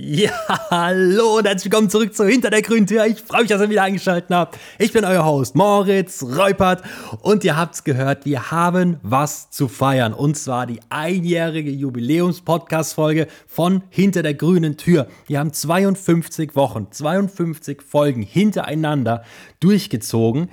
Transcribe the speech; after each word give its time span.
Ja, 0.00 0.30
hallo 0.70 1.38
und 1.38 1.46
herzlich 1.46 1.72
willkommen 1.72 1.90
zurück 1.90 2.14
zu 2.14 2.24
Hinter 2.24 2.50
der 2.50 2.62
grünen 2.62 2.86
Tür. 2.86 3.06
Ich 3.06 3.20
freue 3.20 3.42
mich, 3.42 3.50
dass 3.50 3.60
ihr 3.60 3.68
wieder 3.68 3.82
eingeschaltet 3.82 4.30
habt. 4.30 4.56
Ich 4.78 4.92
bin 4.92 5.04
euer 5.04 5.24
Host 5.24 5.56
Moritz 5.56 6.22
Reupert 6.22 6.82
und 7.20 7.42
ihr 7.42 7.56
habt's 7.56 7.82
gehört, 7.82 8.24
wir 8.24 8.52
haben 8.52 8.98
was 9.02 9.50
zu 9.50 9.66
feiern 9.66 10.12
und 10.12 10.36
zwar 10.36 10.66
die 10.66 10.80
einjährige 10.88 11.70
Jubiläums-Podcast-Folge 11.70 13.26
von 13.46 13.82
Hinter 13.90 14.22
der 14.22 14.34
grünen 14.34 14.76
Tür. 14.76 15.08
Wir 15.26 15.40
haben 15.40 15.52
52 15.52 16.54
Wochen, 16.54 16.88
52 16.90 17.82
Folgen 17.82 18.22
hintereinander 18.22 19.24
durchgezogen. 19.60 20.48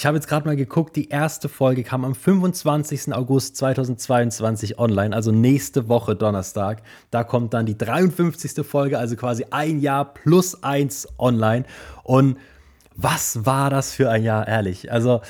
Ich 0.00 0.06
habe 0.06 0.16
jetzt 0.16 0.28
gerade 0.28 0.46
mal 0.46 0.56
geguckt, 0.56 0.96
die 0.96 1.10
erste 1.10 1.50
Folge 1.50 1.82
kam 1.82 2.06
am 2.06 2.14
25. 2.14 3.12
August 3.12 3.56
2022 3.56 4.78
online, 4.78 5.14
also 5.14 5.30
nächste 5.30 5.90
Woche 5.90 6.16
Donnerstag. 6.16 6.80
Da 7.10 7.22
kommt 7.22 7.52
dann 7.52 7.66
die 7.66 7.76
53. 7.76 8.64
Folge, 8.66 8.98
also 8.98 9.14
quasi 9.14 9.44
ein 9.50 9.78
Jahr 9.78 10.14
plus 10.14 10.62
eins 10.62 11.06
online. 11.18 11.66
Und 12.02 12.38
was 12.96 13.44
war 13.44 13.68
das 13.68 13.92
für 13.92 14.08
ein 14.08 14.24
Jahr, 14.24 14.48
ehrlich? 14.48 14.90
Also 14.90 15.20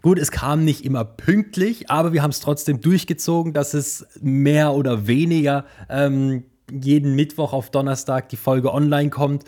gut, 0.00 0.16
es 0.16 0.30
kam 0.30 0.64
nicht 0.64 0.84
immer 0.84 1.04
pünktlich, 1.04 1.90
aber 1.90 2.12
wir 2.12 2.22
haben 2.22 2.30
es 2.30 2.38
trotzdem 2.38 2.80
durchgezogen, 2.80 3.52
dass 3.52 3.74
es 3.74 4.06
mehr 4.20 4.74
oder 4.74 5.08
weniger 5.08 5.64
ähm, 5.88 6.44
jeden 6.70 7.16
Mittwoch 7.16 7.52
auf 7.52 7.70
Donnerstag 7.70 8.28
die 8.28 8.36
Folge 8.36 8.72
online 8.72 9.10
kommt. 9.10 9.42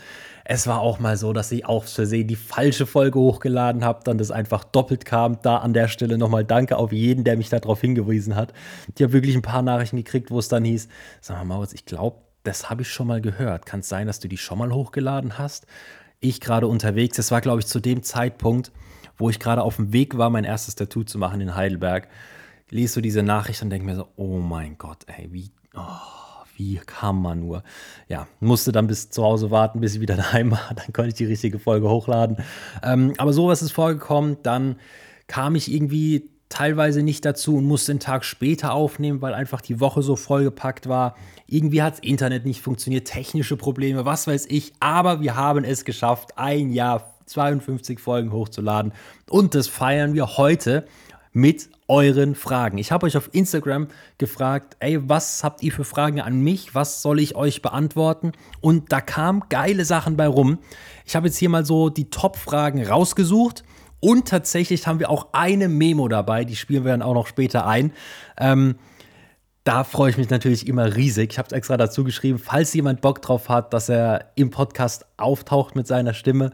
Es 0.55 0.67
war 0.67 0.83
auch 0.83 0.99
mal 0.99 1.17
so, 1.17 1.33
dass 1.33 1.51
ich 1.51 1.65
aus 1.65 1.95
Versehen 1.95 2.29
die 2.29 2.37
falsche 2.37 2.85
Folge 2.85 3.19
hochgeladen 3.19 3.87
habe, 3.87 4.05
dann 4.05 4.19
das 4.19 4.31
einfach 4.31 4.65
doppelt 4.65 5.07
kam. 5.07 5.41
Da 5.41 5.57
an 5.57 5.73
der 5.73 5.89
Stelle 5.89 6.19
nochmal 6.19 6.45
Danke 6.45 6.77
auf 6.77 6.93
jeden, 6.93 7.25
der 7.25 7.39
mich 7.39 7.49
darauf 7.49 7.81
hingewiesen 7.81 8.37
hat. 8.37 8.53
Ich 8.95 9.03
habe 9.03 9.15
wirklich 9.15 9.35
ein 9.35 9.41
paar 9.41 9.63
Nachrichten 9.63 9.97
gekriegt, 9.97 10.31
wo 10.31 10.39
es 10.39 10.49
dann 10.49 10.63
hieß, 10.63 10.89
sag 11.23 11.39
mal, 11.39 11.47
Maurits, 11.47 11.73
ich 11.73 11.87
glaube, 11.87 12.19
das 12.43 12.69
habe 12.69 12.83
ich 12.83 12.91
schon 12.91 13.07
mal 13.07 13.23
gehört. 13.23 13.65
Kann 13.65 13.81
es 13.81 13.89
sein, 13.89 14.07
dass 14.07 14.21
du 14.21 14.29
die 14.29 14.37
schon 14.37 14.59
mal 14.59 14.71
hochgeladen 14.75 15.39
hast? 15.39 15.67
Ich 16.21 16.39
gerade 16.39 16.67
unterwegs, 16.67 17.17
das 17.17 17.31
war, 17.31 17.41
glaube 17.41 17.61
ich, 17.61 17.67
zu 17.67 17.81
dem 17.81 18.03
Zeitpunkt, 18.03 18.73
wo 19.17 19.31
ich 19.31 19.41
gerade 19.41 19.63
auf 19.63 19.77
dem 19.77 19.95
Weg 19.95 20.19
war, 20.19 20.29
mein 20.29 20.45
erstes 20.45 20.75
Tattoo 20.75 21.03
zu 21.03 21.17
machen 21.17 21.41
in 21.41 21.57
Heidelberg. 21.57 22.09
Lies 22.69 22.93
so 22.93 23.01
diese 23.01 23.23
Nachricht 23.23 23.63
und 23.63 23.71
denke 23.71 23.87
mir 23.87 23.97
so, 23.97 24.09
oh 24.17 24.37
mein 24.37 24.77
Gott, 24.77 25.07
ey, 25.07 25.33
wie, 25.33 25.51
oh 25.75 26.22
wie 26.63 26.81
kann 26.87 27.17
man 27.17 27.41
nur? 27.41 27.63
Ja, 28.09 28.29
musste 28.41 28.71
dann 28.71 28.87
bis 28.87 29.11
zu 29.11 29.23
Hause 29.23 29.51
warten, 29.51 29.81
bis 29.81 29.95
ich 29.95 30.01
wieder 30.01 30.17
daheim 30.25 30.53
war. 30.53 30.71
Dann 30.75 30.93
konnte 30.93 31.09
ich 31.09 31.15
die 31.15 31.25
richtige 31.25 31.59
Folge 31.59 31.89
hochladen. 31.89 32.37
Ähm, 32.83 33.15
aber 33.19 33.33
sowas 33.33 33.63
ist 33.63 33.73
vorgekommen. 33.73 34.37
Dann 34.43 34.77
kam 35.27 35.57
ich 35.57 35.73
irgendwie 35.73 36.31
teilweise 36.49 37.03
nicht 37.03 37.25
dazu 37.25 37.57
und 37.57 37.65
musste 37.65 37.93
einen 37.93 38.01
Tag 38.01 38.25
später 38.25 38.75
aufnehmen, 38.75 39.23
weil 39.23 39.35
einfach 39.35 39.61
die 39.61 39.81
Woche 39.81 40.03
so 40.03 40.17
vollgepackt 40.17 40.89
war. 40.89 41.17
Irgendwie 41.47 41.83
hat 41.83 41.95
das 41.95 42.01
Internet 42.01 42.45
nicht 42.45 42.61
funktioniert, 42.61 43.07
technische 43.07 43.57
Probleme, 43.57 44.05
was 44.05 44.27
weiß 44.27 44.47
ich. 44.49 44.73
Aber 44.79 45.21
wir 45.21 45.35
haben 45.35 45.65
es 45.65 45.85
geschafft, 45.85 46.37
ein 46.37 46.71
Jahr 46.71 47.15
52 47.27 47.99
Folgen 47.99 48.33
hochzuladen. 48.33 48.93
Und 49.29 49.55
das 49.55 49.67
feiern 49.67 50.15
wir 50.15 50.37
heute 50.37 50.87
mit 51.33 51.71
euren 51.89 52.35
Fragen. 52.35 52.79
Ich 52.79 52.93
habe 52.93 53.07
euch 53.07 53.17
auf 53.17 53.31
Instagram 53.33 53.89
gefragt, 54.19 54.77
ey, 54.81 55.09
was 55.09 55.43
habt 55.45 55.63
ihr 55.63 55.73
für 55.73 55.85
Fragen 55.85 56.21
an 56.21 56.41
mich? 56.41 56.75
Was 56.75 57.03
soll 57.03 57.21
ich 57.21 57.35
euch 57.35 57.63
beantworten? 57.63 58.33
Und 58.61 58.93
da 58.93 59.01
kamen 59.01 59.43
geile 59.49 59.85
Sachen 59.85 60.17
bei 60.17 60.27
rum. 60.27 60.59
Ich 61.07 61.17
habe 61.17 61.27
jetzt 61.27 61.39
hier 61.39 61.49
mal 61.49 61.65
so 61.65 61.89
die 61.89 62.11
Top-Fragen 62.11 62.85
rausgesucht. 62.87 63.65
Und 64.01 64.27
tatsächlich 64.29 64.87
haben 64.87 64.99
wir 64.99 65.11
auch 65.11 65.29
eine 65.33 65.69
Memo 65.69 66.09
dabei, 66.09 66.45
die 66.45 66.57
spielen 66.57 66.85
wir 66.85 66.91
dann 66.91 67.03
auch 67.03 67.15
noch 67.15 67.29
später 67.29 67.67
ein. 67.67 67.93
Ähm, 68.37 68.75
da 69.65 69.85
freue 69.85 70.11
ich 70.11 70.17
mich 70.19 70.29
natürlich 70.29 70.67
immer 70.67 70.97
riesig. 70.97 71.31
Ich 71.33 71.39
habe 71.39 71.47
es 71.47 71.53
extra 71.53 71.77
dazu 71.77 72.03
geschrieben, 72.03 72.41
falls 72.41 72.75
jemand 72.75 73.01
Bock 73.01 73.23
drauf 73.23 73.49
hat, 73.49 73.73
dass 73.73 73.89
er 73.89 74.33
im 74.35 74.51
Podcast 74.51 75.07
auftaucht 75.19 75.77
mit 75.77 75.87
seiner 75.87 76.15
Stimme, 76.15 76.51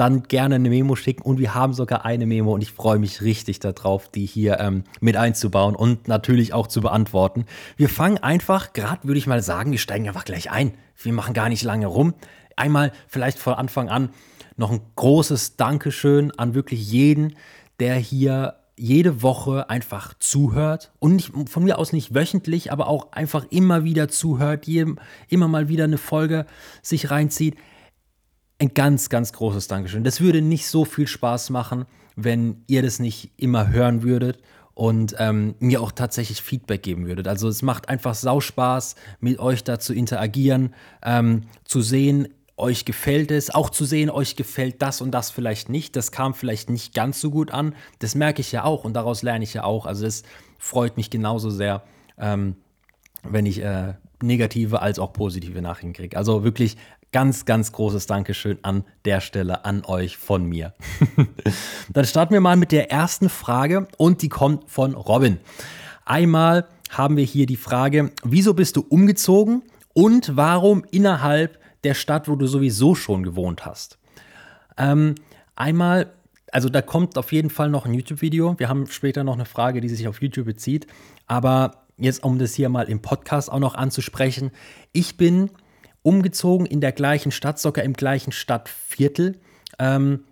dann 0.00 0.22
gerne 0.22 0.54
eine 0.54 0.70
Memo 0.70 0.96
schicken. 0.96 1.20
Und 1.20 1.38
wir 1.38 1.54
haben 1.54 1.74
sogar 1.74 2.06
eine 2.06 2.24
Memo 2.24 2.54
und 2.54 2.62
ich 2.62 2.72
freue 2.72 2.98
mich 2.98 3.20
richtig 3.20 3.60
darauf, 3.60 4.08
die 4.08 4.24
hier 4.24 4.58
ähm, 4.58 4.84
mit 5.00 5.16
einzubauen 5.16 5.76
und 5.76 6.08
natürlich 6.08 6.54
auch 6.54 6.68
zu 6.68 6.80
beantworten. 6.80 7.44
Wir 7.76 7.90
fangen 7.90 8.16
einfach, 8.16 8.72
gerade 8.72 9.06
würde 9.06 9.18
ich 9.18 9.26
mal 9.26 9.42
sagen, 9.42 9.72
wir 9.72 9.78
steigen 9.78 10.08
einfach 10.08 10.24
gleich 10.24 10.50
ein. 10.50 10.72
Wir 10.96 11.12
machen 11.12 11.34
gar 11.34 11.50
nicht 11.50 11.62
lange 11.62 11.86
rum. 11.86 12.14
Einmal 12.56 12.92
vielleicht 13.08 13.38
von 13.38 13.52
Anfang 13.52 13.90
an 13.90 14.08
noch 14.56 14.70
ein 14.70 14.80
großes 14.96 15.56
Dankeschön 15.56 16.30
an 16.32 16.54
wirklich 16.54 16.90
jeden, 16.90 17.36
der 17.78 17.96
hier 17.96 18.54
jede 18.76 19.20
Woche 19.20 19.68
einfach 19.68 20.14
zuhört 20.18 20.92
und 20.98 21.16
nicht, 21.16 21.32
von 21.46 21.64
mir 21.64 21.78
aus 21.78 21.92
nicht 21.92 22.14
wöchentlich, 22.14 22.72
aber 22.72 22.86
auch 22.86 23.12
einfach 23.12 23.44
immer 23.50 23.84
wieder 23.84 24.08
zuhört, 24.08 24.66
jedem, 24.66 24.98
immer 25.28 25.48
mal 25.48 25.68
wieder 25.68 25.84
eine 25.84 25.98
Folge 25.98 26.46
sich 26.80 27.10
reinzieht 27.10 27.56
ein 28.60 28.74
ganz, 28.74 29.08
ganz 29.08 29.32
großes 29.32 29.68
Dankeschön. 29.68 30.04
Das 30.04 30.20
würde 30.20 30.42
nicht 30.42 30.68
so 30.68 30.84
viel 30.84 31.06
Spaß 31.06 31.50
machen, 31.50 31.86
wenn 32.14 32.62
ihr 32.66 32.82
das 32.82 32.98
nicht 32.98 33.32
immer 33.36 33.70
hören 33.70 34.02
würdet 34.02 34.38
und 34.74 35.14
ähm, 35.18 35.54
mir 35.60 35.80
auch 35.80 35.92
tatsächlich 35.92 36.42
Feedback 36.42 36.82
geben 36.82 37.06
würdet. 37.06 37.26
Also 37.26 37.48
es 37.48 37.62
macht 37.62 37.88
einfach 37.88 38.14
sau 38.14 38.40
Spaß, 38.40 38.96
mit 39.20 39.38
euch 39.38 39.64
da 39.64 39.78
zu 39.78 39.94
interagieren, 39.94 40.74
ähm, 41.02 41.42
zu 41.64 41.80
sehen, 41.80 42.28
euch 42.58 42.84
gefällt 42.84 43.30
es, 43.30 43.48
auch 43.48 43.70
zu 43.70 43.86
sehen, 43.86 44.10
euch 44.10 44.36
gefällt 44.36 44.82
das 44.82 45.00
und 45.00 45.12
das 45.12 45.30
vielleicht 45.30 45.70
nicht. 45.70 45.96
Das 45.96 46.12
kam 46.12 46.34
vielleicht 46.34 46.68
nicht 46.68 46.94
ganz 46.94 47.18
so 47.20 47.30
gut 47.30 47.50
an. 47.50 47.74
Das 47.98 48.14
merke 48.14 48.42
ich 48.42 48.52
ja 48.52 48.64
auch 48.64 48.84
und 48.84 48.92
daraus 48.92 49.22
lerne 49.22 49.44
ich 49.44 49.54
ja 49.54 49.64
auch. 49.64 49.86
Also 49.86 50.04
es 50.04 50.22
freut 50.58 50.98
mich 50.98 51.08
genauso 51.08 51.48
sehr, 51.48 51.82
ähm, 52.18 52.56
wenn 53.22 53.46
ich 53.46 53.62
äh, 53.62 53.94
negative 54.22 54.82
als 54.82 54.98
auch 54.98 55.14
positive 55.14 55.62
Nachrichten 55.62 55.94
kriege. 55.94 56.18
Also 56.18 56.44
wirklich 56.44 56.76
ganz, 57.12 57.44
ganz 57.44 57.72
großes 57.72 58.06
Dankeschön 58.06 58.58
an 58.62 58.84
der 59.04 59.20
Stelle 59.20 59.64
an 59.64 59.84
euch 59.84 60.16
von 60.16 60.44
mir. 60.44 60.74
Dann 61.92 62.04
starten 62.04 62.32
wir 62.32 62.40
mal 62.40 62.56
mit 62.56 62.72
der 62.72 62.90
ersten 62.90 63.28
Frage 63.28 63.88
und 63.96 64.22
die 64.22 64.28
kommt 64.28 64.70
von 64.70 64.94
Robin. 64.94 65.38
Einmal 66.04 66.66
haben 66.90 67.16
wir 67.16 67.24
hier 67.24 67.46
die 67.46 67.56
Frage, 67.56 68.12
wieso 68.22 68.54
bist 68.54 68.76
du 68.76 68.84
umgezogen 68.88 69.62
und 69.92 70.36
warum 70.36 70.84
innerhalb 70.90 71.58
der 71.84 71.94
Stadt, 71.94 72.28
wo 72.28 72.36
du 72.36 72.46
sowieso 72.46 72.94
schon 72.94 73.22
gewohnt 73.22 73.64
hast? 73.64 73.98
Ähm, 74.76 75.14
einmal 75.56 76.12
also 76.52 76.68
da 76.68 76.82
kommt 76.82 77.16
auf 77.16 77.32
jeden 77.32 77.50
Fall 77.50 77.70
noch 77.70 77.86
ein 77.86 77.94
YouTube-Video. 77.94 78.58
Wir 78.58 78.68
haben 78.68 78.86
später 78.88 79.24
noch 79.24 79.34
eine 79.34 79.44
Frage, 79.44 79.80
die 79.80 79.88
sich 79.88 80.08
auf 80.08 80.20
YouTube 80.20 80.46
bezieht. 80.46 80.86
Aber 81.26 81.84
jetzt, 81.96 82.24
um 82.24 82.38
das 82.38 82.54
hier 82.54 82.68
mal 82.68 82.88
im 82.88 83.02
Podcast 83.02 83.50
auch 83.50 83.60
noch 83.60 83.74
anzusprechen, 83.74 84.50
ich 84.92 85.16
bin 85.16 85.50
umgezogen 86.02 86.66
in 86.66 86.80
der 86.80 86.92
gleichen 86.92 87.32
Stadt, 87.32 87.58
sogar 87.58 87.84
im 87.84 87.92
gleichen 87.92 88.32
Stadtviertel, 88.32 89.38
ähm, 89.78 90.24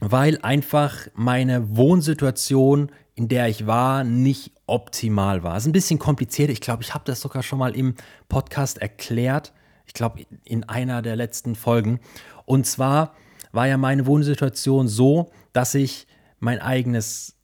weil 0.00 0.38
einfach 0.42 1.08
meine 1.14 1.76
Wohnsituation, 1.76 2.90
in 3.14 3.28
der 3.28 3.48
ich 3.48 3.66
war, 3.66 4.04
nicht 4.04 4.52
optimal 4.66 5.42
war. 5.42 5.56
Es 5.56 5.64
ist 5.64 5.68
ein 5.68 5.72
bisschen 5.72 5.98
kompliziert. 5.98 6.50
Ich 6.50 6.60
glaube, 6.60 6.82
ich 6.82 6.94
habe 6.94 7.04
das 7.04 7.20
sogar 7.20 7.42
schon 7.42 7.58
mal 7.58 7.76
im 7.76 7.94
Podcast 8.28 8.78
erklärt. 8.78 9.52
Ich 9.86 9.92
glaube, 9.92 10.24
in 10.44 10.64
einer 10.64 11.02
der 11.02 11.16
letzten 11.16 11.54
Folgen. 11.54 12.00
Und 12.46 12.66
zwar 12.66 13.14
war 13.52 13.66
ja 13.66 13.76
meine 13.76 14.06
Wohnsituation 14.06 14.88
so, 14.88 15.30
dass 15.52 15.74
ich 15.74 16.06
mein 16.40 16.60
eigenes, 16.60 17.36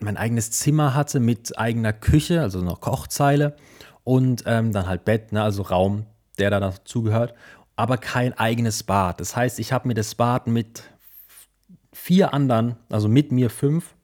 mein 0.00 0.16
eigenes 0.16 0.50
Zimmer 0.50 0.94
hatte 0.94 1.20
mit 1.20 1.58
eigener 1.58 1.92
Küche, 1.92 2.40
also 2.40 2.60
noch 2.60 2.80
Kochzeile 2.80 3.56
und 4.02 4.42
ähm, 4.46 4.72
dann 4.72 4.86
halt 4.86 5.04
Bett, 5.04 5.32
ne, 5.32 5.42
also 5.42 5.62
Raum 5.62 6.06
der 6.38 6.50
da 6.50 6.60
dazugehört, 6.60 7.34
aber 7.76 7.98
kein 7.98 8.32
eigenes 8.34 8.82
Bad. 8.82 9.20
Das 9.20 9.36
heißt, 9.36 9.58
ich 9.58 9.72
habe 9.72 9.88
mir 9.88 9.94
das 9.94 10.14
Bad 10.14 10.46
mit 10.46 10.82
vier 11.92 12.34
anderen, 12.34 12.76
also 12.90 13.08
mit 13.08 13.32
mir 13.32 13.50
fünf, 13.50 13.94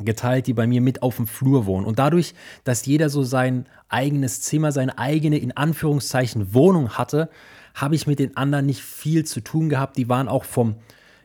geteilt, 0.00 0.46
die 0.46 0.54
bei 0.54 0.66
mir 0.66 0.80
mit 0.80 1.02
auf 1.02 1.16
dem 1.16 1.26
Flur 1.26 1.66
wohnen. 1.66 1.86
Und 1.86 1.98
dadurch, 1.98 2.34
dass 2.64 2.84
jeder 2.84 3.08
so 3.08 3.22
sein 3.22 3.66
eigenes 3.88 4.40
Zimmer, 4.40 4.72
seine 4.72 4.98
eigene, 4.98 5.38
in 5.38 5.56
Anführungszeichen, 5.56 6.52
Wohnung 6.52 6.90
hatte, 6.90 7.30
habe 7.74 7.94
ich 7.94 8.06
mit 8.06 8.18
den 8.18 8.36
anderen 8.36 8.66
nicht 8.66 8.82
viel 8.82 9.24
zu 9.24 9.40
tun 9.40 9.68
gehabt. 9.68 9.96
Die 9.96 10.08
waren 10.08 10.28
auch 10.28 10.44
vom, 10.44 10.76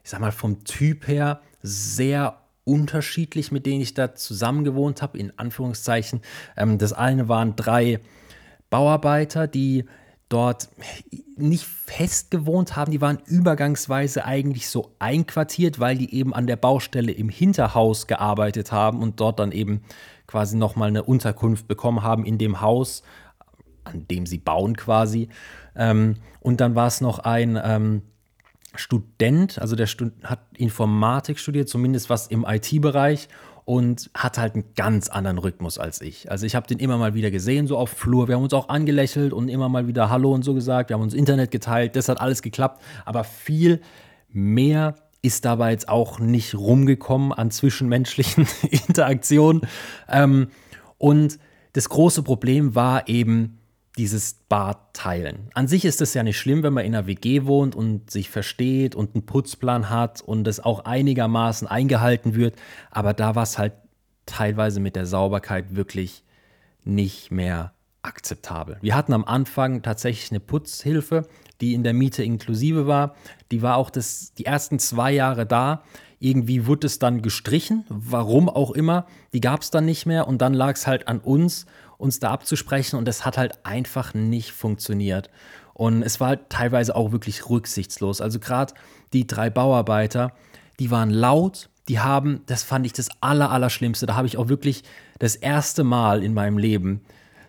ich 0.03 0.11
sag 0.11 0.19
mal, 0.19 0.31
vom 0.31 0.63
Typ 0.65 1.07
her 1.07 1.41
sehr 1.63 2.41
unterschiedlich, 2.63 3.51
mit 3.51 3.65
denen 3.65 3.81
ich 3.81 3.95
da 3.95 4.13
zusammen 4.13 4.63
gewohnt 4.63 5.01
habe, 5.01 5.17
in 5.17 5.33
Anführungszeichen. 5.37 6.21
Ähm, 6.55 6.77
das 6.77 6.93
eine 6.93 7.27
waren 7.27 7.55
drei 7.55 7.99
Bauarbeiter, 8.69 9.47
die 9.47 9.85
dort 10.29 10.69
nicht 11.35 11.65
fest 11.65 12.31
gewohnt 12.31 12.75
haben. 12.75 12.91
Die 12.91 13.01
waren 13.01 13.19
übergangsweise 13.25 14.25
eigentlich 14.25 14.69
so 14.69 14.93
einquartiert, 14.99 15.79
weil 15.79 15.97
die 15.97 16.13
eben 16.13 16.33
an 16.33 16.47
der 16.47 16.55
Baustelle 16.55 17.11
im 17.11 17.29
Hinterhaus 17.29 18.07
gearbeitet 18.07 18.71
haben 18.71 19.01
und 19.01 19.19
dort 19.19 19.39
dann 19.39 19.51
eben 19.51 19.81
quasi 20.27 20.55
nochmal 20.55 20.89
eine 20.89 21.03
Unterkunft 21.03 21.67
bekommen 21.67 22.03
haben 22.03 22.25
in 22.25 22.37
dem 22.37 22.61
Haus, 22.61 23.01
an 23.83 24.07
dem 24.07 24.27
sie 24.27 24.37
bauen 24.37 24.77
quasi. 24.77 25.29
Ähm, 25.75 26.17
und 26.39 26.61
dann 26.61 26.75
war 26.75 26.87
es 26.87 27.01
noch 27.01 27.19
ein 27.19 27.59
ähm, 27.61 28.03
Student, 28.75 29.59
also 29.59 29.75
der 29.75 29.87
Stud 29.87 30.13
hat 30.23 30.41
Informatik 30.55 31.39
studiert, 31.39 31.69
zumindest 31.69 32.09
was 32.09 32.27
im 32.27 32.45
IT-Bereich. 32.47 33.27
Und 33.69 34.09
hat 34.15 34.39
halt 34.39 34.55
einen 34.55 34.63
ganz 34.75 35.09
anderen 35.09 35.37
Rhythmus 35.37 35.77
als 35.77 36.01
ich. 36.01 36.31
Also 36.31 36.47
ich 36.47 36.55
habe 36.55 36.65
den 36.65 36.79
immer 36.79 36.97
mal 36.97 37.13
wieder 37.13 37.29
gesehen, 37.29 37.67
so 37.67 37.77
auf 37.77 37.91
Flur. 37.91 38.27
Wir 38.27 38.33
haben 38.33 38.41
uns 38.41 38.53
auch 38.55 38.67
angelächelt 38.67 39.31
und 39.31 39.47
immer 39.47 39.69
mal 39.69 39.85
wieder 39.85 40.09
Hallo 40.09 40.33
und 40.33 40.43
so 40.43 40.55
gesagt. 40.55 40.89
Wir 40.89 40.95
haben 40.95 41.03
uns 41.03 41.13
Internet 41.13 41.51
geteilt, 41.51 41.95
das 41.95 42.09
hat 42.09 42.19
alles 42.19 42.41
geklappt. 42.41 42.81
Aber 43.05 43.23
viel 43.23 43.79
mehr 44.27 44.95
ist 45.21 45.45
dabei 45.45 45.69
jetzt 45.69 45.87
auch 45.87 46.17
nicht 46.17 46.55
rumgekommen 46.55 47.31
an 47.31 47.51
zwischenmenschlichen 47.51 48.47
Interaktionen. 48.71 49.61
Ähm, 50.07 50.47
und 50.97 51.37
das 51.73 51.89
große 51.89 52.23
Problem 52.23 52.73
war 52.73 53.07
eben 53.07 53.58
dieses 53.99 54.33
Bad 54.47 54.93
teilen. 54.93 55.49
An 55.53 55.67
sich 55.67 55.83
ist 55.83 55.99
es 55.99 56.13
ja 56.13 56.23
nicht 56.23 56.39
schlimm, 56.39 56.63
wenn 56.63 56.71
man 56.71 56.85
in 56.85 56.95
einer 56.95 57.05
WG 57.05 57.43
wohnt 57.43 57.75
und 57.75 58.09
sich 58.09 58.29
versteht 58.29 58.95
und 58.95 59.13
einen 59.13 59.25
Putzplan 59.25 59.89
hat 59.89 60.21
und 60.21 60.47
es 60.47 60.61
auch 60.61 60.85
einigermaßen 60.85 61.67
eingehalten 61.67 62.33
wird. 62.33 62.55
Aber 62.91 63.13
da 63.13 63.35
war 63.35 63.43
es 63.43 63.57
halt 63.57 63.73
teilweise 64.25 64.79
mit 64.79 64.95
der 64.95 65.05
Sauberkeit 65.05 65.75
wirklich 65.75 66.23
nicht 66.85 67.29
mehr 67.29 67.73
akzeptabel. 68.01 68.77
Wir 68.79 68.95
hatten 68.95 69.11
am 69.11 69.25
Anfang 69.25 69.81
tatsächlich 69.81 70.31
eine 70.31 70.39
Putzhilfe, 70.39 71.27
die 71.59 71.73
in 71.73 71.83
der 71.83 71.93
Miete 71.93 72.23
inklusive 72.23 72.87
war. 72.87 73.15
Die 73.51 73.61
war 73.61 73.75
auch 73.75 73.89
das, 73.89 74.33
die 74.33 74.45
ersten 74.45 74.79
zwei 74.79 75.11
Jahre 75.11 75.45
da. 75.45 75.83
Irgendwie 76.19 76.67
wurde 76.67 76.87
es 76.87 76.99
dann 76.99 77.21
gestrichen, 77.21 77.83
warum 77.89 78.47
auch 78.47 78.71
immer. 78.71 79.07
Die 79.33 79.41
gab 79.41 79.59
es 79.61 79.71
dann 79.71 79.83
nicht 79.83 80.05
mehr 80.05 80.25
und 80.25 80.41
dann 80.41 80.53
lag 80.53 80.75
es 80.75 80.87
halt 80.87 81.09
an 81.09 81.19
uns, 81.19 81.65
uns 81.99 82.19
da 82.19 82.31
abzusprechen 82.31 82.95
und 82.95 83.05
das 83.05 83.25
hat 83.25 83.37
halt 83.37 83.63
einfach 83.65 84.13
nicht 84.15 84.51
funktioniert. 84.51 85.29
Und 85.73 86.01
es 86.01 86.19
war 86.19 86.29
halt 86.29 86.49
teilweise 86.49 86.95
auch 86.95 87.11
wirklich 87.11 87.49
rücksichtslos. 87.49 88.21
Also 88.21 88.39
gerade 88.39 88.73
die 89.13 89.27
drei 89.27 89.49
Bauarbeiter, 89.49 90.33
die 90.79 90.91
waren 90.91 91.09
laut, 91.09 91.69
die 91.87 91.99
haben, 91.99 92.41
das 92.45 92.63
fand 92.63 92.85
ich 92.85 92.93
das 92.93 93.09
Aller, 93.21 93.51
Allerschlimmste. 93.51 94.05
Da 94.05 94.15
habe 94.15 94.27
ich 94.27 94.37
auch 94.37 94.47
wirklich 94.47 94.83
das 95.19 95.35
erste 95.35 95.83
Mal 95.83 96.23
in 96.23 96.33
meinem 96.33 96.57
Leben 96.57 97.01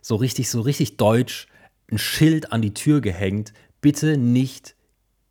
so 0.03 0.17
richtig, 0.17 0.51
so 0.51 0.61
richtig 0.61 0.97
deutsch 0.97 1.47
ein 1.91 1.99
Schild 1.99 2.53
an 2.53 2.63
die 2.63 2.75
Tür 2.75 3.01
gehängt, 3.01 3.53
bitte 3.81 4.17
nicht 4.17 4.75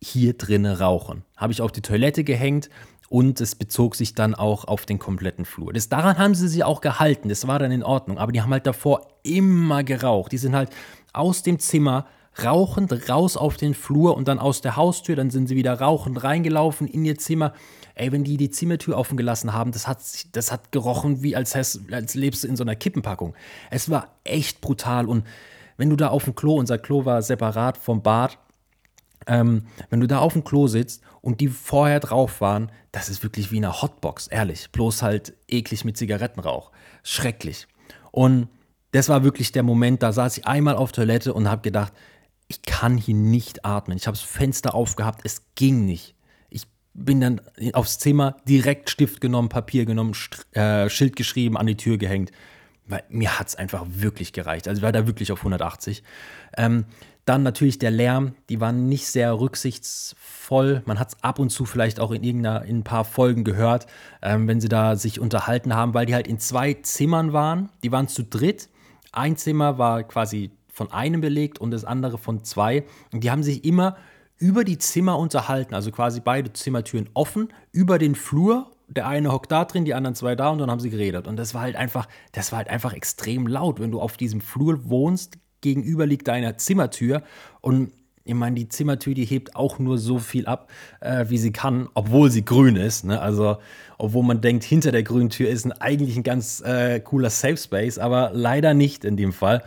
hier 0.02 0.32
drinnen 0.34 0.74
rauchen. 0.74 1.24
Habe 1.36 1.52
ich 1.52 1.60
auf 1.60 1.72
die 1.72 1.82
Toilette 1.82 2.24
gehängt 2.24 2.70
und 3.10 3.40
es 3.40 3.56
bezog 3.56 3.96
sich 3.96 4.14
dann 4.14 4.36
auch 4.36 4.64
auf 4.66 4.86
den 4.86 5.00
kompletten 5.00 5.44
Flur. 5.44 5.72
Das, 5.72 5.88
daran 5.88 6.16
haben 6.16 6.36
sie 6.36 6.46
sich 6.46 6.62
auch 6.62 6.80
gehalten, 6.80 7.28
das 7.28 7.46
war 7.48 7.58
dann 7.58 7.72
in 7.72 7.82
Ordnung, 7.82 8.18
aber 8.18 8.30
die 8.30 8.40
haben 8.40 8.52
halt 8.52 8.68
davor 8.68 9.02
immer 9.24 9.82
geraucht. 9.82 10.30
Die 10.30 10.38
sind 10.38 10.54
halt 10.54 10.70
aus 11.12 11.42
dem 11.42 11.58
Zimmer 11.58 12.06
rauchend 12.44 13.10
raus 13.10 13.36
auf 13.36 13.56
den 13.56 13.74
Flur 13.74 14.16
und 14.16 14.28
dann 14.28 14.38
aus 14.38 14.60
der 14.60 14.76
Haustür, 14.76 15.16
dann 15.16 15.30
sind 15.30 15.48
sie 15.48 15.56
wieder 15.56 15.80
rauchend 15.80 16.22
reingelaufen 16.22 16.86
in 16.86 17.04
ihr 17.04 17.18
Zimmer. 17.18 17.52
Ey, 17.96 18.12
wenn 18.12 18.22
die 18.22 18.36
die 18.36 18.50
Zimmertür 18.50 18.96
offen 18.96 19.16
gelassen 19.16 19.52
haben, 19.52 19.72
das 19.72 19.88
hat, 19.88 19.98
das 20.32 20.52
hat 20.52 20.70
gerochen, 20.70 21.24
wie 21.24 21.34
als, 21.34 21.56
als 21.90 22.14
lebst 22.14 22.44
du 22.44 22.48
in 22.48 22.54
so 22.54 22.62
einer 22.62 22.76
Kippenpackung. 22.76 23.34
Es 23.70 23.90
war 23.90 24.06
echt 24.22 24.60
brutal 24.60 25.06
und 25.06 25.26
wenn 25.76 25.90
du 25.90 25.96
da 25.96 26.08
auf 26.08 26.24
dem 26.24 26.36
Klo, 26.36 26.54
unser 26.54 26.78
Klo 26.78 27.04
war 27.04 27.22
separat 27.22 27.76
vom 27.76 28.02
Bad, 28.02 28.38
ähm, 29.26 29.66
wenn 29.90 30.00
du 30.00 30.06
da 30.06 30.20
auf 30.20 30.32
dem 30.34 30.44
Klo 30.44 30.68
sitzt 30.68 31.02
und 31.20 31.40
die 31.40 31.48
vorher 31.48 32.00
drauf 32.00 32.40
waren, 32.40 32.72
das 32.92 33.08
ist 33.08 33.22
wirklich 33.22 33.52
wie 33.52 33.58
eine 33.58 33.82
Hotbox, 33.82 34.26
ehrlich. 34.28 34.70
Bloß 34.72 35.02
halt 35.02 35.34
eklig 35.48 35.84
mit 35.84 35.96
Zigarettenrauch. 35.96 36.70
Schrecklich. 37.02 37.66
Und 38.10 38.48
das 38.92 39.08
war 39.08 39.22
wirklich 39.22 39.52
der 39.52 39.62
Moment, 39.62 40.02
da 40.02 40.12
saß 40.12 40.38
ich 40.38 40.46
einmal 40.46 40.76
auf 40.76 40.92
Toilette 40.92 41.32
und 41.32 41.48
habe 41.48 41.62
gedacht, 41.62 41.92
ich 42.48 42.62
kann 42.62 42.96
hier 42.96 43.14
nicht 43.14 43.64
atmen. 43.64 43.96
Ich 43.96 44.06
habe 44.06 44.16
das 44.16 44.26
Fenster 44.26 44.74
aufgehabt, 44.74 45.20
es 45.24 45.42
ging 45.54 45.84
nicht. 45.84 46.16
Ich 46.48 46.66
bin 46.94 47.20
dann 47.20 47.40
aufs 47.74 47.98
Zimmer, 47.98 48.36
direkt 48.48 48.90
Stift 48.90 49.20
genommen, 49.20 49.48
Papier 49.48 49.84
genommen, 49.84 50.16
äh, 50.52 50.88
Schild 50.90 51.14
geschrieben, 51.14 51.56
an 51.56 51.68
die 51.68 51.76
Tür 51.76 51.96
gehängt. 51.96 52.32
Weil 52.86 53.04
mir 53.08 53.38
hat 53.38 53.48
es 53.48 53.54
einfach 53.54 53.86
wirklich 53.88 54.32
gereicht. 54.32 54.66
Also 54.66 54.80
ich 54.80 54.82
war 54.82 54.90
da 54.90 55.06
wirklich 55.06 55.30
auf 55.30 55.38
180. 55.38 56.02
Ähm, 56.56 56.86
dann 57.24 57.42
natürlich 57.42 57.78
der 57.78 57.90
Lärm, 57.90 58.34
die 58.48 58.60
waren 58.60 58.88
nicht 58.88 59.06
sehr 59.06 59.38
rücksichtsvoll. 59.38 60.82
Man 60.86 60.98
hat 60.98 61.08
es 61.08 61.22
ab 61.22 61.38
und 61.38 61.50
zu 61.50 61.64
vielleicht 61.64 62.00
auch 62.00 62.10
in 62.10 62.22
irgendeiner, 62.22 62.64
in 62.64 62.78
ein 62.78 62.84
paar 62.84 63.04
Folgen 63.04 63.44
gehört, 63.44 63.86
ähm, 64.22 64.48
wenn 64.48 64.60
sie 64.60 64.68
da 64.68 64.96
sich 64.96 65.20
unterhalten 65.20 65.74
haben, 65.74 65.94
weil 65.94 66.06
die 66.06 66.14
halt 66.14 66.26
in 66.26 66.38
zwei 66.38 66.74
Zimmern 66.74 67.32
waren. 67.32 67.68
Die 67.82 67.92
waren 67.92 68.08
zu 68.08 68.24
dritt. 68.24 68.68
Ein 69.12 69.36
Zimmer 69.36 69.78
war 69.78 70.02
quasi 70.02 70.50
von 70.72 70.92
einem 70.92 71.20
belegt 71.20 71.58
und 71.58 71.70
das 71.72 71.84
andere 71.84 72.18
von 72.18 72.42
zwei. 72.44 72.84
Und 73.12 73.22
die 73.22 73.30
haben 73.30 73.42
sich 73.42 73.64
immer 73.64 73.96
über 74.38 74.64
die 74.64 74.78
Zimmer 74.78 75.18
unterhalten, 75.18 75.74
also 75.74 75.92
quasi 75.92 76.20
beide 76.20 76.52
Zimmertüren 76.52 77.10
offen, 77.12 77.52
über 77.72 77.98
den 77.98 78.14
Flur. 78.14 78.70
Der 78.88 79.06
eine 79.06 79.30
hockt 79.30 79.52
da 79.52 79.64
drin, 79.66 79.84
die 79.84 79.94
anderen 79.94 80.14
zwei 80.14 80.34
da 80.34 80.48
und 80.48 80.58
dann 80.58 80.70
haben 80.70 80.80
sie 80.80 80.90
geredet. 80.90 81.28
Und 81.28 81.36
das 81.36 81.54
war 81.54 81.60
halt 81.60 81.76
einfach, 81.76 82.08
das 82.32 82.50
war 82.50 82.56
halt 82.58 82.68
einfach 82.68 82.94
extrem 82.94 83.46
laut, 83.46 83.78
wenn 83.78 83.90
du 83.90 84.00
auf 84.00 84.16
diesem 84.16 84.40
Flur 84.40 84.88
wohnst, 84.88 85.38
gegenüber 85.60 86.06
liegt 86.06 86.28
deine 86.28 86.56
Zimmertür 86.56 87.22
und 87.60 87.92
ich 88.24 88.34
meine, 88.34 88.54
die 88.54 88.68
Zimmertür, 88.68 89.14
die 89.14 89.24
hebt 89.24 89.56
auch 89.56 89.78
nur 89.78 89.98
so 89.98 90.18
viel 90.18 90.46
ab, 90.46 90.70
äh, 91.00 91.24
wie 91.28 91.38
sie 91.38 91.52
kann, 91.52 91.88
obwohl 91.94 92.30
sie 92.30 92.44
grün 92.44 92.76
ist. 92.76 93.04
Ne? 93.04 93.20
Also, 93.20 93.56
obwohl 93.98 94.22
man 94.22 94.40
denkt, 94.40 94.62
hinter 94.62 94.92
der 94.92 95.02
grünen 95.02 95.30
Tür 95.30 95.48
ist 95.48 95.64
ein, 95.64 95.72
eigentlich 95.72 96.16
ein 96.16 96.22
ganz 96.22 96.60
äh, 96.60 97.00
cooler 97.00 97.30
Safe 97.30 97.56
Space, 97.56 97.98
aber 97.98 98.30
leider 98.32 98.74
nicht 98.74 99.04
in 99.04 99.16
dem 99.16 99.32
Fall. 99.32 99.64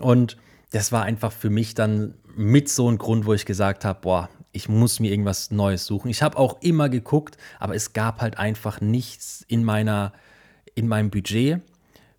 Und 0.00 0.36
das 0.72 0.90
war 0.90 1.04
einfach 1.04 1.32
für 1.32 1.50
mich 1.50 1.74
dann 1.74 2.14
mit 2.36 2.68
so 2.68 2.90
ein 2.90 2.98
Grund, 2.98 3.26
wo 3.26 3.32
ich 3.32 3.46
gesagt 3.46 3.84
habe, 3.84 4.00
boah, 4.02 4.28
ich 4.52 4.68
muss 4.68 5.00
mir 5.00 5.10
irgendwas 5.10 5.50
Neues 5.50 5.86
suchen. 5.86 6.10
Ich 6.10 6.22
habe 6.22 6.36
auch 6.36 6.60
immer 6.62 6.88
geguckt, 6.88 7.38
aber 7.58 7.74
es 7.74 7.92
gab 7.92 8.20
halt 8.20 8.38
einfach 8.38 8.80
nichts 8.80 9.44
in 9.46 9.64
meiner, 9.64 10.12
in 10.74 10.88
meinem 10.88 11.10
Budget 11.10 11.60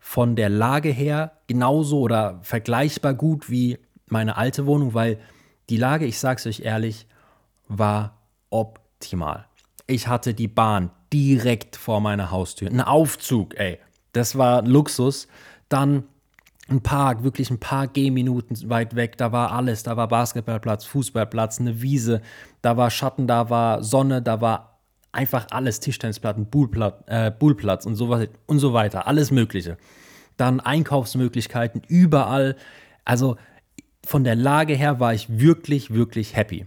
von 0.07 0.35
der 0.35 0.49
Lage 0.49 0.89
her 0.89 1.31
genauso 1.47 1.99
oder 1.99 2.37
vergleichbar 2.43 3.15
gut 3.15 3.49
wie 3.49 3.79
meine 4.05 4.37
alte 4.37 4.67
Wohnung, 4.67 4.93
weil 4.93 5.17
die 5.69 5.77
Lage, 5.77 6.05
ich 6.05 6.19
sag's 6.19 6.45
euch 6.45 6.59
ehrlich, 6.59 7.07
war 7.67 8.15
optimal. 8.51 9.47
Ich 9.87 10.07
hatte 10.07 10.35
die 10.35 10.47
Bahn 10.47 10.91
direkt 11.11 11.75
vor 11.75 12.01
meiner 12.01 12.29
Haustür. 12.29 12.69
Ein 12.69 12.81
Aufzug, 12.81 13.57
ey. 13.57 13.79
Das 14.13 14.37
war 14.37 14.61
Luxus. 14.61 15.27
Dann 15.69 16.03
ein 16.69 16.81
Park, 16.81 17.23
wirklich 17.23 17.49
ein 17.49 17.59
paar 17.59 17.87
Gehminuten 17.87 18.69
weit 18.69 18.95
weg. 18.95 19.17
Da 19.17 19.31
war 19.31 19.53
alles. 19.53 19.81
Da 19.81 19.97
war 19.97 20.07
Basketballplatz, 20.07 20.85
Fußballplatz, 20.85 21.59
eine 21.59 21.81
Wiese. 21.81 22.21
Da 22.61 22.77
war 22.77 22.91
Schatten, 22.91 23.25
da 23.25 23.49
war 23.49 23.81
Sonne, 23.83 24.21
da 24.21 24.39
war 24.39 24.74
einfach 25.15 25.47
alles. 25.51 25.79
Tischtennisplatten, 25.79 26.45
Bullplatz, 26.45 27.03
äh, 27.07 27.31
Bullplatz 27.31 27.85
und, 27.85 27.95
so, 27.95 28.15
und 28.45 28.59
so 28.59 28.73
weiter. 28.73 29.07
Alles 29.07 29.31
Mögliche 29.31 29.77
dann 30.37 30.59
Einkaufsmöglichkeiten 30.59 31.81
überall. 31.87 32.55
Also 33.03 33.37
von 34.05 34.23
der 34.23 34.35
Lage 34.35 34.73
her 34.73 34.99
war 34.99 35.13
ich 35.13 35.39
wirklich, 35.39 35.93
wirklich 35.93 36.35
happy. 36.35 36.65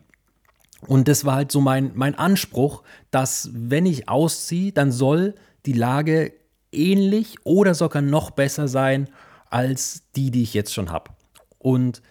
Und 0.87 1.09
das 1.09 1.25
war 1.25 1.37
halt 1.37 1.53
so 1.53 1.61
mein, 1.61 1.93
mein 1.95 2.15
Anspruch, 2.15 2.83
dass 3.11 3.51
wenn 3.53 3.85
ich 3.85 4.09
ausziehe, 4.09 4.73
dann 4.73 4.93
soll 4.93 5.35
die 5.67 5.73
Lage 5.73 6.33
ähnlich 6.71 7.37
oder 7.45 7.75
sogar 7.75 8.03
noch 8.03 8.31
besser 8.31 8.69
sein 8.69 9.09
als 9.51 10.03
die, 10.15 10.31
die 10.31 10.43
ich 10.43 10.55
jetzt 10.55 10.73
schon 10.73 10.91
habe. 10.91 11.11
Und 11.59 12.03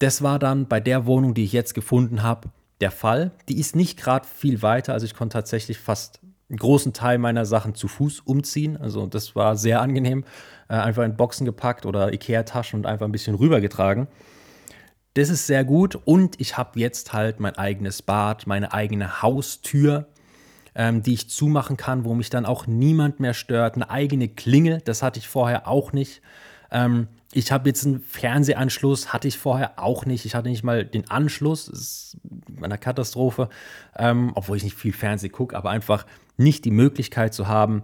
das 0.00 0.22
war 0.22 0.38
dann 0.38 0.66
bei 0.66 0.80
der 0.80 1.06
Wohnung, 1.06 1.34
die 1.34 1.44
ich 1.44 1.52
jetzt 1.52 1.74
gefunden 1.74 2.22
habe, 2.22 2.48
der 2.80 2.90
Fall. 2.90 3.32
Die 3.48 3.58
ist 3.58 3.76
nicht 3.76 3.98
gerade 3.98 4.26
viel 4.26 4.62
weiter, 4.62 4.92
also 4.92 5.06
ich 5.06 5.14
konnte 5.14 5.34
tatsächlich 5.34 5.78
fast 5.78 6.20
einen 6.48 6.58
großen 6.58 6.92
Teil 6.92 7.18
meiner 7.18 7.44
Sachen 7.44 7.74
zu 7.74 7.88
Fuß 7.88 8.20
umziehen. 8.20 8.76
Also 8.76 9.06
das 9.06 9.36
war 9.36 9.56
sehr 9.56 9.80
angenehm. 9.82 10.24
Äh, 10.68 10.74
einfach 10.74 11.04
in 11.04 11.16
Boxen 11.16 11.44
gepackt 11.44 11.84
oder 11.84 12.12
Ikea-Taschen 12.12 12.80
und 12.80 12.86
einfach 12.86 13.06
ein 13.06 13.12
bisschen 13.12 13.34
rübergetragen. 13.34 14.08
Das 15.14 15.28
ist 15.30 15.46
sehr 15.46 15.64
gut 15.64 15.96
und 15.96 16.40
ich 16.40 16.56
habe 16.56 16.78
jetzt 16.78 17.12
halt 17.12 17.40
mein 17.40 17.56
eigenes 17.56 18.02
Bad, 18.02 18.46
meine 18.46 18.72
eigene 18.72 19.20
Haustür, 19.20 20.06
ähm, 20.74 21.02
die 21.02 21.14
ich 21.14 21.28
zumachen 21.28 21.76
kann, 21.76 22.04
wo 22.04 22.14
mich 22.14 22.30
dann 22.30 22.46
auch 22.46 22.66
niemand 22.66 23.18
mehr 23.18 23.34
stört. 23.34 23.74
Eine 23.74 23.90
eigene 23.90 24.28
Klingel, 24.28 24.80
das 24.84 25.02
hatte 25.02 25.18
ich 25.18 25.28
vorher 25.28 25.66
auch 25.66 25.92
nicht. 25.92 26.22
Ähm, 26.70 27.08
ich 27.32 27.52
habe 27.52 27.68
jetzt 27.68 27.84
einen 27.84 28.00
Fernsehanschluss, 28.00 29.12
hatte 29.12 29.28
ich 29.28 29.38
vorher 29.38 29.78
auch 29.78 30.06
nicht. 30.06 30.24
Ich 30.24 30.34
hatte 30.34 30.48
nicht 30.48 30.62
mal 30.62 30.84
den 30.84 31.10
Anschluss, 31.10 31.66
das 31.66 31.78
ist 31.78 32.16
eine 32.62 32.78
Katastrophe, 32.78 33.50
ähm, 33.96 34.32
obwohl 34.34 34.56
ich 34.56 34.64
nicht 34.64 34.76
viel 34.76 34.92
Fernsehen 34.92 35.32
gucke, 35.32 35.56
aber 35.56 35.70
einfach 35.70 36.06
nicht 36.36 36.64
die 36.64 36.70
Möglichkeit 36.70 37.34
zu 37.34 37.46
haben, 37.46 37.82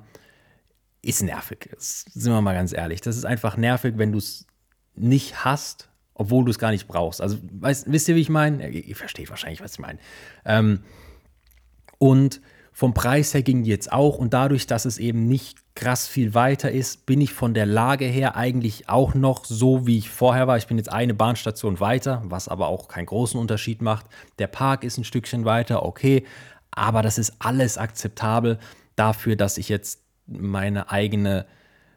ist 1.03 1.23
nervig. 1.23 1.69
Das 1.75 2.07
sind 2.13 2.33
wir 2.33 2.41
mal 2.41 2.55
ganz 2.55 2.73
ehrlich. 2.73 3.03
Das 3.03 3.17
ist 3.17 3.27
einfach 3.27 3.57
nervig, 3.59 3.95
wenn 3.99 4.13
du 4.13 4.19
es 4.19 4.47
nicht 4.95 5.45
hast, 5.45 5.91
obwohl 6.15 6.45
du 6.45 6.51
es 6.51 6.59
gar 6.59 6.71
nicht 6.71 6.87
brauchst. 6.87 7.21
Also, 7.21 7.37
weißt, 7.43 7.93
wisst 7.93 8.09
ihr, 8.09 8.15
wie 8.15 8.21
ich 8.21 8.31
meine? 8.31 8.71
Ihr 8.71 8.97
versteht 8.97 9.29
wahrscheinlich, 9.29 9.61
was 9.61 9.75
ich 9.75 9.79
meine. 9.81 9.99
Ähm, 10.47 10.81
und 11.99 12.41
vom 12.77 12.93
Preis 12.93 13.33
her 13.33 13.43
ging 13.43 13.63
die 13.63 13.71
jetzt 13.71 13.93
auch 13.93 14.19
und 14.19 14.35
dadurch, 14.35 14.67
dass 14.67 14.85
es 14.85 14.99
eben 14.99 15.29
nicht 15.29 15.59
krass 15.77 16.09
viel 16.09 16.35
weiter 16.35 16.73
ist, 16.73 17.07
bin 17.07 17.21
ich 17.21 17.33
von 17.33 17.55
der 17.55 17.67
Lage 17.67 18.05
her 18.05 18.35
eigentlich 18.35 18.89
auch 18.89 19.15
noch 19.15 19.45
so, 19.45 19.87
wie 19.87 19.97
ich 19.97 20.11
vorher 20.11 20.49
war. 20.49 20.57
Ich 20.57 20.67
bin 20.67 20.77
jetzt 20.77 20.93
eine 20.93 21.15
Bahnstation 21.15 21.79
weiter, 21.79 22.21
was 22.25 22.49
aber 22.49 22.67
auch 22.67 22.89
keinen 22.89 23.07
großen 23.07 23.39
Unterschied 23.39 23.81
macht. 23.81 24.07
Der 24.41 24.49
Park 24.49 24.83
ist 24.83 24.99
ein 24.99 25.05
Stückchen 25.05 25.45
weiter, 25.45 25.85
okay, 25.85 26.25
aber 26.73 27.03
das 27.03 27.17
ist 27.17 27.35
alles 27.39 27.79
akzeptabel 27.79 28.59
dafür, 28.97 29.37
dass 29.37 29.57
ich 29.57 29.69
jetzt 29.69 30.01
meine 30.27 30.91
eigene 30.91 31.47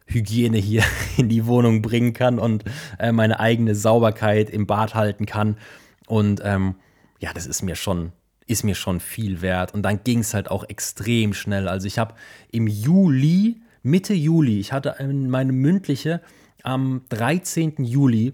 Hygiene 0.06 0.58
hier 0.58 0.84
in 1.18 1.28
die 1.28 1.48
Wohnung 1.48 1.82
bringen 1.82 2.14
kann 2.14 2.38
und 2.38 2.64
äh, 3.00 3.12
meine 3.12 3.40
eigene 3.40 3.74
Sauberkeit 3.74 4.52
im 4.52 4.68
Bad 4.68 4.94
halten 4.94 5.26
kann. 5.26 5.58
Und 6.06 6.40
ähm, 6.44 6.76
ja, 7.18 7.34
das 7.34 7.48
ist 7.48 7.64
mir 7.64 7.76
schon, 7.76 8.12
ist 8.48 8.64
mir 8.64 8.76
schon 8.76 9.00
viel 9.00 9.42
wert. 9.42 9.74
Und 9.74 9.84
dann 9.84 10.04
ging 10.04 10.20
es 10.20 10.34
halt 10.34 10.50
auch 10.50 10.64
extrem 10.68 11.34
schnell. 11.34 11.68
Also 11.68 11.86
ich 11.86 12.00
habe 12.00 12.16
im 12.52 12.68
Juli, 12.68 13.62
Mitte 13.84 14.14
Juli, 14.14 14.60
ich 14.60 14.74
hatte 14.74 14.96
meine 15.14 15.52
mündliche 15.52 16.22
am 16.64 17.02
13. 17.10 17.84
Juli, 17.84 18.34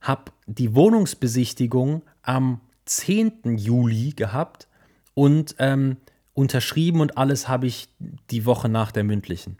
habe 0.00 0.32
die 0.46 0.74
Wohnungsbesichtigung 0.74 2.02
am 2.22 2.60
10. 2.86 3.56
Juli 3.56 4.12
gehabt 4.16 4.66
und 5.14 5.54
ähm, 5.58 5.96
unterschrieben 6.32 7.00
und 7.00 7.18
alles 7.18 7.48
habe 7.48 7.66
ich 7.66 7.88
die 8.30 8.46
Woche 8.46 8.68
nach 8.68 8.92
der 8.92 9.04
mündlichen. 9.04 9.58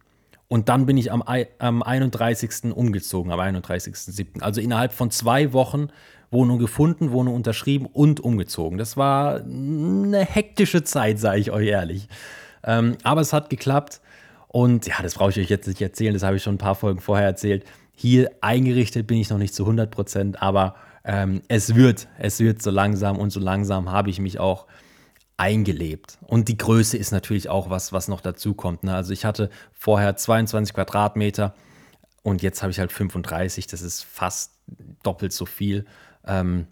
Und 0.48 0.68
dann 0.68 0.86
bin 0.86 0.96
ich 0.96 1.12
am, 1.12 1.22
am 1.58 1.82
31. 1.82 2.74
umgezogen, 2.74 3.30
am 3.30 3.38
31.07. 3.38 4.40
Also 4.40 4.60
innerhalb 4.60 4.92
von 4.92 5.12
zwei 5.12 5.52
Wochen 5.52 5.88
Wohnung 6.30 6.58
gefunden, 6.58 7.10
Wohnung 7.10 7.34
unterschrieben 7.34 7.86
und 7.86 8.20
umgezogen. 8.20 8.78
Das 8.78 8.96
war 8.96 9.40
eine 9.40 10.24
hektische 10.24 10.84
Zeit, 10.84 11.18
sage 11.18 11.40
ich 11.40 11.50
euch 11.50 11.68
ehrlich. 11.68 12.08
Ähm, 12.62 12.96
aber 13.02 13.20
es 13.20 13.32
hat 13.32 13.50
geklappt. 13.50 14.00
Und 14.48 14.86
ja, 14.86 14.96
das 15.02 15.14
brauche 15.14 15.30
ich 15.30 15.38
euch 15.38 15.48
jetzt 15.48 15.68
nicht 15.68 15.80
erzählen, 15.80 16.12
das 16.12 16.24
habe 16.24 16.36
ich 16.36 16.42
schon 16.42 16.56
ein 16.56 16.58
paar 16.58 16.74
Folgen 16.74 17.00
vorher 17.00 17.26
erzählt. 17.26 17.64
Hier 17.94 18.30
eingerichtet 18.40 19.06
bin 19.06 19.18
ich 19.18 19.30
noch 19.30 19.38
nicht 19.38 19.54
zu 19.54 19.62
100 19.62 19.90
Prozent, 19.90 20.42
aber 20.42 20.74
ähm, 21.04 21.42
es 21.48 21.74
wird, 21.74 22.08
es 22.18 22.40
wird 22.40 22.60
so 22.62 22.70
langsam 22.70 23.18
und 23.18 23.30
so 23.30 23.40
langsam 23.40 23.90
habe 23.90 24.10
ich 24.10 24.18
mich 24.18 24.40
auch 24.40 24.66
eingelebt. 25.36 26.18
Und 26.26 26.48
die 26.48 26.58
Größe 26.58 26.96
ist 26.96 27.12
natürlich 27.12 27.48
auch 27.48 27.70
was, 27.70 27.92
was 27.92 28.08
noch 28.08 28.20
dazu 28.20 28.54
kommt. 28.54 28.84
Ne? 28.84 28.94
Also 28.94 29.12
ich 29.12 29.24
hatte 29.24 29.50
vorher 29.72 30.16
22 30.16 30.74
Quadratmeter 30.74 31.54
und 32.22 32.42
jetzt 32.42 32.62
habe 32.62 32.72
ich 32.72 32.78
halt 32.78 32.92
35. 32.92 33.66
Das 33.66 33.82
ist 33.82 34.02
fast 34.02 34.52
doppelt 35.02 35.32
so 35.32 35.46
viel. 35.46 35.86
Ähm, 36.24 36.66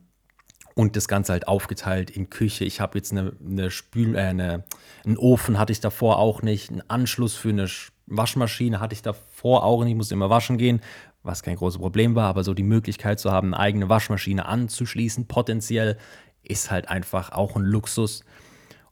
und 0.74 0.94
das 0.94 1.08
Ganze 1.08 1.32
halt 1.32 1.48
aufgeteilt 1.48 2.08
in 2.08 2.30
Küche. 2.30 2.64
Ich 2.64 2.80
habe 2.80 2.98
jetzt 2.98 3.10
eine, 3.10 3.32
eine 3.44 3.70
Spül, 3.70 4.14
äh, 4.14 4.20
eine, 4.20 4.64
einen 5.04 5.16
Ofen 5.16 5.58
hatte 5.58 5.72
ich 5.72 5.80
davor 5.80 6.18
auch 6.18 6.42
nicht. 6.42 6.70
Einen 6.70 6.88
Anschluss 6.88 7.34
für 7.34 7.48
eine 7.48 7.68
Waschmaschine 8.06 8.78
hatte 8.78 8.94
ich 8.94 9.02
davor 9.02 9.64
auch 9.64 9.82
nicht. 9.82 9.90
Ich 9.90 9.96
musste 9.96 10.14
immer 10.14 10.30
waschen 10.30 10.56
gehen, 10.56 10.80
was 11.24 11.42
kein 11.42 11.56
großes 11.56 11.80
Problem 11.80 12.14
war. 12.14 12.28
Aber 12.28 12.44
so 12.44 12.54
die 12.54 12.62
Möglichkeit 12.62 13.18
zu 13.18 13.32
haben, 13.32 13.54
eine 13.54 13.62
eigene 13.62 13.88
Waschmaschine 13.88 14.46
anzuschließen, 14.46 15.26
potenziell, 15.26 15.98
ist 16.44 16.70
halt 16.70 16.88
einfach 16.88 17.32
auch 17.32 17.56
ein 17.56 17.64
Luxus. 17.64 18.24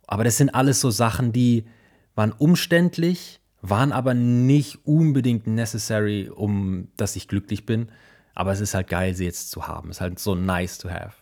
Aber 0.07 0.25
das 0.25 0.37
sind 0.37 0.51
alles 0.51 0.81
so 0.81 0.91
Sachen, 0.91 1.33
die 1.33 1.67
waren 2.17 2.33
umständlich, 2.33 3.41
waren 3.63 3.93
aber 3.93 4.15
nicht 4.15 4.85
unbedingt 4.85 5.47
necessary, 5.47 6.29
um 6.29 6.89
dass 6.97 7.17
ich 7.17 7.29
glücklich 7.29 7.67
bin. 7.67 7.91
Aber 8.37 8.53
es 8.53 8.61
ist 8.61 8.75
halt 8.75 8.87
geil, 8.87 9.15
sie 9.15 9.25
jetzt 9.25 9.51
zu 9.51 9.67
haben. 9.67 9.91
Es 9.91 9.97
ist 9.97 10.01
halt 10.03 10.19
so 10.19 10.35
nice 10.35 10.79
to 10.79 10.91
have. 10.91 11.15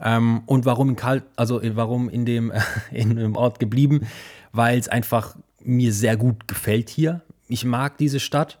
Ähm, 0.00 0.42
und 0.46 0.64
warum 0.64 0.88
in 0.88 0.96
Kalt, 0.96 1.22
also 1.36 1.60
warum 1.74 2.08
in 2.08 2.24
dem, 2.24 2.50
in 2.90 3.14
dem 3.14 3.36
Ort 3.36 3.60
geblieben? 3.60 4.06
Weil 4.50 4.78
es 4.78 4.88
einfach 4.88 5.36
mir 5.62 5.92
sehr 5.92 6.16
gut 6.16 6.48
gefällt 6.48 6.88
hier. 6.88 7.20
Ich 7.46 7.64
mag 7.64 7.98
diese 7.98 8.18
Stadt 8.18 8.58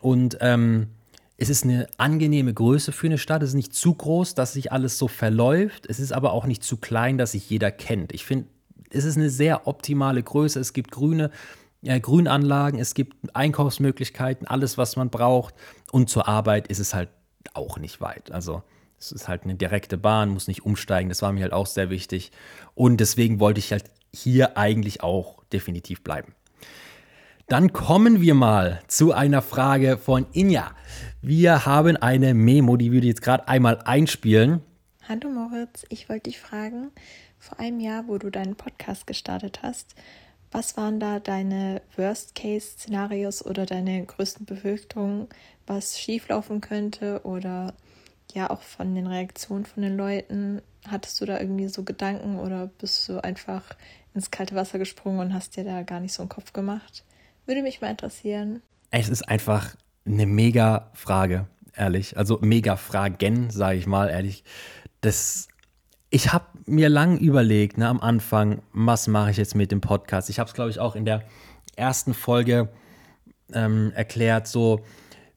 und 0.00 0.38
ähm, 0.40 0.86
es 1.36 1.50
ist 1.50 1.64
eine 1.64 1.88
angenehme 1.98 2.54
Größe 2.54 2.92
für 2.92 3.08
eine 3.08 3.18
Stadt. 3.18 3.42
Es 3.42 3.50
ist 3.50 3.54
nicht 3.54 3.74
zu 3.74 3.94
groß, 3.94 4.34
dass 4.34 4.52
sich 4.52 4.70
alles 4.70 4.96
so 4.96 5.08
verläuft. 5.08 5.86
Es 5.86 5.98
ist 5.98 6.12
aber 6.12 6.32
auch 6.32 6.46
nicht 6.46 6.62
zu 6.62 6.76
klein, 6.76 7.18
dass 7.18 7.32
sich 7.32 7.50
jeder 7.50 7.72
kennt. 7.72 8.12
Ich 8.12 8.24
finde, 8.24 8.46
es 8.90 9.04
ist 9.04 9.16
eine 9.16 9.30
sehr 9.30 9.66
optimale 9.66 10.22
Größe. 10.22 10.60
Es 10.60 10.72
gibt 10.72 10.92
grüne 10.92 11.30
äh, 11.82 12.00
Grünanlagen, 12.00 12.78
es 12.78 12.94
gibt 12.94 13.16
Einkaufsmöglichkeiten, 13.34 14.46
alles, 14.46 14.78
was 14.78 14.96
man 14.96 15.10
braucht. 15.10 15.54
Und 15.92 16.10
zur 16.10 16.28
Arbeit 16.28 16.68
ist 16.68 16.78
es 16.78 16.94
halt 16.94 17.10
auch 17.54 17.78
nicht 17.78 18.00
weit. 18.00 18.30
Also 18.32 18.62
es 18.98 19.12
ist 19.12 19.28
halt 19.28 19.44
eine 19.44 19.54
direkte 19.54 19.96
Bahn, 19.96 20.30
muss 20.30 20.48
nicht 20.48 20.64
umsteigen. 20.64 21.08
Das 21.08 21.22
war 21.22 21.32
mir 21.32 21.42
halt 21.42 21.52
auch 21.52 21.66
sehr 21.66 21.90
wichtig. 21.90 22.32
Und 22.74 22.98
deswegen 22.98 23.40
wollte 23.40 23.60
ich 23.60 23.72
halt 23.72 23.84
hier 24.12 24.56
eigentlich 24.56 25.02
auch 25.02 25.44
definitiv 25.52 26.02
bleiben. 26.02 26.34
Dann 27.46 27.72
kommen 27.72 28.20
wir 28.20 28.34
mal 28.34 28.82
zu 28.88 29.12
einer 29.12 29.40
Frage 29.40 29.96
von 29.96 30.26
Inja. 30.32 30.72
Wir 31.22 31.64
haben 31.64 31.96
eine 31.96 32.34
Memo, 32.34 32.76
die 32.76 32.94
ich 32.94 33.04
jetzt 33.04 33.22
gerade 33.22 33.48
einmal 33.48 33.80
einspielen. 33.84 34.60
Hallo 35.08 35.30
Moritz, 35.30 35.86
ich 35.88 36.10
wollte 36.10 36.24
dich 36.24 36.38
fragen, 36.38 36.90
vor 37.38 37.58
einem 37.58 37.80
Jahr, 37.80 38.06
wo 38.06 38.18
du 38.18 38.28
deinen 38.28 38.56
Podcast 38.56 39.06
gestartet 39.06 39.60
hast, 39.62 39.94
was 40.50 40.76
waren 40.76 41.00
da 41.00 41.20
deine 41.20 41.82
Worst-Case-Szenarios 41.96 43.44
oder 43.44 43.66
deine 43.66 44.04
größten 44.04 44.46
Befürchtungen, 44.46 45.28
was 45.66 45.98
schieflaufen 45.98 46.60
könnte 46.60 47.20
oder 47.24 47.74
ja 48.32 48.50
auch 48.50 48.62
von 48.62 48.94
den 48.94 49.06
Reaktionen 49.06 49.66
von 49.66 49.82
den 49.82 49.96
Leuten? 49.96 50.62
Hattest 50.86 51.20
du 51.20 51.26
da 51.26 51.38
irgendwie 51.38 51.68
so 51.68 51.82
Gedanken 51.82 52.38
oder 52.38 52.68
bist 52.78 53.08
du 53.08 53.22
einfach 53.22 53.64
ins 54.14 54.30
kalte 54.30 54.54
Wasser 54.54 54.78
gesprungen 54.78 55.20
und 55.20 55.34
hast 55.34 55.56
dir 55.56 55.64
da 55.64 55.82
gar 55.82 56.00
nicht 56.00 56.12
so 56.12 56.22
einen 56.22 56.28
Kopf 56.28 56.52
gemacht? 56.52 57.04
Würde 57.46 57.62
mich 57.62 57.80
mal 57.80 57.90
interessieren. 57.90 58.62
Es 58.90 59.08
ist 59.08 59.22
einfach 59.28 59.76
eine 60.06 60.26
mega 60.26 60.90
Frage, 60.94 61.46
ehrlich. 61.76 62.16
Also 62.16 62.38
mega 62.40 62.76
Fragen, 62.76 63.50
sage 63.50 63.78
ich 63.78 63.86
mal, 63.86 64.08
ehrlich. 64.08 64.44
Das 65.00 65.48
ich 66.10 66.32
habe 66.32 66.46
mir 66.66 66.88
lang 66.88 67.18
überlegt, 67.18 67.78
ne, 67.78 67.88
am 67.88 68.00
Anfang, 68.00 68.62
was 68.72 69.08
mache 69.08 69.30
ich 69.30 69.36
jetzt 69.36 69.54
mit 69.54 69.70
dem 69.70 69.80
Podcast? 69.80 70.30
Ich 70.30 70.38
habe 70.38 70.48
es, 70.48 70.54
glaube 70.54 70.70
ich, 70.70 70.80
auch 70.80 70.96
in 70.96 71.04
der 71.04 71.22
ersten 71.76 72.14
Folge 72.14 72.68
ähm, 73.52 73.92
erklärt, 73.94 74.46
so 74.46 74.80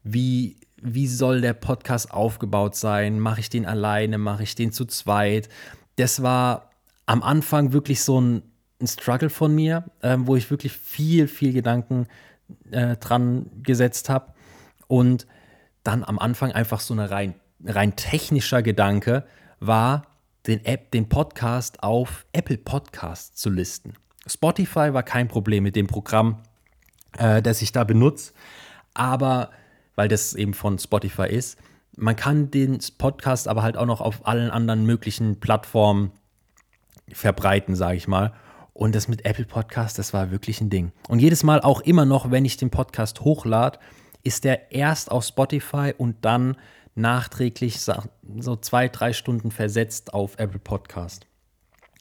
wie, 0.04 0.58
wie 0.82 1.08
soll 1.08 1.42
der 1.42 1.54
Podcast 1.54 2.12
aufgebaut 2.12 2.76
sein? 2.76 3.20
Mache 3.20 3.42
ich 3.42 3.50
den 3.50 3.66
alleine? 3.66 4.18
Mache 4.18 4.44
ich 4.44 4.56
den 4.56 4.72
zu 4.72 4.86
zweit? 4.86 5.50
Das 5.98 6.24
war 6.24 6.72
am 7.06 7.22
Anfang 7.22 7.74
wirklich 7.74 8.02
so 8.02 8.20
ein, 8.20 8.44
ein 8.80 8.88
Struggle 8.88 9.30
von 9.30 9.54
mir, 9.54 9.86
ähm, 10.02 10.26
wo 10.26 10.36
ich 10.36 10.50
wirklich 10.50 10.72
viel, 10.72 11.28
viel 11.28 11.54
Gedanken 11.54 12.08
äh, 12.72 12.96
dran 12.98 13.50
gesetzt 13.62 14.10
habe. 14.10 14.34
Und 14.88 15.28
dann 15.84 16.04
am 16.04 16.18
Anfang 16.18 16.52
einfach 16.52 16.80
so 16.80 16.94
eine 16.94 17.12
rein, 17.12 17.36
rein 17.66 17.96
technischer 17.96 18.62
Gedanke 18.62 19.26
war, 19.60 20.08
den, 20.48 20.66
App, 20.66 20.92
den 20.92 21.08
Podcast 21.08 21.84
auf 21.84 22.26
Apple 22.34 22.58
Podcasts 22.58 23.36
zu 23.36 23.50
listen. 23.50 23.94
Spotify 24.28 24.94
war 24.94 25.04
kein 25.04 25.28
Problem 25.28 25.64
mit 25.64 25.76
dem 25.76 25.88
Programm, 25.88 26.42
äh, 27.18 27.42
das 27.42 27.62
ich 27.62 27.72
da 27.72 27.84
benutze, 27.84 28.34
aber 28.94 29.52
weil 29.96 30.08
das 30.08 30.34
eben 30.34 30.54
von 30.54 30.80
Spotify 30.80 31.28
ist, 31.28 31.58
man 31.98 32.16
kann 32.16 32.50
den 32.52 32.80
Podcast 32.98 33.48
aber 33.48 33.64
halt 33.64 33.78
auch 33.78 33.86
noch 33.86 34.02
auf 34.02 34.26
allen 34.26 34.50
anderen 34.50 34.86
möglichen 34.86 35.40
Plattformen 35.40 36.12
verbreiten, 37.12 37.76
sage 37.76 37.98
ich 37.98 38.08
mal. 38.08 38.34
Und 38.74 38.96
das 38.96 39.08
mit 39.08 39.26
Apple 39.26 39.46
Podcast, 39.46 40.00
das 40.00 40.14
war 40.14 40.32
wirklich 40.32 40.62
ein 40.62 40.70
Ding. 40.70 40.92
Und 41.10 41.20
jedes 41.20 41.44
Mal 41.44 41.60
auch 41.62 41.82
immer 41.82 42.06
noch, 42.06 42.32
wenn 42.32 42.46
ich 42.46 42.56
den 42.56 42.70
Podcast 42.70 43.22
hochlade, 43.22 43.80
ist 44.24 44.46
der 44.46 44.72
erst 44.72 45.12
auf 45.12 45.26
Spotify 45.26 45.94
und 45.98 46.24
dann 46.24 46.56
nachträglich 46.96 47.82
so 47.82 48.56
zwei, 48.58 48.88
drei 48.88 49.14
Stunden 49.14 49.52
versetzt 49.52 50.14
auf 50.14 50.38
Apple 50.38 50.60
Podcast. 50.60 51.26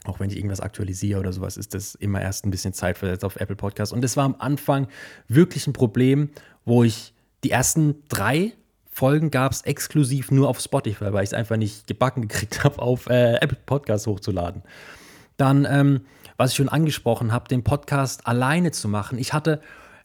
Auch 0.05 0.19
wenn 0.19 0.31
ich 0.31 0.37
irgendwas 0.37 0.61
aktualisiere 0.61 1.21
oder 1.21 1.33
sowas, 1.33 1.57
ist 1.57 1.75
das 1.75 1.95
immer 1.95 2.23
erst 2.23 2.47
ein 2.47 2.51
bisschen 2.51 2.73
Zeit 2.73 2.97
versetzt 2.99 3.25
auf 3.25 3.37
Apple 3.37 3.57
Podcast. 3.57 3.93
Und 3.93 4.03
das 4.03 4.17
war 4.17 4.25
am 4.25 4.37
Anfang 4.39 4.89
wirklich 5.29 5.67
ein 5.67 5.73
Problem, 5.73 6.31
wo 6.65 6.85
ich 6.85 7.13
die 7.45 7.51
ersten 7.51 8.03
drei 8.09 8.53
Folgen 8.93 9.31
gab 9.31 9.53
es 9.53 9.63
exklusiv 9.63 10.31
nur 10.31 10.49
auf 10.49 10.61
Spotify, 10.61 11.13
weil 11.13 11.23
ich 11.25 11.31
es 11.31 11.35
einfach 11.35 11.57
nicht 11.57 11.87
gebacken 11.87 12.23
gekriegt 12.23 12.65
habe, 12.65 12.81
auf 12.81 13.09
äh, 13.09 13.35
Apple 13.37 13.59
Podcast 13.65 14.07
hochzuladen. 14.07 14.63
Dann, 15.37 15.67
ähm, 15.71 16.03
was 16.37 16.51
ich 16.51 16.57
schon 16.57 16.69
angesprochen 16.69 17.33
habe, 17.33 17.49
den 17.49 17.63
Podcast 17.63 18.27
alleine 18.27 18.73
zu 18.73 18.89
machen. 18.89 19.19
Ich 19.19 19.33
hatte 19.33 19.61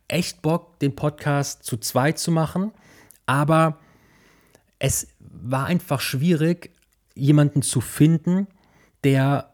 echt 0.07 0.41
Bock, 0.41 0.79
den 0.79 0.95
Podcast 0.95 1.63
zu 1.63 1.77
zweit 1.77 2.19
zu 2.19 2.31
machen, 2.31 2.71
aber 3.25 3.79
es 4.79 5.07
war 5.19 5.65
einfach 5.65 6.01
schwierig, 6.01 6.71
jemanden 7.15 7.61
zu 7.61 7.81
finden, 7.81 8.47
der, 9.03 9.53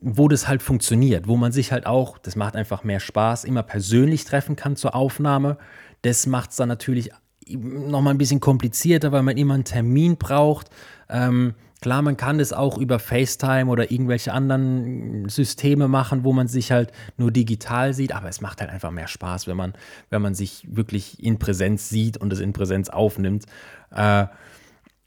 wo 0.00 0.28
das 0.28 0.48
halt 0.48 0.62
funktioniert, 0.62 1.28
wo 1.28 1.36
man 1.36 1.52
sich 1.52 1.72
halt 1.72 1.86
auch, 1.86 2.18
das 2.18 2.36
macht 2.36 2.56
einfach 2.56 2.84
mehr 2.84 3.00
Spaß, 3.00 3.44
immer 3.44 3.62
persönlich 3.62 4.24
treffen 4.24 4.56
kann 4.56 4.76
zur 4.76 4.94
Aufnahme. 4.94 5.58
Das 6.02 6.26
macht 6.26 6.50
es 6.50 6.56
dann 6.56 6.68
natürlich 6.68 7.10
nochmal 7.48 8.14
ein 8.14 8.18
bisschen 8.18 8.40
komplizierter, 8.40 9.12
weil 9.12 9.22
man 9.22 9.36
immer 9.36 9.54
einen 9.54 9.64
Termin 9.64 10.16
braucht. 10.16 10.70
Ähm, 11.08 11.54
klar, 11.80 12.00
man 12.02 12.16
kann 12.16 12.38
das 12.38 12.52
auch 12.52 12.78
über 12.78 12.98
FaceTime 12.98 13.70
oder 13.70 13.90
irgendwelche 13.90 14.32
anderen 14.32 15.28
Systeme 15.28 15.88
machen, 15.88 16.24
wo 16.24 16.32
man 16.32 16.48
sich 16.48 16.72
halt 16.72 16.92
nur 17.16 17.30
digital 17.30 17.92
sieht, 17.92 18.12
aber 18.14 18.28
es 18.28 18.40
macht 18.40 18.60
halt 18.60 18.70
einfach 18.70 18.90
mehr 18.90 19.08
Spaß, 19.08 19.46
wenn 19.48 19.56
man, 19.56 19.74
wenn 20.08 20.22
man 20.22 20.34
sich 20.34 20.66
wirklich 20.70 21.22
in 21.22 21.38
Präsenz 21.38 21.88
sieht 21.88 22.16
und 22.16 22.32
es 22.32 22.40
in 22.40 22.52
Präsenz 22.52 22.88
aufnimmt. 22.88 23.44
Äh, 23.90 24.26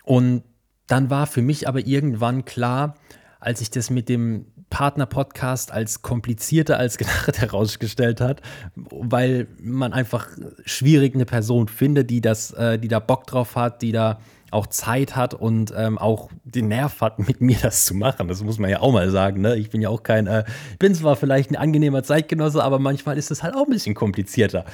und 0.05 0.43
dann 0.87 1.09
war 1.09 1.27
für 1.27 1.41
mich 1.41 1.67
aber 1.67 1.85
irgendwann 1.85 2.45
klar, 2.45 2.95
als 3.39 3.61
ich 3.61 3.69
das 3.69 3.89
mit 3.89 4.07
dem 4.09 4.45
Partner-Podcast 4.69 5.71
als 5.71 6.01
komplizierter 6.01 6.77
als 6.77 6.97
gedacht 6.97 7.37
herausgestellt 7.39 8.21
hat, 8.21 8.41
weil 8.75 9.47
man 9.59 9.93
einfach 9.93 10.27
schwierig 10.65 11.15
eine 11.15 11.25
Person 11.25 11.67
findet, 11.67 12.09
die 12.09 12.21
das, 12.21 12.51
äh, 12.51 12.79
die 12.79 12.87
da 12.87 12.99
Bock 12.99 13.27
drauf 13.27 13.55
hat, 13.55 13.81
die 13.81 13.91
da 13.91 14.19
auch 14.51 14.67
Zeit 14.67 15.15
hat 15.15 15.33
und 15.33 15.73
ähm, 15.75 15.97
auch 15.97 16.29
den 16.43 16.67
Nerv 16.69 17.01
hat, 17.01 17.19
mit 17.27 17.41
mir 17.41 17.57
das 17.61 17.85
zu 17.85 17.93
machen. 17.93 18.27
Das 18.27 18.43
muss 18.43 18.57
man 18.57 18.69
ja 18.69 18.79
auch 18.79 18.91
mal 18.91 19.09
sagen. 19.09 19.41
Ne? 19.41 19.55
Ich 19.57 19.69
bin 19.69 19.81
ja 19.81 19.89
auch 19.89 20.03
kein, 20.03 20.27
äh, 20.27 20.43
bin 20.79 20.95
zwar 20.95 21.15
vielleicht 21.15 21.51
ein 21.51 21.55
angenehmer 21.55 22.03
Zeitgenosse, 22.03 22.63
aber 22.63 22.79
manchmal 22.79 23.17
ist 23.17 23.31
es 23.31 23.43
halt 23.43 23.55
auch 23.55 23.65
ein 23.65 23.71
bisschen 23.71 23.95
komplizierter. 23.95 24.65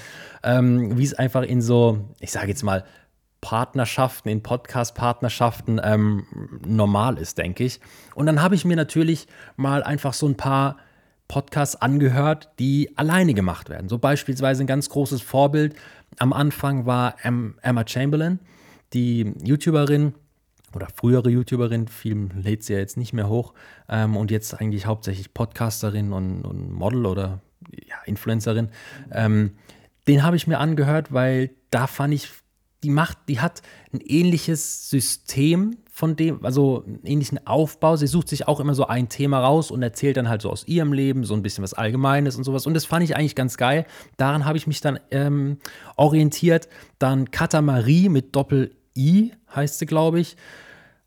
Ähm, 0.44 0.98
Wie 0.98 1.04
es 1.04 1.14
einfach 1.14 1.44
in 1.44 1.62
so, 1.62 2.10
ich 2.20 2.32
sage 2.32 2.48
jetzt 2.48 2.64
mal, 2.64 2.84
Partnerschaften, 3.42 4.30
in 4.30 4.44
Podcast-Partnerschaften 4.44 5.82
ähm, 5.84 6.26
normal 6.66 7.18
ist, 7.18 7.38
denke 7.38 7.64
ich. 7.64 7.80
Und 8.16 8.28
dann 8.28 8.42
habe 8.42 8.56
ich 8.56 8.66
mir 8.66 8.76
natürlich 8.76 9.28
mal 9.58 9.84
einfach 9.84 10.14
so 10.14 10.28
ein 10.28 10.38
paar 10.38 10.78
Podcasts 11.28 11.76
angehört, 11.76 12.50
die 12.60 12.96
alleine 12.98 13.34
gemacht 13.34 13.70
werden. 13.70 13.90
So 13.90 13.98
beispielsweise 13.98 14.64
ein 14.64 14.68
ganz 14.68 14.90
großes 14.90 15.22
Vorbild 15.22 15.76
am 16.20 16.34
Anfang 16.34 16.86
war 16.86 17.16
Emma 17.24 17.88
Chamberlain, 17.88 18.40
die 18.94 19.34
YouTuberin 19.44 20.14
oder 20.76 20.88
frühere 20.94 21.30
YouTuberin, 21.30 21.88
viel 21.88 22.30
lädt 22.36 22.64
sie 22.64 22.74
ja 22.74 22.80
jetzt 22.80 22.98
nicht 22.98 23.14
mehr 23.14 23.30
hoch 23.30 23.54
ähm, 23.90 24.18
und 24.18 24.32
jetzt 24.32 24.60
eigentlich 24.60 24.86
hauptsächlich 24.86 25.34
Podcasterin 25.34 26.14
und, 26.14 26.44
und 26.44 26.72
Model 26.72 27.06
oder 27.06 27.40
ja, 27.72 27.96
Influencerin. 28.06 28.70
Ähm, 29.12 29.52
den 30.08 30.24
habe 30.24 30.36
ich 30.36 30.48
mir 30.48 30.60
angehört, 30.60 31.14
weil 31.14 31.52
da 31.70 31.88
fand 31.88 32.14
ich 32.14 32.30
die 32.84 32.90
macht, 32.90 33.18
die 33.28 33.40
hat 33.40 33.62
ein 33.94 34.02
ähnliches 34.02 34.90
System 34.90 35.78
von 35.92 36.16
dem, 36.16 36.44
also 36.44 36.84
einen 36.86 37.06
ähnlichen 37.06 37.46
Aufbau. 37.46 37.96
Sie 37.96 38.08
sucht 38.08 38.28
sich 38.28 38.48
auch 38.48 38.60
immer 38.60 38.74
so 38.74 38.88
ein 38.88 39.08
Thema 39.08 39.40
raus 39.40 39.70
und 39.70 39.84
erzählt 39.84 40.18
dann 40.18 40.30
halt 40.30 40.42
so 40.42 40.50
aus 40.50 40.68
ihrem 40.68 40.94
Leben 40.94 41.24
so 41.24 41.36
ein 41.36 41.44
bisschen 41.44 41.64
was 41.64 41.74
Allgemeines 41.74 42.36
und 42.36 42.44
sowas. 42.44 42.66
Und 42.66 42.74
das 42.74 42.86
fand 42.86 43.04
ich 43.04 43.16
eigentlich 43.16 43.36
ganz 43.36 43.58
geil. 43.58 43.86
Daran 44.18 44.46
habe 44.46 44.58
ich 44.58 44.66
mich 44.66 44.82
dann 44.82 45.00
ähm, 45.12 45.58
orientiert. 45.98 46.70
Dann 46.98 47.30
Katamarie 47.30 48.10
mit 48.10 48.36
Doppel-I 48.36 49.34
heißt 49.56 49.80
sie, 49.80 49.86
glaube 49.86 50.20
ich, 50.20 50.38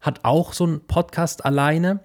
hat 0.00 0.24
auch 0.24 0.52
so 0.52 0.64
einen 0.64 0.86
Podcast 0.86 1.44
alleine. 1.44 2.00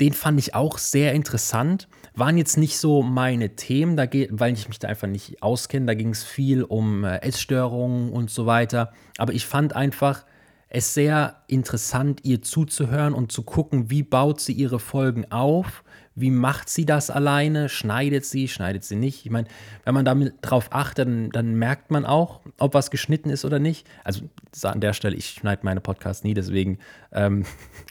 Den 0.00 0.12
fand 0.12 0.38
ich 0.38 0.54
auch 0.54 0.78
sehr 0.78 1.12
interessant. 1.12 1.88
Waren 2.14 2.36
jetzt 2.36 2.56
nicht 2.56 2.78
so 2.78 3.02
meine 3.02 3.56
Themen, 3.56 3.96
da 3.96 4.06
geht, 4.06 4.30
weil 4.32 4.52
ich 4.52 4.68
mich 4.68 4.78
da 4.78 4.88
einfach 4.88 5.08
nicht 5.08 5.42
auskenne. 5.42 5.86
Da 5.86 5.94
ging 5.94 6.10
es 6.10 6.24
viel 6.24 6.62
um 6.62 7.04
äh, 7.04 7.18
Essstörungen 7.18 8.12
und 8.12 8.30
so 8.30 8.46
weiter. 8.46 8.92
Aber 9.18 9.32
ich 9.32 9.46
fand 9.46 9.74
einfach 9.74 10.24
es 10.70 10.94
sehr 10.94 11.42
interessant, 11.46 12.20
ihr 12.24 12.42
zuzuhören 12.42 13.14
und 13.14 13.32
zu 13.32 13.42
gucken, 13.42 13.90
wie 13.90 14.02
baut 14.02 14.40
sie 14.40 14.52
ihre 14.52 14.78
Folgen 14.78 15.30
auf, 15.32 15.82
wie 16.14 16.30
macht 16.30 16.68
sie 16.68 16.84
das 16.84 17.10
alleine, 17.10 17.68
schneidet 17.68 18.26
sie, 18.26 18.48
schneidet 18.48 18.84
sie 18.84 18.96
nicht. 18.96 19.24
Ich 19.24 19.30
meine, 19.30 19.48
wenn 19.84 19.94
man 19.94 20.04
damit 20.04 20.34
drauf 20.42 20.68
achtet, 20.70 21.06
dann, 21.06 21.30
dann, 21.30 21.54
merkt 21.54 21.90
man 21.90 22.04
auch, 22.04 22.40
ob 22.58 22.74
was 22.74 22.90
geschnitten 22.90 23.30
ist 23.30 23.44
oder 23.44 23.58
nicht. 23.58 23.86
Also 24.04 24.28
an 24.62 24.80
der 24.80 24.92
Stelle, 24.92 25.16
ich 25.16 25.30
schneide 25.30 25.64
meine 25.64 25.80
Podcasts 25.80 26.24
nie, 26.24 26.34
deswegen 26.34 26.78
ähm, 27.12 27.44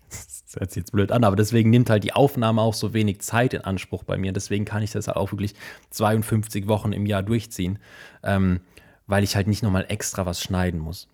hört 0.60 0.72
sich 0.72 0.82
jetzt 0.82 0.92
blöd 0.92 1.12
an, 1.12 1.24
aber 1.24 1.36
deswegen 1.36 1.70
nimmt 1.70 1.90
halt 1.90 2.04
die 2.04 2.14
Aufnahme 2.14 2.62
auch 2.62 2.74
so 2.74 2.94
wenig 2.94 3.22
Zeit 3.22 3.54
in 3.54 3.62
Anspruch 3.62 4.04
bei 4.04 4.18
mir. 4.18 4.32
Deswegen 4.34 4.66
kann 4.66 4.84
ich 4.84 4.92
das 4.92 5.08
halt 5.08 5.18
auch 5.18 5.32
wirklich 5.32 5.56
52 5.92 6.68
Wochen 6.68 6.94
im 6.94 7.06
Jahr 7.06 7.24
durchziehen, 7.24 7.80
ähm, 8.24 8.62
weil 9.06 9.24
ich 9.24 9.36
halt 9.36 9.48
nicht 9.48 9.64
nochmal 9.64 9.86
extra 9.90 10.26
was 10.26 10.42
schneiden 10.42 10.80
muss. 10.80 11.08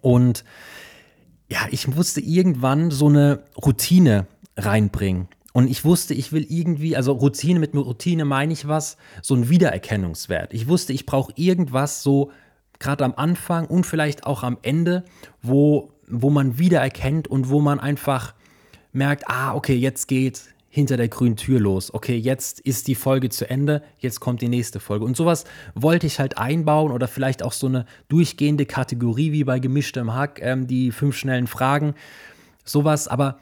Und 0.00 0.44
ja, 1.48 1.60
ich 1.70 1.88
musste 1.88 2.20
irgendwann 2.20 2.90
so 2.90 3.08
eine 3.08 3.44
Routine 3.56 4.26
reinbringen. 4.56 5.28
Und 5.52 5.68
ich 5.68 5.84
wusste, 5.84 6.12
ich 6.12 6.32
will 6.32 6.44
irgendwie, 6.48 6.96
also 6.96 7.12
Routine 7.12 7.60
mit 7.60 7.74
Routine 7.74 8.24
meine 8.24 8.52
ich 8.52 8.68
was, 8.68 8.98
so 9.22 9.34
ein 9.34 9.48
Wiedererkennungswert. 9.48 10.52
Ich 10.52 10.68
wusste, 10.68 10.92
ich 10.92 11.06
brauche 11.06 11.32
irgendwas 11.36 12.02
so 12.02 12.30
gerade 12.78 13.04
am 13.04 13.14
Anfang 13.16 13.66
und 13.66 13.86
vielleicht 13.86 14.26
auch 14.26 14.42
am 14.42 14.58
Ende, 14.60 15.04
wo, 15.40 15.92
wo 16.08 16.28
man 16.28 16.58
wiedererkennt 16.58 17.28
und 17.28 17.48
wo 17.48 17.60
man 17.60 17.80
einfach 17.80 18.34
merkt, 18.96 19.28
ah, 19.28 19.54
okay, 19.54 19.74
jetzt 19.74 20.08
geht 20.08 20.42
hinter 20.68 20.96
der 20.96 21.08
grünen 21.08 21.36
Tür 21.36 21.58
los. 21.58 21.94
Okay, 21.94 22.16
jetzt 22.16 22.60
ist 22.60 22.86
die 22.86 22.94
Folge 22.94 23.30
zu 23.30 23.48
Ende, 23.48 23.82
jetzt 23.98 24.20
kommt 24.20 24.42
die 24.42 24.48
nächste 24.48 24.78
Folge. 24.78 25.04
Und 25.04 25.16
sowas 25.16 25.44
wollte 25.74 26.06
ich 26.06 26.18
halt 26.18 26.36
einbauen 26.36 26.92
oder 26.92 27.08
vielleicht 27.08 27.42
auch 27.42 27.52
so 27.52 27.66
eine 27.66 27.86
durchgehende 28.08 28.66
Kategorie 28.66 29.32
wie 29.32 29.44
bei 29.44 29.58
gemischtem 29.58 30.12
Hack, 30.12 30.38
ähm, 30.42 30.66
die 30.66 30.90
fünf 30.90 31.16
schnellen 31.16 31.46
Fragen. 31.46 31.94
Sowas, 32.64 33.08
aber 33.08 33.38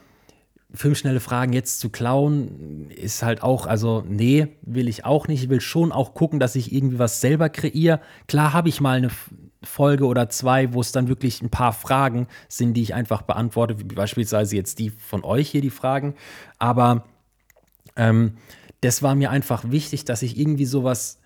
fünf 0.73 0.97
schnelle 0.97 1.19
Fragen 1.19 1.51
jetzt 1.51 1.79
zu 1.79 1.89
klauen, 1.89 2.89
ist 2.89 3.23
halt 3.23 3.43
auch, 3.43 3.65
also 3.65 4.03
nee, 4.07 4.47
will 4.61 4.87
ich 4.87 5.03
auch 5.03 5.27
nicht. 5.27 5.43
Ich 5.43 5.49
will 5.49 5.61
schon 5.61 5.91
auch 5.91 6.13
gucken, 6.13 6.39
dass 6.39 6.55
ich 6.55 6.71
irgendwie 6.71 6.99
was 6.99 7.21
selber 7.21 7.49
kreiere. 7.49 7.99
Klar 8.27 8.53
habe 8.53 8.69
ich 8.69 8.79
mal 8.79 8.97
eine 8.97 9.09
Folge 9.65 10.05
oder 10.05 10.29
zwei, 10.29 10.73
wo 10.73 10.81
es 10.81 10.91
dann 10.91 11.07
wirklich 11.07 11.41
ein 11.41 11.49
paar 11.49 11.73
Fragen 11.73 12.27
sind, 12.47 12.73
die 12.73 12.81
ich 12.81 12.93
einfach 12.93 13.21
beantworte, 13.21 13.79
wie 13.79 13.83
beispielsweise 13.83 14.55
jetzt 14.55 14.79
die 14.79 14.89
von 14.89 15.23
euch 15.23 15.49
hier, 15.49 15.61
die 15.61 15.69
Fragen. 15.69 16.15
Aber 16.59 17.05
ähm, 17.95 18.37
das 18.81 19.01
war 19.01 19.15
mir 19.15 19.31
einfach 19.31 19.71
wichtig, 19.71 20.05
dass 20.05 20.21
ich 20.21 20.37
irgendwie 20.37 20.65
sowas 20.65 21.19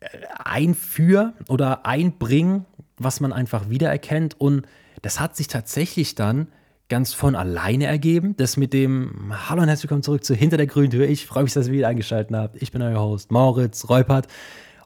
äh, 0.00 0.06
einführe 0.44 1.34
oder 1.48 1.86
einbringe, 1.86 2.64
was 2.96 3.20
man 3.20 3.32
einfach 3.32 3.70
wiedererkennt. 3.70 4.40
Und 4.40 4.66
das 5.02 5.20
hat 5.20 5.36
sich 5.36 5.48
tatsächlich 5.48 6.14
dann 6.14 6.48
ganz 6.88 7.14
von 7.14 7.36
alleine 7.36 7.86
ergeben. 7.86 8.36
Das 8.36 8.56
mit 8.56 8.72
dem 8.72 9.32
Hallo 9.48 9.62
und 9.62 9.68
herzlich 9.68 9.84
willkommen 9.84 10.02
zurück 10.02 10.24
zu 10.24 10.34
Hinter 10.34 10.56
der 10.56 10.66
grünen 10.66 10.90
Tür. 10.90 11.08
Ich 11.08 11.24
freue 11.24 11.44
mich, 11.44 11.54
dass 11.54 11.68
ihr 11.68 11.72
wieder 11.72 11.88
eingeschaltet 11.88 12.36
habt. 12.36 12.60
Ich 12.60 12.72
bin 12.72 12.82
euer 12.82 13.00
Host 13.00 13.30
Moritz 13.30 13.88
Reupert. 13.88 14.26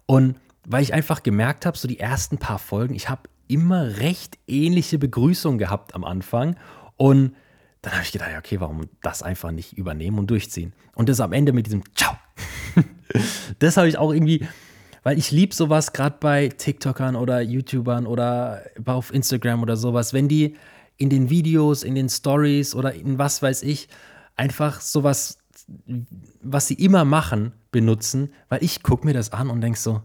Und 0.06 0.36
weil 0.66 0.82
ich 0.82 0.94
einfach 0.94 1.22
gemerkt 1.22 1.66
habe, 1.66 1.76
so 1.76 1.88
die 1.88 2.00
ersten 2.00 2.38
paar 2.38 2.58
Folgen, 2.58 2.94
ich 2.94 3.08
habe 3.08 3.22
immer 3.48 3.98
recht 3.98 4.38
ähnliche 4.46 4.98
Begrüßungen 4.98 5.58
gehabt 5.58 5.94
am 5.94 6.04
Anfang. 6.04 6.56
Und 6.96 7.34
dann 7.82 7.92
habe 7.92 8.02
ich 8.02 8.12
gedacht, 8.12 8.30
okay, 8.38 8.60
warum 8.60 8.88
das 9.02 9.22
einfach 9.22 9.50
nicht 9.50 9.76
übernehmen 9.76 10.18
und 10.18 10.30
durchziehen? 10.30 10.72
Und 10.94 11.08
das 11.08 11.20
am 11.20 11.32
Ende 11.32 11.52
mit 11.52 11.66
diesem 11.66 11.82
Ciao. 11.94 12.16
das 13.58 13.76
habe 13.76 13.88
ich 13.88 13.98
auch 13.98 14.12
irgendwie, 14.12 14.46
weil 15.02 15.18
ich 15.18 15.30
liebe 15.30 15.54
sowas 15.54 15.92
gerade 15.92 16.16
bei 16.18 16.48
TikTokern 16.48 17.16
oder 17.16 17.40
YouTubern 17.42 18.06
oder 18.06 18.62
auf 18.86 19.12
Instagram 19.12 19.62
oder 19.62 19.76
sowas, 19.76 20.14
wenn 20.14 20.28
die 20.28 20.56
in 20.96 21.10
den 21.10 21.28
Videos, 21.28 21.82
in 21.82 21.94
den 21.94 22.08
Stories 22.08 22.74
oder 22.74 22.94
in 22.94 23.18
was 23.18 23.42
weiß 23.42 23.62
ich, 23.64 23.88
einfach 24.36 24.80
sowas, 24.80 25.38
was 26.40 26.68
sie 26.68 26.74
immer 26.74 27.04
machen, 27.04 27.52
benutzen, 27.70 28.32
weil 28.48 28.62
ich 28.62 28.82
gucke 28.82 29.04
mir 29.04 29.12
das 29.12 29.32
an 29.32 29.50
und 29.50 29.60
denke 29.60 29.78
so, 29.78 30.02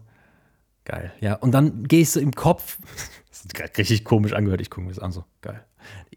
Geil, 0.90 1.12
ja. 1.20 1.34
Und 1.34 1.52
dann 1.52 1.84
gehst 1.84 2.16
du 2.16 2.20
im 2.20 2.32
Kopf, 2.32 2.78
das 3.30 3.44
ist 3.44 3.78
richtig 3.78 4.04
komisch 4.04 4.32
angehört, 4.32 4.60
ich 4.60 4.70
gucke 4.70 4.82
mir 4.82 4.92
das 4.92 4.98
an, 4.98 5.12
so 5.12 5.24
geil. 5.40 5.64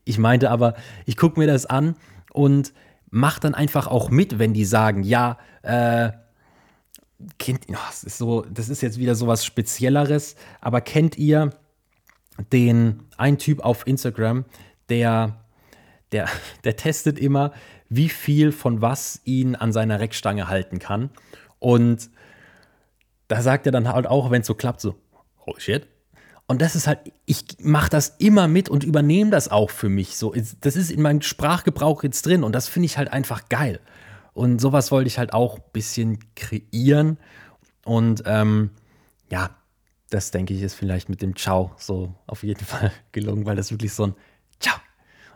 Ich 0.04 0.18
meinte 0.18 0.50
aber, 0.50 0.74
ich 1.06 1.16
gucke 1.16 1.40
mir 1.40 1.46
das 1.46 1.68
an 1.68 1.96
und 2.32 2.74
mach 3.12 3.38
dann 3.38 3.54
einfach 3.54 3.86
auch 3.86 4.10
mit, 4.10 4.40
wenn 4.40 4.54
die 4.54 4.66
sagen, 4.66 5.04
ja, 5.04 5.38
äh, 5.62 6.12
kennt, 7.38 7.66
oh, 7.70 7.76
das 7.88 8.04
ist 8.04 8.18
so, 8.18 8.42
das 8.52 8.68
ist 8.68 8.82
jetzt 8.82 8.98
wieder 8.98 9.14
so 9.14 9.28
was 9.28 9.46
Spezielleres, 9.46 10.36
aber 10.60 10.82
kennt 10.82 11.20
ihr 11.20 11.52
den 12.52 13.04
einen 13.16 13.38
Typ 13.38 13.60
auf 13.60 13.86
Instagram, 13.86 14.44
der, 14.90 15.38
der, 16.12 16.28
der 16.64 16.78
testet 16.78 17.20
immer, 17.20 17.54
wie 17.90 18.10
viel 18.10 18.52
von 18.52 18.82
was 18.82 19.22
ihn 19.24 19.56
an 19.56 19.72
seiner 19.72 20.00
Reckstange 20.00 20.48
halten 20.48 20.80
kann. 20.80 21.12
Und 21.60 22.10
da 23.28 23.42
sagt 23.42 23.66
er 23.66 23.72
dann 23.72 23.88
halt 23.88 24.08
auch, 24.08 24.32
wenn 24.32 24.42
es 24.42 24.48
so 24.48 24.56
klappt, 24.56 24.82
so, 24.82 24.96
oh 25.46 25.54
shit. 25.58 25.88
Und 26.46 26.62
das 26.62 26.76
ist 26.76 26.88
halt, 26.88 27.00
ich 27.26 27.46
mache 27.62 27.90
das 27.90 28.16
immer 28.20 28.48
mit 28.48 28.68
und 28.68 28.84
übernehme 28.84 29.32
das 29.32 29.50
auch 29.50 29.70
für 29.70 29.90
mich. 29.90 30.18
So, 30.18 30.34
das 30.62 30.76
ist 30.76 30.92
in 30.92 31.02
meinem 31.02 31.22
Sprachgebrauch 31.22 32.04
jetzt 32.04 32.26
drin 32.26 32.44
und 32.44 32.54
das 32.54 32.68
finde 32.68 32.88
ich 32.88 32.98
halt 32.98 33.12
einfach 33.12 33.48
geil. 33.50 33.80
Und 34.34 34.60
sowas 34.60 34.92
wollte 34.92 35.08
ich 35.08 35.18
halt 35.18 35.34
auch 35.34 35.58
ein 35.58 35.64
bisschen 35.72 36.20
kreieren. 36.36 37.18
Und 37.86 38.24
ähm, 38.26 38.72
ja, 39.30 39.52
das 40.10 40.32
denke 40.32 40.54
ich 40.54 40.62
ist 40.62 40.76
vielleicht 40.76 41.10
mit 41.10 41.22
dem 41.22 41.36
Ciao 41.36 41.72
so 41.78 42.14
auf 42.28 42.44
jeden 42.44 42.66
Fall 42.66 42.92
gelungen, 43.12 43.46
weil 43.46 43.56
das 43.56 43.72
wirklich 43.72 43.94
so 43.94 44.08
ein 44.08 44.16
Ciao 44.60 44.76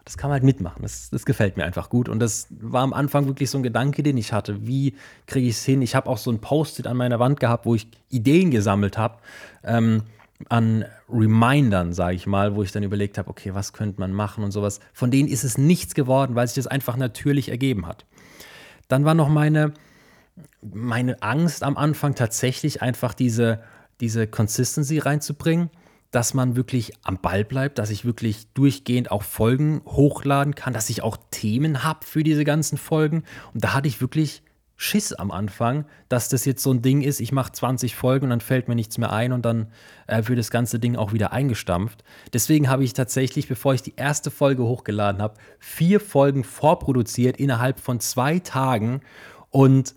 das 0.08 0.16
kann 0.16 0.30
man 0.30 0.36
halt 0.36 0.44
mitmachen. 0.44 0.84
Das, 0.84 1.10
das 1.10 1.26
gefällt 1.26 1.58
mir 1.58 1.66
einfach 1.66 1.90
gut. 1.90 2.08
Und 2.08 2.20
das 2.20 2.48
war 2.50 2.82
am 2.82 2.94
Anfang 2.94 3.28
wirklich 3.28 3.50
so 3.50 3.58
ein 3.58 3.64
Gedanke, 3.64 4.04
den 4.04 4.16
ich 4.16 4.32
hatte. 4.32 4.66
Wie 4.66 4.96
kriege 5.26 5.50
ich 5.50 5.58
es 5.58 5.66
hin? 5.66 5.82
Ich 5.82 5.96
habe 5.96 6.10
auch 6.10 6.18
so 6.18 6.32
ein 6.32 6.40
Post-it 6.40 6.88
an 6.88 6.96
meiner 6.96 7.20
Wand 7.20 7.42
gehabt, 7.42 7.66
wo 7.66 7.76
ich 7.76 7.90
Ideen 8.10 8.50
gesammelt 8.50 8.98
habe. 8.98 9.18
Ähm, 9.66 10.04
an 10.48 10.86
Remindern, 11.10 11.92
sage 11.92 12.16
ich 12.16 12.26
mal, 12.26 12.56
wo 12.56 12.64
ich 12.64 12.72
dann 12.72 12.84
überlegt 12.84 13.18
habe, 13.18 13.30
okay, 13.30 13.54
was 13.54 13.74
könnte 13.74 14.00
man 14.00 14.14
machen 14.14 14.46
und 14.46 14.52
sowas. 14.52 14.80
Von 14.94 15.12
denen 15.12 15.28
ist 15.28 15.44
es 15.44 15.58
nichts 15.58 15.94
geworden, 15.94 16.36
weil 16.36 16.48
sich 16.48 16.56
das 16.56 16.68
einfach 16.68 16.96
natürlich 16.96 17.50
ergeben 17.50 17.86
hat. 17.86 18.06
Dann 18.88 19.04
war 19.04 19.14
noch 19.14 19.28
meine, 19.28 19.74
meine 20.62 21.22
Angst 21.22 21.64
am 21.64 21.76
Anfang 21.76 22.16
tatsächlich 22.16 22.82
einfach 22.82 23.14
diese, 23.14 23.62
diese 24.00 24.26
Consistency 24.26 25.00
reinzubringen 25.00 25.70
dass 26.12 26.34
man 26.34 26.56
wirklich 26.56 26.94
am 27.04 27.20
Ball 27.20 27.44
bleibt, 27.44 27.80
dass 27.80 27.90
ich 27.90 28.06
wirklich 28.06 28.48
durchgehend 28.54 29.12
auch 29.12 29.24
Folgen 29.24 29.82
hochladen 29.86 30.56
kann, 30.56 30.74
dass 30.74 30.90
ich 30.90 31.04
auch 31.04 31.18
Themen 31.32 31.84
habe 31.84 32.06
für 32.06 32.24
diese 32.24 32.46
ganzen 32.46 32.78
Folgen. 32.78 33.24
Und 33.54 33.64
da 33.64 33.74
hatte 33.74 33.88
ich 33.88 34.02
wirklich 34.02 34.42
Schiss 34.80 35.12
am 35.12 35.32
Anfang, 35.32 35.86
dass 36.08 36.30
das 36.30 36.46
jetzt 36.46 36.62
so 36.62 36.72
ein 36.72 36.84
Ding 36.84 37.02
ist, 37.02 37.20
ich 37.20 37.32
mache 37.32 37.52
20 37.52 37.96
Folgen 37.96 38.26
und 38.26 38.30
dann 38.30 38.42
fällt 38.42 38.68
mir 38.68 38.76
nichts 38.76 39.00
mehr 39.00 39.12
ein 39.12 39.34
und 39.34 39.44
dann 39.44 39.72
äh, 40.06 40.22
wird 40.28 40.38
das 40.38 40.52
ganze 40.52 40.78
Ding 40.78 40.96
auch 40.96 41.14
wieder 41.14 41.34
eingestampft. 41.34 42.04
Deswegen 42.32 42.70
habe 42.70 42.84
ich 42.84 42.94
tatsächlich, 42.94 43.48
bevor 43.48 43.74
ich 43.74 43.82
die 43.82 43.96
erste 43.96 44.30
Folge 44.30 44.64
hochgeladen 44.64 45.20
habe, 45.20 45.34
vier 45.58 46.00
Folgen 46.00 46.44
vorproduziert 46.44 47.38
innerhalb 47.38 47.80
von 47.80 48.00
zwei 48.00 48.38
Tagen 48.38 49.02
und 49.50 49.96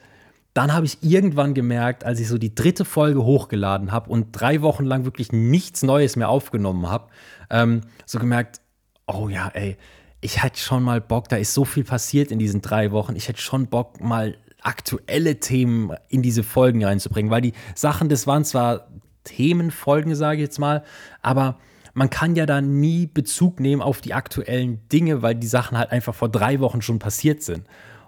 dann 0.55 0.73
habe 0.73 0.87
ich 0.87 0.99
irgendwann 1.03 1.55
gemerkt, 1.55 2.05
als 2.05 2.19
ich 2.21 2.29
so 2.29 2.39
die 2.39 2.55
dritte 2.55 2.85
Folge 2.85 3.25
hochgeladen 3.25 3.93
habe 3.93 4.11
und 4.11 4.29
drei 4.33 4.63
Wochen 4.63 4.85
lang 4.85 5.05
wirklich 5.05 5.33
nichts 5.33 5.83
Neues 5.83 6.17
mehr 6.17 6.29
aufgenommen 6.29 6.89
habe, 6.89 7.09
ähm, 7.51 7.83
so 8.05 8.19
gemerkt, 8.19 8.61
oh 9.07 9.29
ja, 9.29 9.49
ey, 9.55 9.77
ich 10.21 10.43
hätte 10.43 10.59
schon 10.59 10.83
mal 10.83 11.01
Bock, 11.01 11.29
da 11.29 11.37
ist 11.37 11.55
so 11.55 11.65
viel 11.65 11.85
passiert 11.85 12.31
in 12.31 12.39
diesen 12.39 12.63
drei 12.63 12.91
Wochen, 12.91 13.17
ich 13.17 13.29
hätte 13.29 13.41
schon 13.41 13.69
Bock, 13.69 14.01
mal 14.01 14.37
aktuelle 14.63 15.41
Themen 15.41 15.95
in 16.09 16.23
diese 16.23 16.43
Folgen 16.43 16.85
reinzubringen, 16.85 17.31
weil 17.31 17.41
die 17.41 17.55
Sachen, 17.75 18.09
das 18.09 18.27
waren 18.27 18.45
zwar 18.45 18.89
Themenfolgen, 19.25 20.15
sage 20.15 20.37
ich 20.37 20.43
jetzt 20.43 20.59
mal, 20.59 20.85
aber 21.23 21.59
man 21.95 22.11
kann 22.11 22.37
ja 22.37 22.47
da 22.47 22.61
nie 22.61 23.07
Bezug 23.07 23.61
nehmen 23.61 23.83
auf 23.83 24.01
die 24.01 24.15
aktuellen 24.15 24.87
Dinge, 24.89 25.23
weil 25.23 25.35
die 25.35 25.47
Sachen 25.47 25.79
halt 25.79 25.91
einfach 25.91 26.15
vor 26.15 26.29
drei 26.29 26.61
Wochen 26.61 26.83
schon 26.83 26.99
passiert 26.99 27.43
sind. 27.43 27.67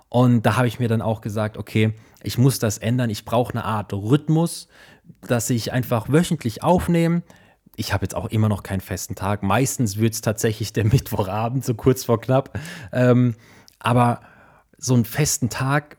Und 0.08 0.42
da 0.42 0.56
habe 0.56 0.68
ich 0.68 0.78
mir 0.78 0.88
dann 0.88 1.02
auch 1.02 1.20
gesagt, 1.20 1.56
okay, 1.56 1.94
ich 2.22 2.38
muss 2.38 2.58
das 2.58 2.78
ändern. 2.78 3.10
Ich 3.10 3.24
brauche 3.24 3.52
eine 3.52 3.64
Art 3.64 3.92
Rhythmus, 3.92 4.68
dass 5.22 5.50
ich 5.50 5.72
einfach 5.72 6.08
wöchentlich 6.08 6.62
aufnehme. 6.62 7.22
Ich 7.76 7.92
habe 7.92 8.04
jetzt 8.04 8.14
auch 8.14 8.26
immer 8.26 8.48
noch 8.48 8.62
keinen 8.62 8.80
festen 8.80 9.14
Tag. 9.14 9.42
Meistens 9.42 9.96
wird 9.96 10.14
es 10.14 10.20
tatsächlich 10.20 10.72
der 10.72 10.84
Mittwochabend, 10.92 11.64
so 11.64 11.74
kurz 11.74 12.04
vor 12.04 12.20
knapp. 12.20 12.58
Ähm, 12.92 13.34
aber 13.78 14.20
so 14.78 14.94
einen 14.94 15.04
festen 15.04 15.48
Tag 15.48 15.96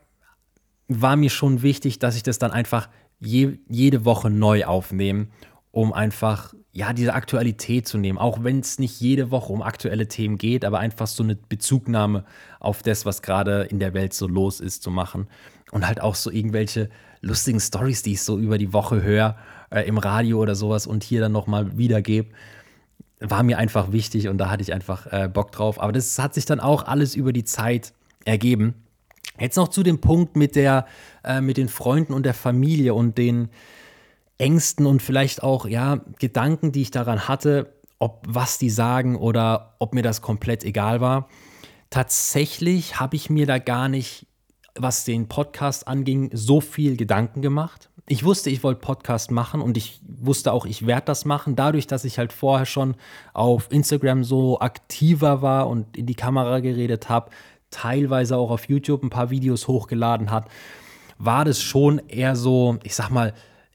war 0.88 1.16
mir 1.16 1.30
schon 1.30 1.62
wichtig, 1.62 1.98
dass 1.98 2.16
ich 2.16 2.22
das 2.22 2.38
dann 2.38 2.50
einfach 2.50 2.88
je, 3.18 3.58
jede 3.68 4.04
Woche 4.04 4.30
neu 4.30 4.64
aufnehme, 4.64 5.28
um 5.70 5.92
einfach 5.92 6.54
ja 6.72 6.92
diese 6.92 7.14
Aktualität 7.14 7.86
zu 7.88 7.98
nehmen, 7.98 8.18
auch 8.18 8.42
wenn 8.42 8.60
es 8.60 8.78
nicht 8.78 9.00
jede 9.00 9.30
Woche 9.30 9.52
um 9.52 9.62
aktuelle 9.62 10.08
Themen 10.08 10.38
geht, 10.38 10.64
aber 10.64 10.80
einfach 10.80 11.06
so 11.06 11.22
eine 11.22 11.36
Bezugnahme 11.36 12.24
auf 12.60 12.82
das, 12.82 13.06
was 13.06 13.22
gerade 13.22 13.62
in 13.62 13.78
der 13.78 13.94
Welt 13.94 14.12
so 14.12 14.26
los 14.26 14.60
ist, 14.60 14.82
zu 14.82 14.90
machen 14.90 15.28
und 15.74 15.86
halt 15.86 16.00
auch 16.00 16.14
so 16.14 16.30
irgendwelche 16.30 16.88
lustigen 17.20 17.58
Stories, 17.58 18.02
die 18.02 18.12
ich 18.12 18.22
so 18.22 18.38
über 18.38 18.58
die 18.58 18.72
Woche 18.72 19.02
höre 19.02 19.36
äh, 19.70 19.82
im 19.82 19.98
Radio 19.98 20.38
oder 20.38 20.54
sowas 20.54 20.86
und 20.86 21.02
hier 21.02 21.20
dann 21.20 21.32
nochmal 21.32 21.76
wiedergebe, 21.76 22.30
war 23.18 23.42
mir 23.42 23.58
einfach 23.58 23.90
wichtig 23.90 24.28
und 24.28 24.38
da 24.38 24.50
hatte 24.50 24.62
ich 24.62 24.72
einfach 24.72 25.12
äh, 25.12 25.28
Bock 25.28 25.50
drauf. 25.50 25.80
Aber 25.80 25.92
das 25.92 26.16
hat 26.18 26.32
sich 26.32 26.44
dann 26.44 26.60
auch 26.60 26.84
alles 26.84 27.16
über 27.16 27.32
die 27.32 27.44
Zeit 27.44 27.92
ergeben. 28.24 28.74
Jetzt 29.40 29.56
noch 29.56 29.68
zu 29.68 29.82
dem 29.82 30.00
Punkt 30.00 30.36
mit 30.36 30.54
der, 30.54 30.86
äh, 31.24 31.40
mit 31.40 31.56
den 31.56 31.68
Freunden 31.68 32.12
und 32.12 32.24
der 32.24 32.34
Familie 32.34 32.94
und 32.94 33.18
den 33.18 33.48
Ängsten 34.38 34.86
und 34.86 35.02
vielleicht 35.02 35.42
auch, 35.42 35.66
ja, 35.66 36.00
Gedanken, 36.20 36.70
die 36.70 36.82
ich 36.82 36.92
daran 36.92 37.26
hatte, 37.26 37.72
ob 37.98 38.24
was 38.28 38.58
die 38.58 38.70
sagen 38.70 39.16
oder 39.16 39.74
ob 39.80 39.92
mir 39.92 40.02
das 40.02 40.22
komplett 40.22 40.62
egal 40.62 41.00
war. 41.00 41.28
Tatsächlich 41.90 43.00
habe 43.00 43.16
ich 43.16 43.28
mir 43.28 43.46
da 43.46 43.58
gar 43.58 43.88
nicht 43.88 44.26
was 44.76 45.04
den 45.04 45.28
Podcast 45.28 45.86
anging, 45.86 46.30
so 46.32 46.60
viel 46.60 46.96
Gedanken 46.96 47.42
gemacht. 47.42 47.90
Ich 48.06 48.24
wusste, 48.24 48.50
ich 48.50 48.62
wollte 48.62 48.80
Podcast 48.80 49.30
machen 49.30 49.62
und 49.62 49.76
ich 49.76 50.00
wusste 50.06 50.52
auch, 50.52 50.66
ich 50.66 50.86
werde 50.86 51.06
das 51.06 51.24
machen. 51.24 51.56
Dadurch, 51.56 51.86
dass 51.86 52.04
ich 52.04 52.18
halt 52.18 52.32
vorher 52.32 52.66
schon 52.66 52.96
auf 53.32 53.70
Instagram 53.70 54.24
so 54.24 54.60
aktiver 54.60 55.40
war 55.40 55.68
und 55.68 55.96
in 55.96 56.06
die 56.06 56.14
Kamera 56.14 56.60
geredet 56.60 57.08
habe, 57.08 57.30
teilweise 57.70 58.36
auch 58.36 58.50
auf 58.50 58.68
YouTube 58.68 59.02
ein 59.02 59.10
paar 59.10 59.30
Videos 59.30 59.68
hochgeladen 59.68 60.30
hat, 60.30 60.48
war 61.18 61.44
das 61.44 61.62
schon 61.62 62.00
eher 62.08 62.36
so, 62.36 62.78
ich 62.82 62.94
sag 62.94 63.10
mal, 63.10 63.32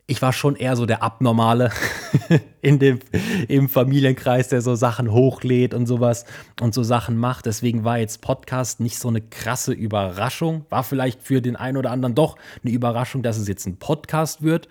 ich 0.10 0.24
war 0.24 0.34
schon 0.34 0.56
eher 0.56 0.76
so 0.76 0.88
der 0.88 1.04
Abnormale 1.04 1.72
in 2.62 2.80
dem, 2.80 3.00
im 3.48 3.70
Familienkreis, 3.70 4.48
der 4.48 4.62
so 4.62 4.74
Sachen 4.74 5.12
hochlädt 5.12 5.76
und 5.76 5.86
sowas 5.86 6.26
und 6.60 6.74
so 6.74 6.82
Sachen 6.82 7.16
macht. 7.16 7.46
Deswegen 7.46 7.84
war 7.84 8.00
jetzt 8.00 8.22
Podcast 8.22 8.80
nicht 8.80 8.98
so 8.98 9.08
eine 9.08 9.22
krasse 9.22 9.72
Überraschung. 9.72 10.66
War 10.70 10.84
vielleicht 10.84 11.22
für 11.22 11.42
den 11.42 11.56
einen 11.56 11.78
oder 11.78 11.92
anderen 11.92 12.16
doch 12.16 12.38
eine 12.64 12.74
Überraschung, 12.74 13.22
dass 13.22 13.38
es 13.38 13.48
jetzt 13.48 13.68
ein 13.68 13.78
Podcast 13.78 14.42
wird. 14.42 14.68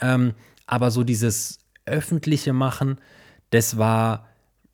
Ähm, 0.00 0.34
aber 0.66 0.92
so 0.92 1.02
dieses 1.02 1.58
öffentliche 1.84 2.52
Machen, 2.52 2.98
das 3.50 3.78
war 3.78 4.28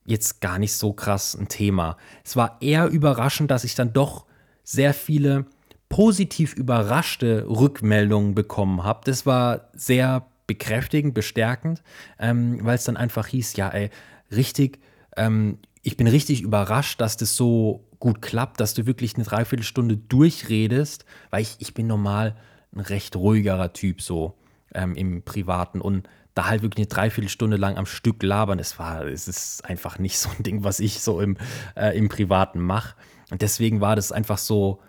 jetzt 0.04 0.42
gar 0.42 0.58
nicht 0.58 0.74
so 0.74 0.92
krass 0.92 1.34
ein 1.34 1.48
Thema. 1.48 1.96
Es 2.24 2.36
war 2.36 2.58
eher 2.60 2.88
überraschend, 2.88 3.50
dass 3.50 3.64
ich 3.64 3.74
dann 3.74 3.94
doch 3.94 4.26
sehr 4.64 4.92
viele 4.92 5.46
positiv 5.94 6.54
überraschte 6.54 7.46
Rückmeldungen 7.48 8.34
bekommen 8.34 8.82
habe. 8.82 9.02
Das 9.04 9.26
war 9.26 9.68
sehr 9.74 10.26
bekräftigend, 10.48 11.14
bestärkend, 11.14 11.84
ähm, 12.18 12.58
weil 12.62 12.74
es 12.74 12.82
dann 12.82 12.96
einfach 12.96 13.28
hieß, 13.28 13.54
ja, 13.54 13.68
ey, 13.68 13.90
richtig, 14.32 14.80
ähm, 15.16 15.58
ich 15.82 15.96
bin 15.96 16.08
richtig 16.08 16.42
überrascht, 16.42 17.00
dass 17.00 17.16
das 17.16 17.36
so 17.36 17.86
gut 18.00 18.22
klappt, 18.22 18.58
dass 18.58 18.74
du 18.74 18.86
wirklich 18.86 19.14
eine 19.14 19.22
Dreiviertelstunde 19.22 19.96
durchredest, 19.96 21.04
weil 21.30 21.42
ich, 21.42 21.54
ich 21.60 21.74
bin 21.74 21.86
normal 21.86 22.34
ein 22.74 22.80
recht 22.80 23.14
ruhigerer 23.14 23.72
Typ 23.72 24.02
so 24.02 24.34
ähm, 24.74 24.96
im 24.96 25.22
Privaten 25.22 25.80
und 25.80 26.08
da 26.34 26.46
halt 26.46 26.62
wirklich 26.62 26.88
eine 26.88 26.92
Dreiviertelstunde 26.92 27.56
lang 27.56 27.76
am 27.76 27.86
Stück 27.86 28.20
labern, 28.24 28.58
es 28.58 28.80
war, 28.80 29.06
es 29.06 29.28
ist 29.28 29.64
einfach 29.64 30.00
nicht 30.00 30.18
so 30.18 30.28
ein 30.36 30.42
Ding, 30.42 30.64
was 30.64 30.80
ich 30.80 31.02
so 31.02 31.20
im, 31.20 31.36
äh, 31.76 31.96
im 31.96 32.08
Privaten 32.08 32.58
mache. 32.58 32.96
Und 33.30 33.42
deswegen 33.42 33.80
war 33.80 33.94
das 33.94 34.10
einfach 34.10 34.38
so, 34.38 34.80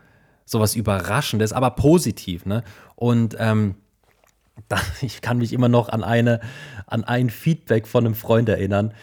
sowas 0.46 0.76
Überraschendes, 0.76 1.52
aber 1.52 1.72
positiv, 1.72 2.46
ne? 2.46 2.64
Und 2.96 3.36
ähm, 3.40 3.76
da, 4.70 4.78
ich 5.02 5.22
kann 5.22 5.40
mich 5.40 5.54
immer 5.54 5.70
noch 5.70 5.90
an 5.90 6.04
eine, 6.04 6.40
an 6.88 7.04
ein 7.04 7.30
Feedback 7.30 7.88
von 7.88 8.06
einem 8.06 8.16
Freund 8.16 8.50
erinnern. 8.50 8.94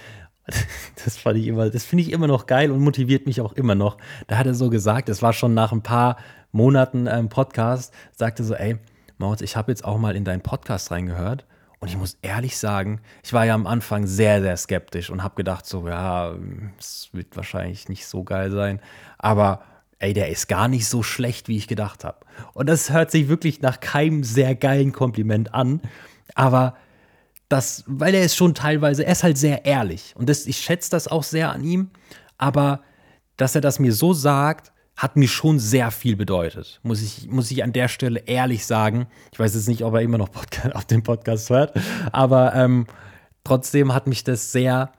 Das 1.05 1.17
fand 1.17 1.39
ich 1.39 1.47
immer, 1.47 1.71
das 1.71 1.85
finde 1.85 2.03
ich 2.03 2.13
immer 2.13 2.27
noch 2.27 2.47
geil 2.47 2.71
und 2.71 2.81
motiviert 2.81 3.27
mich 3.27 3.41
auch 3.41 3.53
immer 3.55 3.75
noch. 3.75 3.97
Da 4.27 4.39
hat 4.39 4.47
er 4.47 4.55
so 4.55 4.71
gesagt, 4.71 5.09
es 5.09 5.23
war 5.23 5.33
schon 5.33 5.55
nach 5.55 5.73
ein 5.73 5.83
paar 5.83 6.17
Monaten 6.51 7.07
ähm, 7.07 7.29
Podcast, 7.29 7.95
sagte 8.13 8.45
so, 8.45 8.55
ey, 8.55 8.77
Mautz, 9.19 9.41
ich 9.41 9.57
habe 9.57 9.73
jetzt 9.73 9.85
auch 9.85 9.99
mal 9.99 10.15
in 10.15 10.25
deinen 10.25 10.43
Podcast 10.43 10.91
reingehört 10.91 11.47
und 11.79 11.89
ich 11.89 11.97
muss 11.97 12.19
ehrlich 12.23 12.59
sagen, 12.59 13.01
ich 13.25 13.33
war 13.33 13.45
ja 13.47 13.55
am 13.55 13.67
Anfang 13.67 14.07
sehr, 14.07 14.43
sehr 14.43 14.57
skeptisch 14.57 15.11
und 15.11 15.23
habe 15.23 15.35
gedacht 15.35 15.67
so, 15.67 15.89
ja, 15.89 16.35
es 16.79 17.09
wird 17.13 17.37
wahrscheinlich 17.37 17.89
nicht 17.89 18.07
so 18.07 18.23
geil 18.23 18.51
sein, 18.51 18.81
aber 19.19 19.63
ey, 20.03 20.13
der 20.13 20.29
ist 20.29 20.49
gar 20.49 20.69
nicht 20.69 20.87
so 20.87 21.03
schlecht, 21.03 21.49
wie 21.49 21.57
ich 21.57 21.69
gedacht 21.69 22.05
habe. 22.05 22.19
Und 22.55 22.69
das 22.69 22.91
hört 22.91 23.11
sich 23.11 23.29
wirklich 23.29 23.63
nach 23.63 23.81
keinem 23.81 24.25
sehr 24.25 24.55
geilen 24.55 24.93
Kompliment 24.93 25.55
an. 25.55 25.81
Aber 26.35 26.77
das, 27.49 27.85
weil 27.87 28.15
er 28.15 28.25
ist 28.25 28.37
schon 28.37 28.55
teilweise, 28.55 29.05
er 29.05 29.13
ist 29.13 29.23
halt 29.23 29.39
sehr 29.39 29.65
ehrlich. 29.65 30.15
Und 30.17 30.29
das, 30.29 30.47
ich 30.47 30.59
schätze 30.59 30.91
das 30.91 31.07
auch 31.07 31.23
sehr 31.23 31.53
an 31.53 31.63
ihm. 31.63 31.91
Aber 32.37 32.83
dass 33.37 33.55
er 33.55 33.61
das 33.61 33.79
mir 33.79 33.93
so 33.93 34.13
sagt, 34.13 34.73
hat 34.97 35.17
mir 35.17 35.29
schon 35.29 35.59
sehr 35.59 35.91
viel 35.91 36.17
bedeutet. 36.17 36.81
Muss 36.83 37.01
ich, 37.01 37.29
muss 37.29 37.51
ich 37.51 37.63
an 37.63 37.73
der 37.73 37.89
Stelle 37.89 38.21
ehrlich 38.27 38.67
sagen. 38.67 39.07
Ich 39.33 39.39
weiß 39.39 39.55
jetzt 39.55 39.69
nicht, 39.69 39.85
ob 39.85 39.95
er 39.95 40.01
immer 40.01 40.19
noch 40.19 40.31
Podcast, 40.31 40.75
auf 40.75 40.85
den 40.85 41.03
Podcast 41.03 41.49
hört. 41.51 41.79
Aber 42.11 42.55
ähm, 42.55 42.87
trotzdem 43.45 43.95
hat 43.95 44.07
mich 44.07 44.25
das 44.25 44.53
sehr, 44.53 44.93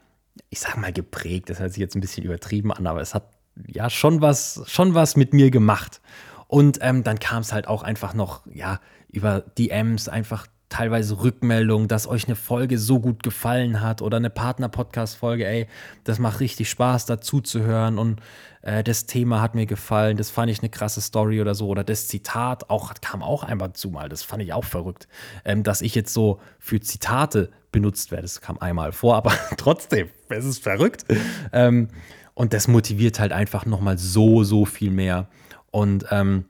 ich 0.50 0.62
sag 0.62 0.78
mal, 0.78 0.94
geprägt. 0.94 1.50
Das 1.50 1.60
hört 1.60 1.74
sich 1.74 1.82
jetzt 1.82 1.96
ein 1.96 2.02
bisschen 2.02 2.24
übertrieben 2.24 2.72
an, 2.72 2.88
aber 2.88 3.02
es 3.02 3.14
hat 3.14 3.30
ja 3.68 3.90
schon 3.90 4.22
was, 4.22 4.64
schon 4.68 4.94
was 4.94 5.16
mit 5.16 5.34
mir 5.34 5.52
gemacht. 5.52 6.02
Und 6.48 6.80
ähm, 6.82 7.04
dann 7.04 7.20
kam 7.20 7.42
es 7.42 7.52
halt 7.52 7.68
auch 7.68 7.84
einfach 7.84 8.14
noch, 8.14 8.42
ja, 8.46 8.80
über 9.10 9.42
DMs 9.58 10.10
einfach 10.10 10.48
teilweise 10.74 11.22
Rückmeldungen, 11.22 11.88
dass 11.88 12.08
euch 12.08 12.26
eine 12.26 12.36
Folge 12.36 12.80
so 12.80 13.00
gut 13.00 13.22
gefallen 13.22 13.80
hat 13.80 14.02
oder 14.02 14.18
eine 14.18 14.32
Partner-Podcast-Folge, 14.32 15.46
ey, 15.46 15.68
das 16.04 16.18
macht 16.18 16.40
richtig 16.40 16.68
Spaß, 16.70 17.06
dazu 17.06 17.42
zu 17.42 17.62
hören 17.62 18.00
und 18.00 18.22
äh, 18.64 18.84
das 18.84 19.06
Thema 19.06 19.40
hat 19.40 19.54
mir 19.54 19.68
gefallen, 19.68 20.18
das 20.18 20.32
fand 20.32 20.52
ich 20.52 20.60
eine 20.60 20.70
krasse 20.70 21.00
Story 21.00 21.40
oder 21.42 21.54
so 21.54 21.68
oder 21.68 21.84
das 21.84 22.08
Zitat 22.08 22.72
auch, 22.72 22.92
kam 23.02 23.22
auch 23.22 23.44
einmal 23.44 23.74
zu 23.74 23.90
mal, 23.90 24.10
das 24.10 24.24
fand 24.24 24.42
ich 24.42 24.52
auch 24.52 24.66
verrückt, 24.66 25.08
ähm, 25.46 25.62
dass 25.62 25.82
ich 25.82 25.94
jetzt 25.94 26.12
so 26.12 26.40
für 26.58 26.80
Zitate 26.80 27.52
benutzt 27.72 28.10
werde, 28.10 28.24
das 28.24 28.42
kam 28.42 28.58
einmal 28.58 28.94
vor, 28.94 29.16
aber 29.16 29.34
trotzdem, 29.58 30.10
es 30.30 30.44
ist 30.44 30.64
verrückt. 30.64 31.06
Ähm, 31.52 31.90
und 32.34 32.54
das 32.54 32.68
motiviert 32.68 33.20
halt 33.20 33.32
einfach 33.32 33.66
nochmal 33.66 33.98
so, 33.98 34.44
so 34.44 34.66
viel 34.66 34.92
mehr. 34.92 35.28
Und 35.72 36.06
ähm, 36.12 36.46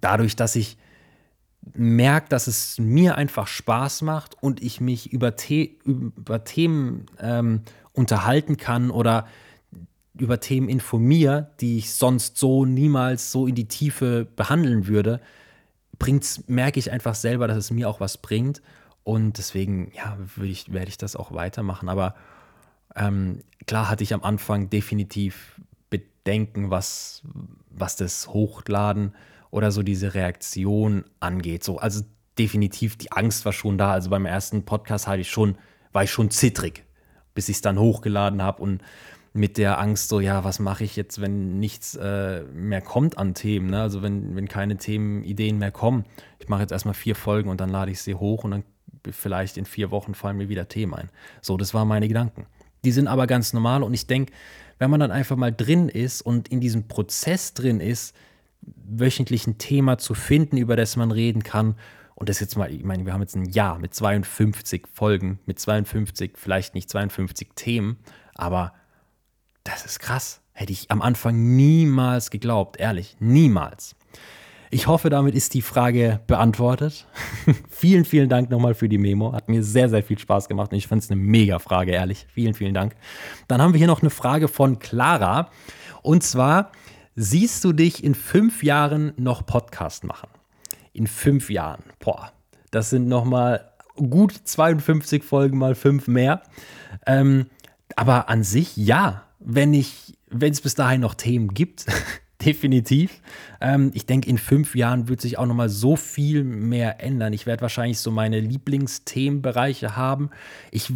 dadurch, 0.00 0.36
dass 0.36 0.56
ich 0.56 0.76
merke, 1.74 2.28
dass 2.28 2.46
es 2.46 2.78
mir 2.78 3.16
einfach 3.16 3.46
Spaß 3.46 4.02
macht 4.02 4.42
und 4.42 4.62
ich 4.62 4.80
mich 4.80 5.12
über, 5.12 5.34
The 5.36 5.78
über 5.84 6.44
Themen 6.44 7.06
ähm, 7.18 7.62
unterhalten 7.92 8.56
kann 8.56 8.90
oder 8.90 9.26
über 10.18 10.40
Themen 10.40 10.68
informiere, 10.68 11.50
die 11.60 11.78
ich 11.78 11.94
sonst 11.94 12.36
so 12.36 12.64
niemals 12.64 13.30
so 13.30 13.46
in 13.46 13.54
die 13.54 13.68
Tiefe 13.68 14.26
behandeln 14.36 14.86
würde, 14.86 15.20
bringt's, 15.98 16.44
merke 16.48 16.78
ich 16.78 16.90
einfach 16.90 17.14
selber, 17.14 17.46
dass 17.46 17.56
es 17.56 17.70
mir 17.70 17.88
auch 17.88 18.00
was 18.00 18.18
bringt. 18.18 18.60
Und 19.04 19.38
deswegen, 19.38 19.92
ja, 19.94 20.18
ich, 20.42 20.72
werde 20.72 20.88
ich 20.88 20.98
das 20.98 21.16
auch 21.16 21.32
weitermachen. 21.32 21.88
Aber 21.88 22.14
ähm, 22.96 23.40
klar 23.66 23.88
hatte 23.88 24.02
ich 24.02 24.14
am 24.14 24.22
Anfang 24.22 24.70
definitiv 24.70 25.60
Bedenken, 25.90 26.70
was, 26.70 27.22
was 27.70 27.96
das 27.96 28.28
Hochladen 28.28 29.14
oder 29.50 29.70
so 29.70 29.82
diese 29.82 30.14
Reaktion 30.14 31.04
angeht. 31.18 31.64
So, 31.64 31.78
also 31.78 32.02
definitiv 32.38 32.96
die 32.96 33.12
Angst 33.12 33.44
war 33.44 33.52
schon 33.52 33.78
da. 33.78 33.92
Also 33.92 34.10
beim 34.10 34.26
ersten 34.26 34.64
Podcast 34.64 35.06
hatte 35.06 35.20
ich 35.20 35.30
schon, 35.30 35.56
war 35.92 36.04
ich 36.04 36.10
schon 36.10 36.30
zittrig, 36.30 36.84
bis 37.34 37.48
ich 37.48 37.56
es 37.56 37.62
dann 37.62 37.78
hochgeladen 37.78 38.42
habe 38.42 38.62
und 38.62 38.82
mit 39.32 39.58
der 39.58 39.78
Angst 39.78 40.08
so, 40.08 40.18
ja, 40.18 40.42
was 40.42 40.58
mache 40.58 40.82
ich 40.82 40.96
jetzt, 40.96 41.20
wenn 41.20 41.58
nichts 41.58 41.94
äh, 41.94 42.42
mehr 42.52 42.80
kommt 42.80 43.16
an 43.16 43.34
Themen, 43.34 43.70
ne? 43.70 43.80
also 43.80 44.02
wenn, 44.02 44.34
wenn 44.34 44.48
keine 44.48 44.76
Themenideen 44.76 45.58
mehr 45.58 45.70
kommen. 45.70 46.04
Ich 46.40 46.48
mache 46.48 46.62
jetzt 46.62 46.72
erstmal 46.72 46.94
vier 46.94 47.14
Folgen 47.14 47.48
und 47.48 47.60
dann 47.60 47.70
lade 47.70 47.92
ich 47.92 48.02
sie 48.02 48.16
hoch 48.16 48.42
und 48.42 48.50
dann 48.50 48.64
vielleicht 49.10 49.56
in 49.56 49.66
vier 49.66 49.90
Wochen 49.92 50.14
fallen 50.14 50.36
mir 50.36 50.48
wieder 50.48 50.68
Themen 50.68 50.94
ein. 50.94 51.10
So, 51.42 51.56
das 51.56 51.74
waren 51.74 51.86
meine 51.86 52.08
Gedanken. 52.08 52.46
Die 52.84 52.92
sind 52.92 53.08
aber 53.08 53.26
ganz 53.26 53.52
normal 53.52 53.82
und 53.82 53.94
ich 53.94 54.06
denke, 54.06 54.32
wenn 54.78 54.90
man 54.90 55.00
dann 55.00 55.10
einfach 55.10 55.36
mal 55.36 55.52
drin 55.52 55.88
ist 55.88 56.22
und 56.22 56.48
in 56.48 56.60
diesem 56.60 56.88
Prozess 56.88 57.52
drin 57.52 57.80
ist, 57.80 58.14
wöchentlich 58.62 59.46
ein 59.46 59.58
Thema 59.58 59.98
zu 59.98 60.14
finden, 60.14 60.56
über 60.56 60.76
das 60.76 60.96
man 60.96 61.10
reden 61.10 61.42
kann 61.42 61.76
und 62.14 62.28
das 62.28 62.40
jetzt 62.40 62.56
mal, 62.56 62.72
ich 62.72 62.84
meine, 62.84 63.04
wir 63.06 63.12
haben 63.12 63.22
jetzt 63.22 63.36
ein 63.36 63.46
Jahr 63.46 63.78
mit 63.78 63.94
52 63.94 64.86
Folgen, 64.92 65.38
mit 65.46 65.58
52, 65.58 66.32
vielleicht 66.36 66.74
nicht 66.74 66.90
52 66.90 67.50
Themen, 67.54 67.98
aber 68.34 68.74
das 69.64 69.84
ist 69.84 70.00
krass. 70.00 70.40
Hätte 70.52 70.72
ich 70.72 70.90
am 70.90 71.00
Anfang 71.00 71.56
niemals 71.56 72.30
geglaubt, 72.30 72.78
ehrlich, 72.78 73.16
niemals. 73.20 73.96
Ich 74.70 74.86
hoffe, 74.86 75.10
damit 75.10 75.34
ist 75.34 75.54
die 75.54 75.62
Frage 75.62 76.20
beantwortet. 76.26 77.06
vielen, 77.68 78.04
vielen 78.04 78.28
Dank 78.28 78.50
nochmal 78.50 78.74
für 78.74 78.88
die 78.88 78.98
Memo. 78.98 79.32
Hat 79.32 79.48
mir 79.48 79.64
sehr, 79.64 79.88
sehr 79.88 80.02
viel 80.02 80.18
Spaß 80.18 80.48
gemacht 80.48 80.70
und 80.72 80.78
ich 80.78 80.86
fand 80.86 81.02
es 81.02 81.10
eine 81.10 81.20
mega 81.20 81.58
Frage, 81.58 81.92
ehrlich. 81.92 82.26
Vielen, 82.32 82.54
vielen 82.54 82.74
Dank. 82.74 82.94
Dann 83.48 83.60
haben 83.60 83.74
wir 83.74 83.78
hier 83.78 83.88
noch 83.88 84.02
eine 84.02 84.10
Frage 84.10 84.48
von 84.48 84.78
Clara. 84.78 85.50
Und 86.02 86.22
zwar, 86.22 86.70
siehst 87.16 87.64
du 87.64 87.72
dich 87.72 88.04
in 88.04 88.14
fünf 88.14 88.62
Jahren 88.62 89.12
noch 89.16 89.44
Podcast 89.44 90.04
machen? 90.04 90.28
in 90.92 91.06
fünf 91.06 91.50
Jahren. 91.50 91.82
Boah, 91.98 92.32
das 92.70 92.90
sind 92.90 93.08
nochmal 93.08 93.70
gut 93.96 94.32
52 94.32 95.24
Folgen 95.24 95.58
mal 95.58 95.74
fünf 95.74 96.08
mehr. 96.08 96.42
Ähm, 97.06 97.46
aber 97.96 98.28
an 98.28 98.44
sich 98.44 98.76
ja, 98.76 99.24
wenn 99.38 99.74
ich, 99.74 100.18
wenn 100.28 100.52
es 100.52 100.60
bis 100.60 100.74
dahin 100.74 101.00
noch 101.00 101.14
Themen 101.14 101.54
gibt, 101.54 101.86
definitiv. 102.44 103.20
Ähm, 103.60 103.90
ich 103.94 104.06
denke, 104.06 104.28
in 104.28 104.38
fünf 104.38 104.74
Jahren 104.74 105.08
wird 105.08 105.20
sich 105.20 105.38
auch 105.38 105.46
nochmal 105.46 105.68
so 105.68 105.96
viel 105.96 106.44
mehr 106.44 107.02
ändern. 107.02 107.32
Ich 107.32 107.46
werde 107.46 107.62
wahrscheinlich 107.62 108.00
so 108.00 108.10
meine 108.10 108.40
Lieblingsthemenbereiche 108.40 109.96
haben. 109.96 110.30
Ich 110.70 110.92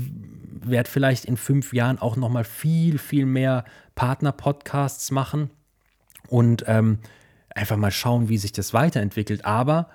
werde 0.62 0.90
vielleicht 0.90 1.24
in 1.24 1.36
fünf 1.36 1.72
Jahren 1.72 1.98
auch 1.98 2.16
nochmal 2.16 2.44
viel, 2.44 2.98
viel 2.98 3.26
mehr 3.26 3.64
Partner-Podcasts 3.94 5.10
machen. 5.10 5.50
Und 6.28 6.64
ähm, 6.66 6.98
einfach 7.50 7.76
mal 7.76 7.90
schauen, 7.90 8.28
wie 8.28 8.38
sich 8.38 8.52
das 8.52 8.72
weiterentwickelt. 8.72 9.44
Aber 9.44 9.88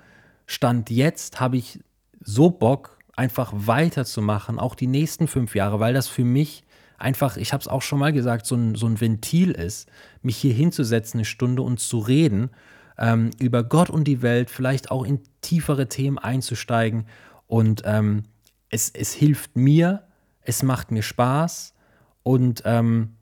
Stand 0.46 0.90
jetzt 0.90 1.40
habe 1.40 1.56
ich 1.56 1.80
so 2.20 2.50
Bock, 2.50 2.98
einfach 3.16 3.52
weiterzumachen, 3.54 4.58
auch 4.58 4.74
die 4.74 4.86
nächsten 4.86 5.28
fünf 5.28 5.54
Jahre, 5.54 5.80
weil 5.80 5.92
das 5.92 6.08
für 6.08 6.24
mich 6.24 6.64
einfach, 7.00 7.36
ich 7.36 7.52
habe 7.52 7.60
es 7.60 7.68
auch 7.68 7.82
schon 7.82 7.98
mal 7.98 8.12
gesagt, 8.12 8.46
so 8.46 8.54
ein, 8.54 8.74
so 8.74 8.86
ein 8.86 9.00
Ventil 9.00 9.52
ist, 9.52 9.88
mich 10.22 10.36
hier 10.36 10.54
hinzusetzen, 10.54 11.18
eine 11.18 11.24
Stunde 11.24 11.62
und 11.62 11.80
zu 11.80 11.98
reden, 11.98 12.50
ähm, 12.98 13.30
über 13.38 13.64
Gott 13.64 13.90
und 13.90 14.04
die 14.04 14.22
Welt, 14.22 14.50
vielleicht 14.50 14.90
auch 14.90 15.04
in 15.04 15.20
tiefere 15.40 15.88
Themen 15.88 16.18
einzusteigen. 16.18 17.06
Und 17.46 17.82
ähm, 17.84 18.24
es, 18.68 18.90
es 18.90 19.12
hilft 19.14 19.56
mir, 19.56 20.04
es 20.42 20.62
macht 20.62 20.90
mir 20.90 21.02
Spaß 21.02 21.74
und 22.22 22.62
ähm, 22.64 23.16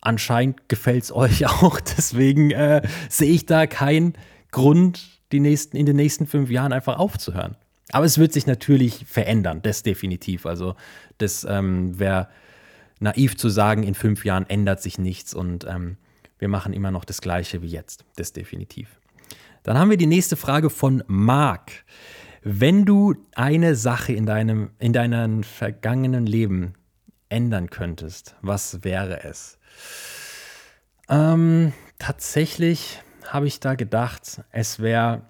anscheinend 0.00 0.68
gefällt 0.68 1.04
es 1.04 1.12
euch 1.14 1.46
auch. 1.46 1.80
Deswegen 1.80 2.50
äh, 2.50 2.82
sehe 3.08 3.32
ich 3.32 3.46
da 3.46 3.66
keinen 3.66 4.14
Grund, 4.50 5.20
die 5.32 5.40
nächsten, 5.40 5.76
in 5.76 5.86
den 5.86 5.96
nächsten 5.96 6.26
fünf 6.26 6.50
Jahren 6.50 6.72
einfach 6.72 6.98
aufzuhören. 6.98 7.56
Aber 7.90 8.06
es 8.06 8.18
wird 8.18 8.32
sich 8.32 8.46
natürlich 8.46 9.04
verändern, 9.06 9.60
das 9.62 9.82
definitiv. 9.82 10.46
Also 10.46 10.74
das 11.18 11.46
ähm, 11.48 11.98
wäre 11.98 12.28
naiv 13.00 13.36
zu 13.36 13.48
sagen, 13.48 13.82
in 13.82 13.94
fünf 13.94 14.24
Jahren 14.24 14.48
ändert 14.48 14.80
sich 14.82 14.98
nichts 14.98 15.34
und 15.34 15.64
ähm, 15.64 15.96
wir 16.38 16.48
machen 16.48 16.72
immer 16.72 16.90
noch 16.90 17.04
das 17.04 17.20
Gleiche 17.20 17.62
wie 17.62 17.68
jetzt. 17.68 18.04
Das 18.16 18.32
definitiv. 18.32 19.00
Dann 19.62 19.78
haben 19.78 19.90
wir 19.90 19.96
die 19.96 20.06
nächste 20.06 20.36
Frage 20.36 20.70
von 20.70 21.02
Marc. 21.06 21.84
Wenn 22.42 22.84
du 22.84 23.14
eine 23.34 23.74
Sache 23.74 24.12
in 24.12 24.26
deinem, 24.26 24.70
in 24.78 24.92
deinem 24.92 25.42
vergangenen 25.42 26.26
Leben 26.26 26.74
ändern 27.30 27.70
könntest, 27.70 28.36
was 28.42 28.84
wäre 28.84 29.24
es? 29.24 29.58
Ähm, 31.08 31.72
tatsächlich 31.98 33.00
habe 33.26 33.46
ich 33.46 33.60
da 33.60 33.74
gedacht, 33.74 34.42
es 34.50 34.80
wäre 34.80 35.22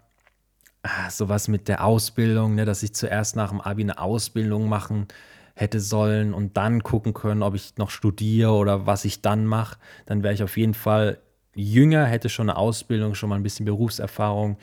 ah, 0.82 1.10
sowas 1.10 1.46
mit 1.46 1.68
der 1.68 1.84
Ausbildung, 1.84 2.56
ne, 2.56 2.64
dass 2.64 2.82
ich 2.82 2.94
zuerst 2.94 3.36
nach 3.36 3.50
dem 3.50 3.60
Abi 3.60 3.82
eine 3.82 3.98
Ausbildung 3.98 4.68
machen 4.68 5.06
hätte 5.54 5.80
sollen 5.80 6.34
und 6.34 6.56
dann 6.56 6.82
gucken 6.82 7.14
können, 7.14 7.42
ob 7.42 7.54
ich 7.54 7.76
noch 7.76 7.90
studiere 7.90 8.52
oder 8.52 8.86
was 8.86 9.04
ich 9.04 9.22
dann 9.22 9.46
mache. 9.46 9.78
Dann 10.06 10.22
wäre 10.22 10.34
ich 10.34 10.42
auf 10.42 10.56
jeden 10.56 10.74
Fall 10.74 11.18
jünger, 11.54 12.06
hätte 12.06 12.28
schon 12.28 12.50
eine 12.50 12.58
Ausbildung, 12.58 13.14
schon 13.14 13.28
mal 13.28 13.36
ein 13.36 13.42
bisschen 13.42 13.64
Berufserfahrung, 13.64 14.58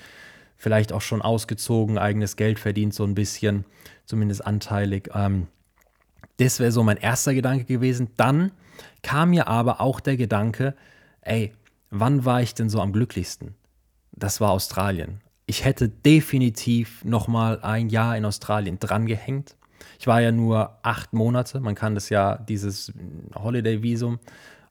vielleicht 0.57 0.91
auch 0.91 1.01
schon 1.01 1.21
ausgezogen, 1.21 1.97
eigenes 1.97 2.35
Geld 2.35 2.59
verdient, 2.59 2.93
so 2.93 3.03
ein 3.05 3.15
bisschen, 3.15 3.65
zumindest 4.05 4.45
anteilig. 4.45 5.09
Ähm, 5.13 5.47
das 6.37 6.59
wäre 6.59 6.71
so 6.71 6.83
mein 6.83 6.97
erster 6.97 7.33
Gedanke 7.33 7.65
gewesen. 7.65 8.09
Dann 8.17 8.51
kam 9.01 9.29
mir 9.29 9.47
aber 9.47 9.79
auch 9.79 9.99
der 9.99 10.17
Gedanke, 10.17 10.75
ey, 11.21 11.53
wann 11.89 12.25
war 12.25 12.41
ich 12.41 12.53
denn 12.53 12.69
so 12.69 12.81
am 12.81 12.93
glücklichsten? 12.93 13.55
Das 14.11 14.41
war 14.41 14.51
Australien. 14.51 15.21
Ich 15.45 15.65
hätte 15.65 15.89
definitiv 15.89 17.03
noch 17.05 17.27
mal 17.27 17.61
ein 17.61 17.89
Jahr 17.89 18.17
in 18.17 18.25
Australien 18.25 18.79
drangehängt. 18.79 19.55
Ich 20.01 20.07
war 20.07 20.19
ja 20.19 20.31
nur 20.31 20.79
acht 20.81 21.13
Monate. 21.13 21.59
Man 21.59 21.75
kann 21.75 21.93
das 21.93 22.09
ja, 22.09 22.35
dieses 22.35 22.91
Holiday-Visum, 23.35 24.17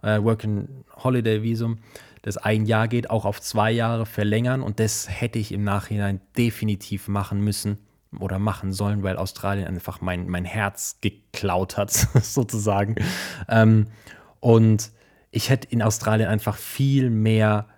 äh, 0.03 0.21
Working-Holiday-Visum, 0.21 1.79
das 2.23 2.37
ein 2.37 2.67
Jahr 2.67 2.89
geht, 2.89 3.11
auch 3.11 3.25
auf 3.25 3.41
zwei 3.41 3.71
Jahre 3.71 4.07
verlängern. 4.07 4.61
Und 4.61 4.81
das 4.81 5.09
hätte 5.09 5.39
ich 5.39 5.53
im 5.53 5.63
Nachhinein 5.63 6.21
definitiv 6.37 7.07
machen 7.07 7.43
müssen 7.43 7.79
oder 8.19 8.41
machen 8.41 8.73
sollen, 8.73 9.05
weil 9.05 9.17
Australien 9.19 9.69
einfach 9.69 10.01
mein, 10.01 10.29
mein 10.29 10.45
Herz 10.45 10.99
geklaut 11.01 11.77
hat, 11.77 11.93
sozusagen. 12.23 12.97
Ähm, 13.49 13.87
und 14.41 14.91
ich 15.31 15.49
hätte 15.49 15.69
in 15.69 15.81
Australien 15.81 16.29
einfach 16.29 16.57
viel 16.57 17.09
mehr 17.09 17.69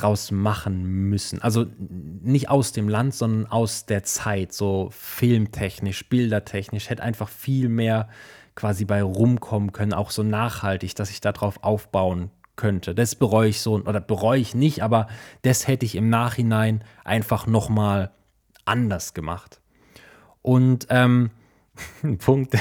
draus 0.00 0.30
machen 0.30 0.84
müssen. 1.08 1.42
Also 1.42 1.66
nicht 1.78 2.48
aus 2.48 2.72
dem 2.72 2.88
Land, 2.88 3.14
sondern 3.14 3.50
aus 3.50 3.86
der 3.86 4.04
Zeit, 4.04 4.52
so 4.52 4.88
filmtechnisch, 4.92 6.08
bildertechnisch, 6.08 6.90
hätte 6.90 7.02
einfach 7.02 7.28
viel 7.28 7.68
mehr 7.68 8.08
quasi 8.54 8.84
bei 8.84 9.02
rumkommen 9.02 9.72
können, 9.72 9.92
auch 9.92 10.10
so 10.10 10.22
nachhaltig, 10.22 10.94
dass 10.94 11.10
ich 11.10 11.20
darauf 11.20 11.62
aufbauen 11.62 12.30
könnte. 12.56 12.94
Das 12.94 13.14
bereue 13.14 13.48
ich 13.48 13.60
so, 13.60 13.74
oder 13.74 14.00
bereue 14.00 14.40
ich 14.40 14.54
nicht, 14.54 14.82
aber 14.82 15.06
das 15.42 15.68
hätte 15.68 15.86
ich 15.86 15.94
im 15.94 16.10
Nachhinein 16.10 16.82
einfach 17.04 17.46
nochmal 17.46 18.10
anders 18.64 19.14
gemacht. 19.14 19.60
Und 20.42 20.86
ähm, 20.90 21.30
ein 22.02 22.18
Punkt, 22.18 22.56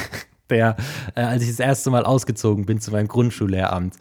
der, 0.49 0.77
äh, 1.15 1.21
als 1.21 1.43
ich 1.43 1.49
das 1.49 1.59
erste 1.59 1.89
Mal 1.89 2.05
ausgezogen 2.05 2.65
bin 2.65 2.79
zu 2.79 2.91
meinem 2.91 3.07
Grundschullehramt, 3.07 3.95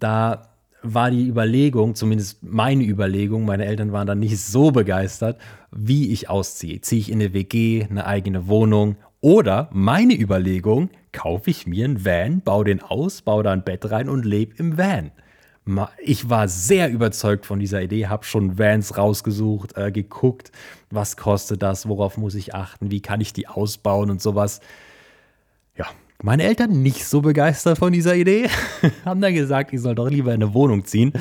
da 0.00 0.47
war 0.82 1.10
die 1.10 1.26
Überlegung, 1.26 1.94
zumindest 1.94 2.42
meine 2.42 2.84
Überlegung, 2.84 3.44
meine 3.44 3.64
Eltern 3.64 3.92
waren 3.92 4.06
dann 4.06 4.20
nicht 4.20 4.38
so 4.38 4.70
begeistert, 4.70 5.38
wie 5.70 6.12
ich 6.12 6.30
ausziehe. 6.30 6.80
Ziehe 6.80 7.00
ich 7.00 7.10
in 7.10 7.20
eine 7.20 7.32
WG, 7.32 7.86
eine 7.88 8.06
eigene 8.06 8.46
Wohnung 8.48 8.96
oder 9.20 9.68
meine 9.72 10.14
Überlegung, 10.14 10.90
kaufe 11.12 11.50
ich 11.50 11.66
mir 11.66 11.84
einen 11.84 12.04
Van, 12.04 12.42
baue 12.42 12.64
den 12.64 12.80
aus, 12.80 13.22
baue 13.22 13.42
da 13.42 13.52
ein 13.52 13.64
Bett 13.64 13.90
rein 13.90 14.08
und 14.08 14.24
lebe 14.24 14.54
im 14.58 14.78
Van 14.78 15.10
ich 16.02 16.30
war 16.30 16.48
sehr 16.48 16.90
überzeugt 16.90 17.44
von 17.44 17.58
dieser 17.58 17.82
Idee, 17.82 18.06
habe 18.06 18.24
schon 18.24 18.58
Vans 18.58 18.96
rausgesucht, 18.96 19.76
äh, 19.76 19.92
geguckt, 19.92 20.50
was 20.90 21.16
kostet 21.16 21.62
das, 21.62 21.88
worauf 21.88 22.16
muss 22.16 22.34
ich 22.34 22.54
achten, 22.54 22.90
wie 22.90 23.00
kann 23.00 23.20
ich 23.20 23.32
die 23.32 23.48
ausbauen 23.48 24.10
und 24.10 24.22
sowas. 24.22 24.60
Meine 26.20 26.42
Eltern 26.42 26.82
nicht 26.82 27.04
so 27.04 27.20
begeistert 27.20 27.78
von 27.78 27.92
dieser 27.92 28.16
Idee, 28.16 28.50
haben 29.04 29.20
dann 29.20 29.34
gesagt, 29.34 29.72
ich 29.72 29.80
soll 29.80 29.94
doch 29.94 30.10
lieber 30.10 30.34
in 30.34 30.42
eine 30.42 30.52
Wohnung 30.52 30.84
ziehen, 30.84 31.12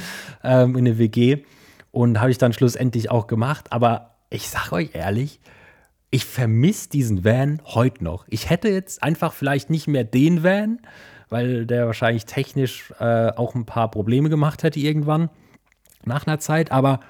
ähm, 0.43 0.71
in 0.71 0.87
eine 0.87 0.97
WG. 0.97 1.43
Und 1.91 2.19
habe 2.19 2.31
ich 2.31 2.39
dann 2.39 2.51
schlussendlich 2.51 3.11
auch 3.11 3.27
gemacht. 3.27 3.71
Aber 3.71 4.15
ich 4.31 4.49
sage 4.49 4.73
euch 4.73 4.89
ehrlich, 4.93 5.39
ich 6.09 6.25
vermisse 6.25 6.89
diesen 6.89 7.23
Van 7.23 7.61
heute 7.63 8.03
noch. 8.03 8.25
Ich 8.27 8.49
hätte 8.49 8.69
jetzt 8.69 9.03
einfach 9.03 9.33
vielleicht 9.33 9.69
nicht 9.69 9.87
mehr 9.87 10.03
den 10.03 10.43
Van, 10.43 10.79
weil 11.29 11.67
der 11.67 11.85
wahrscheinlich 11.85 12.25
technisch 12.25 12.91
äh, 12.99 13.29
auch 13.29 13.53
ein 13.53 13.65
paar 13.65 13.91
Probleme 13.91 14.29
gemacht 14.29 14.63
hätte 14.63 14.79
irgendwann 14.79 15.29
nach 16.05 16.25
einer 16.25 16.39
Zeit. 16.39 16.71
Aber 16.71 17.01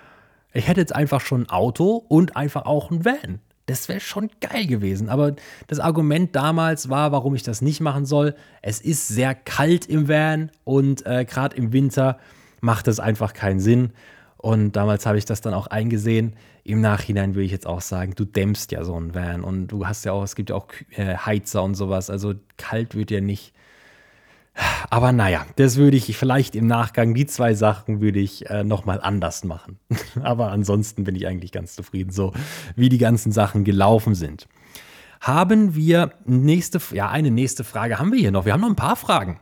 ich 0.53 0.67
hätte 0.67 0.81
jetzt 0.81 0.95
einfach 0.95 1.21
schon 1.21 1.43
ein 1.43 1.49
Auto 1.49 1.95
und 1.95 2.35
einfach 2.35 2.65
auch 2.65 2.91
ein 2.91 3.05
Van. 3.05 3.39
Das 3.67 3.89
wäre 3.89 3.99
schon 3.99 4.29
geil 4.39 4.65
gewesen. 4.65 5.09
Aber 5.09 5.35
das 5.67 5.79
Argument 5.79 6.35
damals 6.35 6.89
war, 6.89 7.11
warum 7.11 7.35
ich 7.35 7.43
das 7.43 7.61
nicht 7.61 7.81
machen 7.81 8.05
soll. 8.05 8.33
Es 8.61 8.79
ist 8.79 9.09
sehr 9.09 9.35
kalt 9.35 9.85
im 9.85 10.07
Van 10.07 10.51
und 10.63 11.05
äh, 11.05 11.25
gerade 11.25 11.55
im 11.57 11.73
Winter 11.73 12.17
macht 12.61 12.87
es 12.87 12.99
einfach 12.99 13.33
keinen 13.33 13.59
Sinn. 13.59 13.91
Und 14.37 14.77
damals 14.77 15.05
habe 15.05 15.17
ich 15.17 15.25
das 15.25 15.41
dann 15.41 15.53
auch 15.53 15.67
eingesehen. 15.67 16.35
Im 16.63 16.79
Nachhinein 16.79 17.35
würde 17.35 17.43
ich 17.43 17.51
jetzt 17.51 17.67
auch 17.67 17.81
sagen, 17.81 18.13
du 18.15 18.23
dämmst 18.23 18.71
ja 18.71 18.85
so 18.85 18.95
einen 18.95 19.13
Van 19.13 19.43
und 19.43 19.67
du 19.67 19.85
hast 19.85 20.05
ja 20.05 20.13
auch, 20.13 20.23
es 20.23 20.35
gibt 20.35 20.49
ja 20.49 20.55
auch 20.55 20.67
äh, 20.91 21.17
Heizer 21.17 21.61
und 21.61 21.75
sowas. 21.75 22.09
Also 22.09 22.35
kalt 22.55 22.95
wird 22.95 23.11
ja 23.11 23.19
nicht. 23.19 23.53
Aber 24.89 25.11
naja, 25.11 25.45
das 25.57 25.75
würde 25.75 25.97
ich 25.97 26.17
vielleicht 26.17 26.55
im 26.55 26.67
Nachgang, 26.67 27.13
die 27.13 27.25
zwei 27.25 27.53
Sachen 27.53 28.01
würde 28.01 28.19
ich 28.19 28.49
äh, 28.49 28.63
nochmal 28.63 28.99
anders 29.01 29.43
machen. 29.43 29.79
Aber 30.21 30.51
ansonsten 30.51 31.03
bin 31.03 31.15
ich 31.15 31.27
eigentlich 31.27 31.51
ganz 31.51 31.75
zufrieden, 31.75 32.11
so 32.11 32.33
wie 32.75 32.89
die 32.89 32.97
ganzen 32.97 33.31
Sachen 33.31 33.63
gelaufen 33.63 34.15
sind. 34.15 34.47
Haben 35.21 35.75
wir 35.75 36.13
nächste, 36.25 36.79
ja, 36.93 37.09
eine 37.09 37.31
nächste 37.31 37.63
Frage 37.63 37.99
haben 37.99 38.11
wir 38.11 38.19
hier 38.19 38.31
noch. 38.31 38.45
Wir 38.45 38.53
haben 38.53 38.61
noch 38.61 38.69
ein 38.69 38.75
paar 38.75 38.95
Fragen. 38.95 39.39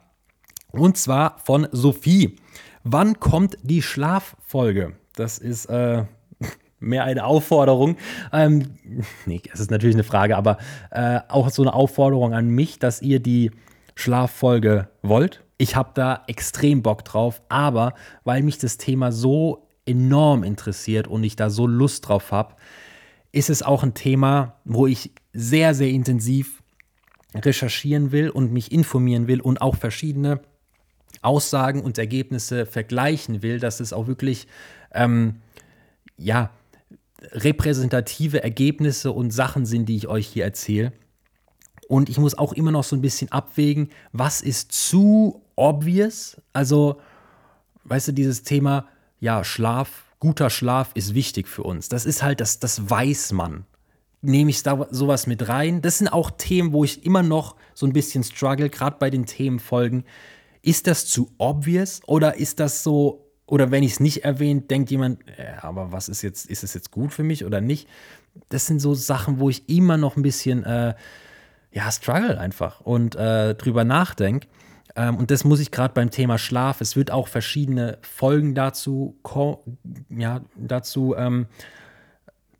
Und 0.71 0.97
zwar 0.97 1.37
von 1.39 1.67
Sophie. 1.71 2.37
Wann 2.83 3.19
kommt 3.19 3.57
die 3.63 3.81
Schlaffolge? 3.81 4.93
Das 5.15 5.37
ist 5.37 5.65
äh, 5.67 6.03
mehr 6.79 7.03
eine 7.05 7.25
Aufforderung. 7.25 7.97
Ähm, 8.33 8.77
nee, 9.25 9.41
es 9.53 9.59
ist 9.59 9.71
natürlich 9.71 9.95
eine 9.95 10.03
Frage, 10.03 10.35
aber 10.37 10.57
äh, 10.91 11.19
auch 11.29 11.49
so 11.49 11.61
eine 11.61 11.73
Aufforderung 11.73 12.33
an 12.33 12.49
mich, 12.49 12.79
dass 12.79 13.01
ihr 13.01 13.19
die 13.19 13.51
Schlaffolge 13.95 14.89
wollt. 15.01 15.43
Ich 15.57 15.75
habe 15.75 15.91
da 15.93 16.23
extrem 16.27 16.83
Bock 16.83 17.05
drauf, 17.05 17.41
aber 17.49 17.93
weil 18.23 18.43
mich 18.43 18.57
das 18.57 18.77
Thema 18.77 19.11
so 19.11 19.67
enorm 19.85 20.43
interessiert 20.43 21.07
und 21.07 21.23
ich 21.23 21.35
da 21.35 21.49
so 21.49 21.65
Lust 21.65 22.07
drauf 22.07 22.31
habe, 22.31 22.55
ist 23.31 23.49
es 23.49 23.63
auch 23.63 23.83
ein 23.83 23.93
Thema, 23.93 24.55
wo 24.65 24.87
ich 24.87 25.11
sehr, 25.33 25.73
sehr 25.73 25.89
intensiv 25.89 26.61
recherchieren 27.33 28.11
will 28.11 28.29
und 28.29 28.51
mich 28.51 28.71
informieren 28.71 29.27
will 29.27 29.41
und 29.41 29.61
auch 29.61 29.75
verschiedene 29.75 30.39
Aussagen 31.21 31.81
und 31.81 31.97
Ergebnisse 31.97 32.65
vergleichen 32.65 33.41
will, 33.41 33.59
dass 33.59 33.79
es 33.79 33.93
auch 33.93 34.07
wirklich, 34.07 34.47
ähm, 34.93 35.41
ja, 36.17 36.51
repräsentative 37.31 38.43
Ergebnisse 38.43 39.11
und 39.11 39.31
Sachen 39.31 39.65
sind, 39.65 39.87
die 39.89 39.95
ich 39.95 40.07
euch 40.07 40.27
hier 40.27 40.45
erzähle. 40.45 40.93
Und 41.87 42.09
ich 42.09 42.17
muss 42.17 42.37
auch 42.37 42.53
immer 42.53 42.71
noch 42.71 42.83
so 42.83 42.95
ein 42.95 43.01
bisschen 43.01 43.31
abwägen, 43.31 43.89
was 44.11 44.41
ist 44.41 44.71
zu 44.71 45.41
obvious? 45.55 46.37
Also, 46.53 46.99
weißt 47.83 48.09
du, 48.09 48.11
dieses 48.11 48.43
Thema, 48.43 48.87
ja, 49.19 49.43
Schlaf, 49.43 50.05
guter 50.19 50.49
Schlaf 50.49 50.91
ist 50.95 51.13
wichtig 51.13 51.47
für 51.47 51.63
uns. 51.63 51.89
Das 51.89 52.05
ist 52.05 52.23
halt, 52.23 52.41
das, 52.41 52.59
das 52.59 52.89
weiß 52.89 53.33
man. 53.33 53.65
Nehme 54.21 54.49
ich 54.49 54.63
da 54.63 54.87
sowas 54.89 55.27
mit 55.27 55.47
rein? 55.47 55.81
Das 55.81 55.99
sind 55.99 56.07
auch 56.07 56.31
Themen, 56.31 56.73
wo 56.73 56.83
ich 56.83 57.05
immer 57.05 57.21
noch 57.21 57.55
so 57.75 57.85
ein 57.85 57.93
bisschen 57.93 58.23
struggle, 58.23 58.69
gerade 58.69 58.97
bei 58.99 59.11
den 59.11 59.27
Themenfolgen. 59.27 60.03
Ist 60.63 60.87
das 60.87 61.05
zu 61.05 61.29
obvious 61.37 62.01
oder 62.07 62.37
ist 62.37 62.59
das 62.59 62.81
so, 62.81 63.29
oder 63.45 63.69
wenn 63.69 63.83
ich 63.83 63.93
es 63.93 63.99
nicht 63.99 64.25
erwähne, 64.25 64.61
denkt 64.61 64.89
jemand, 64.89 65.19
ja, 65.37 65.63
aber 65.63 65.91
was 65.91 66.09
ist 66.09 66.23
jetzt, 66.23 66.49
ist 66.49 66.63
es 66.63 66.73
jetzt 66.73 66.89
gut 66.89 67.13
für 67.13 67.21
mich 67.21 67.45
oder 67.45 67.61
nicht? 67.61 67.87
Das 68.49 68.65
sind 68.65 68.79
so 68.79 68.95
Sachen, 68.95 69.39
wo 69.39 69.51
ich 69.51 69.69
immer 69.69 69.97
noch 69.97 70.17
ein 70.17 70.23
bisschen, 70.23 70.63
äh, 70.63 70.95
ja, 71.75 71.91
struggle 71.91 72.39
einfach 72.39 72.79
und 72.79 73.15
äh, 73.15 73.53
drüber 73.53 73.83
nachdenke. 73.83 74.47
Ähm, 74.95 75.17
und 75.17 75.29
das 75.29 75.43
muss 75.43 75.59
ich 75.59 75.71
gerade 75.71 75.93
beim 75.93 76.09
Thema 76.09 76.37
Schlaf. 76.37 76.79
Es 76.79 76.95
wird 76.95 77.11
auch 77.11 77.27
verschiedene 77.27 77.97
Folgen 78.01 78.55
dazu, 78.55 79.17
ja, 80.09 80.41
dazu 80.55 81.15
ähm, 81.17 81.47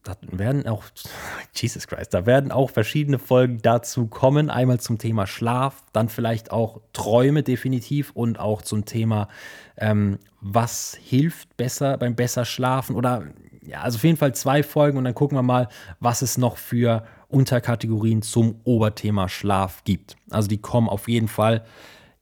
da 0.04 0.16
werden 0.32 0.68
auch, 0.68 0.84
Jesus 1.56 1.88
Christ, 1.88 2.14
da 2.14 2.26
werden 2.26 2.52
auch 2.52 2.70
verschiedene 2.70 3.18
Folgen 3.18 3.62
dazu 3.62 4.08
kommen. 4.08 4.50
Einmal 4.50 4.82
zum 4.82 4.98
Thema 4.98 5.28
Schlaf, 5.28 5.84
dann 5.94 6.10
vielleicht 6.10 6.52
auch 6.52 6.82
Träume 6.92 7.42
definitiv 7.42 8.12
und 8.12 8.38
auch 8.38 8.62
zum 8.62 8.84
Thema, 8.84 9.30
ähm, 9.78 10.20
was 10.42 10.98
hilft 11.02 11.56
besser 11.56 11.98
beim 11.98 12.16
besser 12.16 12.44
Schlafen 12.44 12.98
oder 12.98 13.24
ja, 13.66 13.82
also 13.82 13.96
auf 13.96 14.04
jeden 14.04 14.18
Fall 14.18 14.36
zwei 14.36 14.62
Folgen 14.62 14.98
und 14.98 15.06
dann 15.06 15.16
gucken 15.16 15.38
wir 15.38 15.42
mal, 15.42 15.70
was 16.00 16.22
es 16.22 16.38
noch 16.38 16.58
für 16.58 17.04
Unterkategorien 17.28 18.22
zum 18.22 18.60
Oberthema 18.64 19.30
Schlaf 19.30 19.84
gibt. 19.84 20.16
Also 20.30 20.48
die 20.48 20.58
kommen 20.58 20.90
auf 20.90 21.08
jeden 21.08 21.28
Fall, 21.28 21.66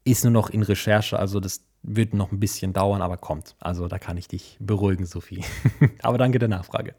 ist 0.04 0.24
nur 0.24 0.32
noch 0.32 0.50
in 0.50 0.64
Recherche, 0.64 1.18
also 1.18 1.40
das 1.40 1.66
wird 1.84 2.14
noch 2.14 2.32
ein 2.32 2.40
bisschen 2.40 2.74
dauern, 2.74 3.02
aber 3.02 3.18
kommt. 3.18 3.56
Also 3.60 3.88
da 3.88 4.00
kann 4.00 4.18
ich 4.18 4.28
dich 4.28 4.58
beruhigen, 4.60 5.06
Sophie. 5.06 5.44
aber 6.02 6.18
danke 6.18 6.40
der 6.40 6.48
Nachfrage. 6.48 6.96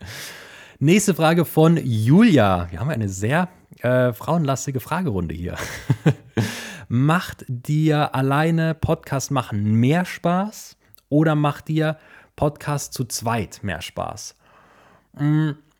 Nächste 0.78 1.14
Frage 1.14 1.44
von 1.44 1.78
Julia. 1.82 2.68
Wir 2.70 2.80
haben 2.80 2.90
eine 2.90 3.08
sehr 3.08 3.48
äh, 3.80 4.12
frauenlastige 4.12 4.80
Fragerunde 4.80 5.34
hier. 5.34 5.56
macht 6.88 7.44
dir 7.48 8.14
alleine 8.14 8.74
Podcast 8.74 9.30
machen 9.30 9.74
mehr 9.74 10.04
Spaß 10.04 10.76
oder 11.08 11.34
macht 11.34 11.68
dir 11.68 11.96
Podcast 12.36 12.92
zu 12.92 13.04
zweit 13.04 13.60
mehr 13.62 13.80
Spaß? 13.80 14.34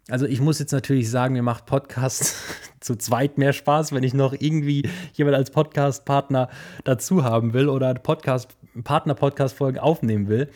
Also 0.09 0.27
ich 0.27 0.41
muss 0.41 0.59
jetzt 0.59 0.73
natürlich 0.73 1.11
sagen, 1.11 1.33
mir 1.33 1.43
macht 1.43 1.65
Podcast 1.65 2.37
zu 2.81 2.97
zweit 2.97 3.39
mehr 3.39 3.53
Spaß, 3.55 3.93
wenn 3.93 4.03
ich 4.03 4.13
noch 4.13 4.35
irgendwie 4.39 4.89
jemand 5.15 5.37
als 5.37 5.51
Podcast-Partner 5.51 6.51
dazu 6.85 7.25
haben 7.25 7.55
will 7.55 7.69
oder 7.69 7.95
Podcast, 7.95 8.49
Partner-Podcast-Folgen 8.83 9.79
aufnehmen 9.79 10.29
will. 10.29 10.51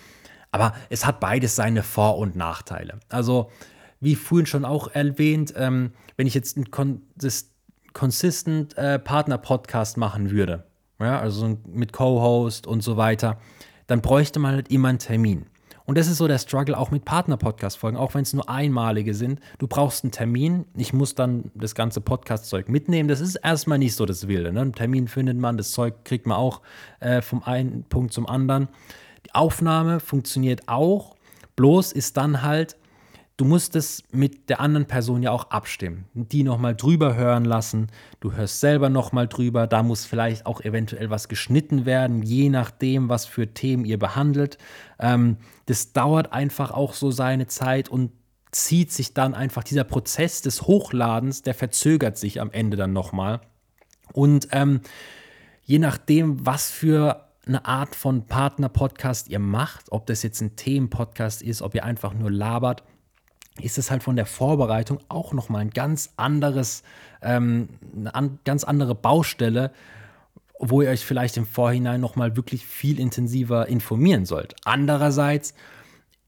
Aber 0.51 0.75
es 0.91 1.07
hat 1.07 1.21
beides 1.21 1.57
seine 1.57 1.83
Vor- 1.83 2.19
und 2.19 2.37
Nachteile. 2.37 3.01
Also 3.09 3.51
wie 4.01 4.17
vorhin 4.17 4.47
schon 4.47 4.65
auch 4.65 4.89
erwähnt, 4.89 5.55
ähm, 5.57 5.93
wenn 6.17 6.27
ich 6.27 6.35
jetzt 6.35 6.57
einen 6.57 6.71
consist 6.71 7.53
consistent 7.95 8.77
äh, 8.79 8.99
Partner-Podcast 8.99 9.97
machen 9.97 10.31
würde, 10.31 10.65
ja, 11.01 11.19
also 11.19 11.59
mit 11.67 11.93
Co-Host 11.93 12.67
und 12.67 12.83
so 12.83 12.97
weiter, 12.97 13.41
dann 13.89 14.03
bräuchte 14.03 14.39
man 14.39 14.55
halt 14.55 14.71
immer 14.71 14.89
einen 14.89 14.99
Termin. 14.99 15.47
Und 15.89 15.97
das 15.97 16.07
ist 16.07 16.19
so 16.19 16.29
der 16.29 16.37
Struggle 16.37 16.77
auch 16.77 16.91
mit 16.91 17.07
Partner-Podcast-Folgen, 17.07 17.97
auch 17.97 18.13
wenn 18.13 18.21
es 18.21 18.35
nur 18.35 18.47
einmalige 18.47 19.15
sind. 19.15 19.41
Du 19.57 19.67
brauchst 19.67 20.05
einen 20.05 20.11
Termin. 20.11 20.67
Ich 20.77 20.93
muss 20.93 21.15
dann 21.15 21.51
das 21.55 21.75
ganze 21.75 22.03
Podcast-Zeug 22.03 22.69
mitnehmen. 22.69 23.09
Das 23.09 23.21
ist 23.21 23.37
erstmal 23.37 23.79
nicht 23.79 23.95
so 23.95 24.05
das 24.05 24.29
Wilde. 24.29 24.53
Ne? 24.53 24.61
Einen 24.61 24.75
Termin 24.75 25.09
findet 25.09 25.39
man, 25.39 25.57
das 25.57 25.73
Zeug 25.73 26.05
kriegt 26.05 26.27
man 26.27 26.37
auch 26.37 26.61
äh, 27.01 27.23
vom 27.23 27.43
einen 27.43 27.85
Punkt 27.85 28.13
zum 28.13 28.27
anderen. 28.27 28.69
Die 29.25 29.35
Aufnahme 29.35 29.99
funktioniert 29.99 30.69
auch. 30.69 31.17
Bloß 31.57 31.93
ist 31.93 32.19
dann 32.19 32.43
halt, 32.43 32.77
du 33.39 33.45
musst 33.45 33.77
es 33.77 34.03
mit 34.11 34.51
der 34.51 34.61
anderen 34.61 34.87
Person 34.87 35.23
ja 35.23 35.31
auch 35.31 35.51
abstimmen, 35.51 36.05
die 36.13 36.43
nochmal 36.43 36.75
drüber 36.75 37.15
hören 37.15 37.45
lassen. 37.45 37.87
Du 38.21 38.33
hörst 38.33 38.61
selber 38.61 38.91
nochmal 38.91 39.29
drüber. 39.29 39.67
Da 39.67 39.83
muss 39.83 40.05
vielleicht 40.05 40.45
auch 40.45 40.61
eventuell 40.61 41.09
was 41.09 41.29
geschnitten 41.29 41.87
werden, 41.87 42.23
je 42.23 42.51
nachdem, 42.51 43.09
was 43.09 43.27
für 43.27 43.55
Themen 43.55 43.85
ihr 43.85 43.99
behandelt. 43.99 44.59
Ähm, 44.99 45.39
das 45.67 45.93
dauert 45.93 46.33
einfach 46.33 46.73
auch 46.73 46.93
so 46.93 47.13
seine 47.13 47.47
Zeit 47.47 47.89
und 47.89 48.11
zieht 48.51 48.91
sich 48.93 49.15
dann 49.15 49.35
einfach 49.35 49.63
dieser 49.63 49.85
Prozess 49.85 50.43
des 50.43 50.63
Hochladens, 50.63 51.43
der 51.43 51.55
verzögert 51.55 52.19
sich 52.19 52.41
am 52.41 52.51
Ende 52.51 52.77
dann 52.77 52.93
nochmal. 52.93 53.41
Und 54.13 54.49
ähm, 54.51 54.81
je 55.63 55.79
nachdem, 55.79 56.45
was 56.45 56.73
für 56.73 57.29
eine 57.47 57.65
Art 57.67 57.95
von 57.95 58.27
Partner-Podcast 58.27 59.29
ihr 59.29 59.39
macht, 59.39 59.93
ob 59.93 60.07
das 60.07 60.25
jetzt 60.25 60.41
ein 60.41 60.57
Themen-Podcast 60.57 61.41
ist, 61.41 61.63
ob 61.63 61.75
ihr 61.75 61.85
einfach 61.85 62.15
nur 62.15 62.31
labert, 62.33 62.83
ist 63.59 63.79
es 63.79 63.91
halt 63.91 64.03
von 64.03 64.17
der 64.17 64.27
Vorbereitung 64.27 64.99
auch 65.09 65.33
nochmal 65.33 65.63
ein 65.63 65.71
ganz 65.71 66.13
anderes, 66.17 66.83
ähm, 67.23 67.69
eine 67.97 68.15
an, 68.15 68.39
ganz 68.45 68.65
andere 68.65 68.95
Baustelle, 68.95 69.73
wo 70.59 70.83
ihr 70.83 70.91
euch 70.91 71.05
vielleicht 71.05 71.37
im 71.37 71.47
Vorhinein 71.47 72.01
nochmal 72.01 72.37
wirklich 72.37 72.67
viel 72.67 72.99
intensiver 72.99 73.69
informieren 73.69 74.25
sollt. 74.27 74.55
Andererseits 74.65 75.55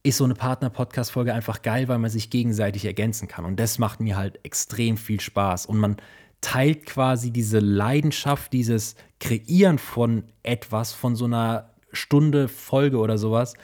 ist 0.02 0.16
so 0.16 0.24
eine 0.24 0.34
Partner-Podcast-Folge 0.34 1.34
einfach 1.34 1.62
geil, 1.62 1.88
weil 1.88 1.98
man 1.98 2.10
sich 2.10 2.30
gegenseitig 2.30 2.84
ergänzen 2.84 3.28
kann. 3.28 3.44
Und 3.44 3.58
das 3.60 3.78
macht 3.78 4.00
mir 4.00 4.16
halt 4.16 4.38
extrem 4.44 4.96
viel 4.96 5.20
Spaß. 5.20 5.66
Und 5.66 5.78
man 5.78 5.96
teilt 6.40 6.86
quasi 6.86 7.30
diese 7.30 7.58
Leidenschaft, 7.58 8.52
dieses 8.52 8.96
Kreieren 9.18 9.78
von 9.78 10.24
etwas, 10.42 10.92
von 10.92 11.16
so 11.16 11.26
einer 11.26 11.70
Stunde 11.92 12.48
Folge 12.48 12.98
oder 12.98 13.18
sowas, 13.18 13.54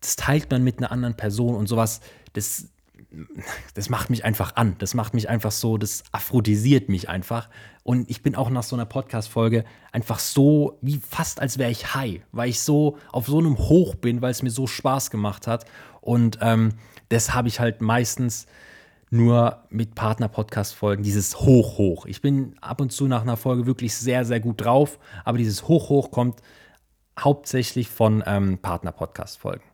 das 0.00 0.16
teilt 0.16 0.50
man 0.50 0.64
mit 0.64 0.78
einer 0.78 0.90
anderen 0.90 1.16
Person 1.16 1.54
und 1.54 1.68
sowas, 1.68 2.00
das 2.32 2.68
das 3.74 3.88
macht 3.88 4.10
mich 4.10 4.24
einfach 4.24 4.56
an. 4.56 4.76
Das 4.78 4.94
macht 4.94 5.14
mich 5.14 5.28
einfach 5.28 5.50
so, 5.50 5.78
das 5.78 6.04
aphrodisiert 6.12 6.88
mich 6.88 7.08
einfach. 7.08 7.48
Und 7.82 8.08
ich 8.10 8.22
bin 8.22 8.34
auch 8.36 8.50
nach 8.50 8.62
so 8.62 8.76
einer 8.76 8.86
Podcast-Folge 8.86 9.64
einfach 9.92 10.18
so, 10.18 10.78
wie 10.80 10.98
fast 10.98 11.40
als 11.40 11.58
wäre 11.58 11.70
ich 11.70 11.94
high, 11.94 12.20
weil 12.32 12.50
ich 12.50 12.60
so 12.60 12.98
auf 13.10 13.26
so 13.26 13.38
einem 13.38 13.58
Hoch 13.58 13.94
bin, 13.94 14.22
weil 14.22 14.30
es 14.30 14.42
mir 14.42 14.50
so 14.50 14.66
Spaß 14.66 15.10
gemacht 15.10 15.46
hat. 15.46 15.64
Und 16.00 16.38
ähm, 16.40 16.74
das 17.08 17.34
habe 17.34 17.48
ich 17.48 17.58
halt 17.58 17.80
meistens 17.80 18.46
nur 19.10 19.64
mit 19.70 19.96
Partner-Podcast-Folgen, 19.96 21.02
dieses 21.02 21.40
Hoch-Hoch. 21.40 22.06
Ich 22.06 22.22
bin 22.22 22.54
ab 22.60 22.80
und 22.80 22.92
zu 22.92 23.08
nach 23.08 23.22
einer 23.22 23.36
Folge 23.36 23.66
wirklich 23.66 23.94
sehr, 23.96 24.24
sehr 24.24 24.38
gut 24.38 24.64
drauf, 24.64 25.00
aber 25.24 25.38
dieses 25.38 25.66
Hoch-Hoch 25.66 26.12
kommt 26.12 26.40
hauptsächlich 27.18 27.88
von 27.88 28.22
ähm, 28.24 28.58
Partner-Podcast-Folgen. 28.58 29.64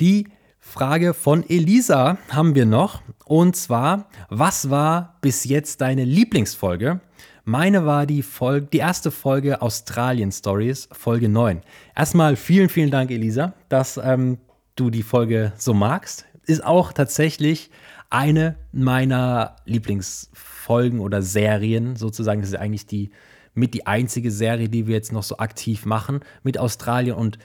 Die 0.00 0.28
Frage 0.68 1.14
von 1.14 1.48
Elisa 1.48 2.18
haben 2.28 2.54
wir 2.54 2.66
noch. 2.66 3.00
Und 3.24 3.56
zwar, 3.56 4.06
was 4.28 4.68
war 4.68 5.16
bis 5.22 5.44
jetzt 5.44 5.80
deine 5.80 6.04
Lieblingsfolge? 6.04 7.00
Meine 7.44 7.86
war 7.86 8.04
die, 8.04 8.22
Folge, 8.22 8.66
die 8.70 8.78
erste 8.78 9.10
Folge 9.10 9.62
Australien 9.62 10.30
Stories, 10.30 10.88
Folge 10.92 11.30
9. 11.30 11.62
Erstmal 11.96 12.36
vielen, 12.36 12.68
vielen 12.68 12.90
Dank, 12.90 13.10
Elisa, 13.10 13.54
dass 13.70 13.96
ähm, 13.96 14.36
du 14.76 14.90
die 14.90 15.02
Folge 15.02 15.52
so 15.56 15.72
magst. 15.72 16.26
Ist 16.44 16.62
auch 16.62 16.92
tatsächlich 16.92 17.70
eine 18.10 18.56
meiner 18.70 19.56
Lieblingsfolgen 19.64 21.00
oder 21.00 21.22
Serien 21.22 21.96
sozusagen. 21.96 22.42
Das 22.42 22.50
ist 22.50 22.56
eigentlich 22.56 22.86
die 22.86 23.10
mit 23.54 23.72
die 23.72 23.86
einzige 23.86 24.30
Serie, 24.30 24.68
die 24.68 24.86
wir 24.86 24.94
jetzt 24.94 25.12
noch 25.12 25.22
so 25.22 25.38
aktiv 25.38 25.86
machen 25.86 26.20
mit 26.42 26.58
Australien 26.58 27.16
und 27.16 27.38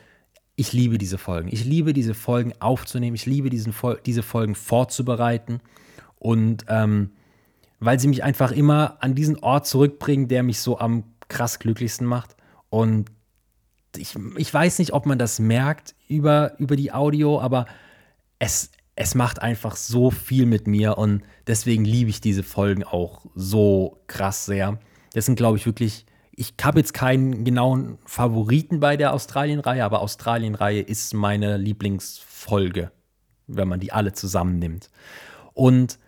ich 0.55 0.73
liebe 0.73 0.97
diese 0.97 1.17
Folgen. 1.17 1.49
Ich 1.51 1.65
liebe 1.65 1.93
diese 1.93 2.13
Folgen 2.13 2.53
aufzunehmen. 2.59 3.15
Ich 3.15 3.25
liebe 3.25 3.49
diesen 3.49 3.73
Fol 3.73 3.99
diese 4.05 4.23
Folgen 4.23 4.55
vorzubereiten. 4.55 5.61
Und 6.19 6.65
ähm, 6.67 7.11
weil 7.79 7.99
sie 7.99 8.07
mich 8.07 8.23
einfach 8.23 8.51
immer 8.51 8.97
an 9.01 9.15
diesen 9.15 9.39
Ort 9.39 9.67
zurückbringen, 9.67 10.27
der 10.27 10.43
mich 10.43 10.59
so 10.59 10.79
am 10.79 11.03
krass 11.27 11.59
glücklichsten 11.59 12.07
macht. 12.07 12.35
Und 12.69 13.09
ich, 13.97 14.15
ich 14.37 14.53
weiß 14.53 14.79
nicht, 14.79 14.93
ob 14.93 15.05
man 15.05 15.19
das 15.19 15.39
merkt 15.39 15.95
über, 16.07 16.57
über 16.59 16.75
die 16.75 16.91
Audio, 16.91 17.41
aber 17.41 17.65
es, 18.39 18.71
es 18.95 19.15
macht 19.15 19.41
einfach 19.41 19.75
so 19.75 20.11
viel 20.11 20.45
mit 20.45 20.67
mir 20.67 20.97
und 20.97 21.23
deswegen 21.47 21.85
liebe 21.85 22.09
ich 22.09 22.21
diese 22.21 22.43
Folgen 22.43 22.83
auch 22.83 23.25
so 23.35 24.01
krass 24.07 24.45
sehr. 24.45 24.79
Das 25.13 25.25
sind, 25.25 25.35
glaube 25.35 25.57
ich, 25.57 25.65
wirklich 25.65 26.05
ich 26.35 26.53
habe 26.63 26.79
jetzt 26.79 26.93
keinen 26.93 27.43
genauen 27.43 27.97
Favoriten 28.05 28.79
bei 28.79 28.97
der 28.97 29.13
Australien-Reihe, 29.13 29.83
aber 29.83 30.01
Australien-Reihe 30.01 30.81
ist 30.81 31.13
meine 31.13 31.57
Lieblingsfolge, 31.57 32.91
wenn 33.47 33.67
man 33.67 33.79
die 33.79 33.91
alle 33.91 34.13
zusammennimmt. 34.13 34.89
Und 35.53 35.99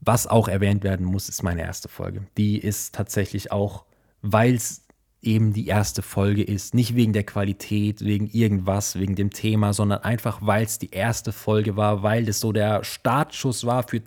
was 0.00 0.26
auch 0.26 0.48
erwähnt 0.48 0.84
werden 0.84 1.06
muss, 1.06 1.28
ist 1.28 1.42
meine 1.42 1.62
erste 1.62 1.88
Folge. 1.88 2.26
Die 2.36 2.58
ist 2.58 2.94
tatsächlich 2.94 3.50
auch, 3.50 3.84
weil 4.20 4.54
es 4.54 4.82
eben 5.22 5.52
die 5.52 5.66
erste 5.66 6.02
Folge 6.02 6.42
ist, 6.42 6.74
nicht 6.74 6.94
wegen 6.94 7.12
der 7.12 7.24
Qualität, 7.24 8.04
wegen 8.04 8.26
irgendwas, 8.26 8.98
wegen 8.98 9.14
dem 9.14 9.30
Thema, 9.30 9.72
sondern 9.72 10.00
einfach, 10.00 10.40
weil 10.42 10.64
es 10.64 10.78
die 10.78 10.90
erste 10.90 11.32
Folge 11.32 11.76
war, 11.76 12.02
weil 12.02 12.24
das 12.24 12.40
so 12.40 12.52
der 12.52 12.84
Startschuss 12.84 13.64
war 13.64 13.84
für 13.88 14.02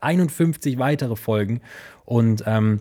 51 0.00 0.78
weitere 0.78 1.16
Folgen. 1.16 1.60
Und 2.04 2.42
ähm, 2.46 2.80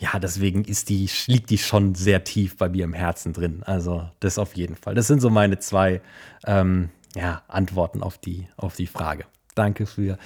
ja, 0.00 0.18
deswegen 0.18 0.64
ist 0.64 0.88
die, 0.88 1.08
liegt 1.26 1.50
die 1.50 1.58
schon 1.58 1.94
sehr 1.94 2.24
tief 2.24 2.56
bei 2.56 2.70
mir 2.70 2.84
im 2.84 2.94
Herzen 2.94 3.34
drin. 3.34 3.62
Also 3.64 4.08
das 4.20 4.38
auf 4.38 4.56
jeden 4.56 4.74
Fall. 4.74 4.94
Das 4.94 5.06
sind 5.06 5.20
so 5.20 5.28
meine 5.28 5.58
zwei 5.58 6.00
ähm, 6.46 6.88
ja, 7.14 7.42
Antworten 7.48 8.02
auf 8.02 8.16
die, 8.16 8.48
auf 8.56 8.76
die 8.76 8.86
Frage. 8.86 9.26
Danke 9.54 9.84
für 9.84 10.16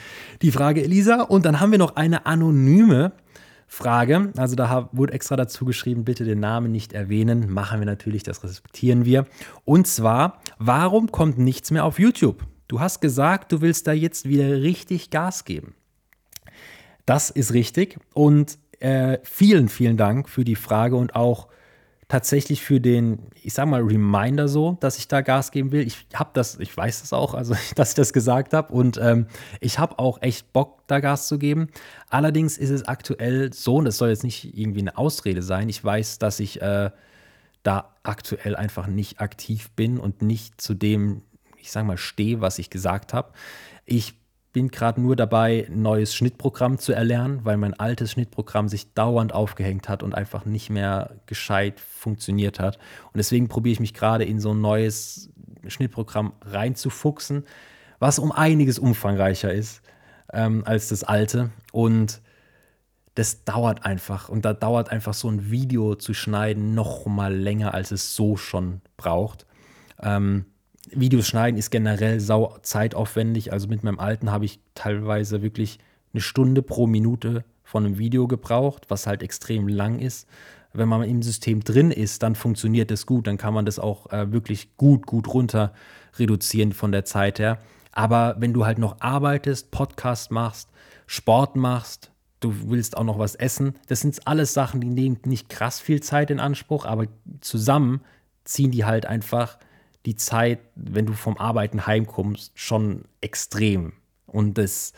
die 0.43 0.53
Frage, 0.53 0.85
Elisa. 0.85 1.22
Und 1.22 1.45
dann 1.45 1.59
haben 1.59 1.72
wir 1.72 1.79
noch 1.79 1.97
eine 1.97 2.25
anonyme 2.25 3.12
Frage. 3.66 4.33
Also 4.37 4.55
da 4.55 4.89
wurde 4.93 5.12
extra 5.12 5.35
dazu 5.35 5.64
geschrieben, 5.64 6.05
bitte 6.05 6.25
den 6.25 6.39
Namen 6.39 6.70
nicht 6.70 6.93
erwähnen. 6.93 7.53
Machen 7.53 7.81
wir 7.81 7.87
natürlich, 7.87 8.22
das 8.22 8.45
respektieren 8.45 9.05
wir. 9.05 9.27
Und 9.64 9.89
zwar, 9.89 10.41
warum 10.59 11.11
kommt 11.11 11.39
nichts 11.39 11.72
mehr 11.72 11.85
auf 11.85 11.99
YouTube? 11.99 12.47
Du 12.68 12.79
hast 12.79 13.01
gesagt, 13.01 13.51
du 13.51 13.61
willst 13.61 13.89
da 13.89 13.93
jetzt 13.93 14.29
wieder 14.29 14.62
richtig 14.62 15.11
Gas 15.11 15.45
geben. 15.45 15.75
Das 17.07 17.31
ist 17.31 17.53
richtig. 17.53 17.99
Und 18.14 18.59
äh, 18.85 19.18
vielen, 19.22 19.70
vielen 19.70 19.97
Dank 19.97 20.28
für 20.28 20.45
die 20.45 20.57
Frage 20.57 20.97
und 20.97 21.16
auch 21.16 21.49
tatsächlich 22.07 22.62
für 22.62 22.82
den, 22.82 23.18
ich 23.43 23.55
sag 23.55 23.66
mal, 23.66 23.80
Reminder 23.80 24.47
so, 24.47 24.76
dass 24.80 24.99
ich 24.99 25.09
da 25.09 25.22
Gas 25.22 25.51
geben 25.53 25.72
will. 25.72 25.87
Ich 25.87 26.07
habe 26.12 26.30
das, 26.35 26.59
ich 26.59 26.76
weiß 26.76 27.01
das 27.01 27.14
auch, 27.14 27.32
also 27.32 27.55
dass 27.76 27.91
ich 27.91 27.95
das 27.95 28.12
gesagt 28.12 28.53
habe 28.53 28.74
und 28.74 28.99
ähm, 29.03 29.26
ich 29.61 29.78
habe 29.78 29.99
auch 29.99 30.20
echt 30.20 30.53
Bock, 30.53 30.82
da 30.87 31.01
Gas 31.01 31.28
zu 31.28 31.39
geben. 31.39 31.68
Allerdings 32.11 32.59
ist 32.59 32.68
es 32.68 32.87
aktuell 32.87 33.55
so, 33.55 33.76
und 33.76 33.87
das 33.87 33.97
soll 33.97 34.11
jetzt 34.11 34.22
nicht 34.22 34.57
irgendwie 34.57 34.80
eine 34.80 34.99
Ausrede 34.99 35.43
sein, 35.43 35.70
ich 35.70 35.82
weiß, 35.82 36.18
dass 36.18 36.39
ich 36.39 36.61
äh, 36.61 36.91
da 37.62 37.95
aktuell 38.03 38.55
einfach 38.55 38.87
nicht 38.87 39.20
aktiv 39.20 39.70
bin 39.70 39.99
und 39.99 40.20
nicht 40.20 40.61
zu 40.61 40.74
dem, 40.74 41.22
ich 41.57 41.72
sag 41.72 41.87
mal, 41.87 41.97
stehe, 41.97 42.43
was 42.43 42.59
ich 42.59 42.68
gesagt 42.68 43.14
habe. 43.14 43.32
Ich 43.87 44.14
bin 44.55 44.69
gerade 44.69 45.01
nur 45.01 45.17
dabei, 45.17 45.67
ein 45.69 45.83
neues 45.83 46.15
Schnittprogramm 46.15 46.79
zu 46.79 46.93
erlernen, 46.93 47.41
weil 47.43 47.57
mein 47.57 47.75
altes 47.75 48.13
Schnittprogramm 48.13 48.69
sich 48.69 48.95
dauernd 48.95 49.35
aufgehängt 49.35 49.89
hat 49.89 50.03
und 50.05 50.15
einfach 50.15 50.47
nicht 50.47 50.71
mehr 50.71 51.17
gescheit 51.27 51.81
funktioniert 51.81 52.61
hat. 52.61 52.77
Und 53.07 53.19
deswegen 53.19 53.49
probiere 53.49 53.73
ich 53.73 53.81
mich 53.81 53.95
gerade 53.95 54.25
in 54.25 54.39
so 54.39 54.55
ein 54.55 54.61
neues 54.61 55.29
Schnittprogramm 55.67 56.35
reinzufuchsen, 56.43 57.45
was 57.99 58.21
um 58.21 58.31
einiges 58.31 58.79
umfangreicher 58.79 59.53
ist 59.53 59.83
ähm, 60.33 60.63
als 60.65 60.89
das 60.89 61.03
alte. 61.03 61.51
Und 61.73 62.23
das 63.17 63.43
dauert 63.45 63.85
einfach. 63.85 64.29
Und 64.29 64.45
da 64.45 64.53
dauert 64.53 64.89
einfach 64.89 65.15
so 65.15 65.29
ein 65.29 65.51
Video 65.51 65.97
zu 65.97 66.15
schneiden 66.15 66.77
noch 66.77 67.07
mal 67.07 67.35
länger, 67.35 67.75
als 67.75 67.91
es 67.91 68.15
so 68.15 68.37
schon 68.37 68.83
braucht. 68.97 69.47
Ähm, 70.01 70.47
Videos 70.91 71.26
schneiden 71.26 71.59
ist 71.59 71.70
generell 71.70 72.20
sau 72.20 72.57
zeitaufwendig. 72.62 73.53
Also 73.53 73.68
mit 73.68 73.85
meinem 73.85 73.99
alten 73.99 74.30
habe 74.30 74.45
ich 74.45 74.61
teilweise 74.74 75.43
wirklich 75.43 75.78
eine 76.12 76.20
Stunde 76.20 76.62
pro 76.62 76.87
Minute 76.87 77.45
von 77.62 77.85
einem 77.85 77.99
Video 77.99 78.28
gebraucht, 78.28 78.87
was 78.89 79.07
halt 79.07 79.22
extrem 79.22 79.68
lang 79.68 79.99
ist. 79.99 80.28
Wenn 80.72 80.89
man 80.89 81.03
im 81.05 81.22
System 81.22 81.62
drin 81.62 81.91
ist, 81.91 82.22
dann 82.22 82.35
funktioniert 82.35 82.91
das 82.91 83.07
gut. 83.07 83.26
Dann 83.26 83.39
kann 83.39 83.55
man 83.55 83.64
das 83.64 83.78
auch 83.78 84.12
äh, 84.12 84.32
wirklich 84.32 84.76
gut, 84.76 85.07
gut 85.07 85.32
runter 85.32 85.72
reduzieren 86.18 86.72
von 86.72 86.93
der 86.93 87.05
Zeit 87.05 87.39
her. 87.39 87.59
Aber 87.93 88.37
wenn 88.39 88.53
du 88.53 88.66
halt 88.66 88.78
noch 88.78 89.01
arbeitest, 89.01 89.70
Podcast 89.70 90.30
machst, 90.30 90.68
Sport 91.07 91.55
machst, 91.55 92.11
du 92.41 92.53
willst 92.70 92.97
auch 92.97 93.05
noch 93.05 93.18
was 93.18 93.37
essen, 93.37 93.74
das 93.87 94.01
sind 94.01 94.26
alles 94.26 94.53
Sachen, 94.53 94.80
die 94.80 94.89
nehmen 94.89 95.18
nicht 95.24 95.49
krass 95.49 95.80
viel 95.80 96.03
Zeit 96.03 96.30
in 96.30 96.41
Anspruch, 96.41 96.85
aber 96.85 97.07
zusammen 97.41 98.01
ziehen 98.43 98.72
die 98.72 98.85
halt 98.85 99.07
einfach 99.07 99.59
die 100.07 100.17
Zeit, 100.17 100.61
wenn 100.75 101.07
du 101.07 101.13
vom 101.13 101.39
Arbeiten 101.39 101.87
heimkommst, 101.87 102.53
schon 102.55 103.05
extrem. 103.21 103.95
Und 104.27 104.59
das, 104.59 104.93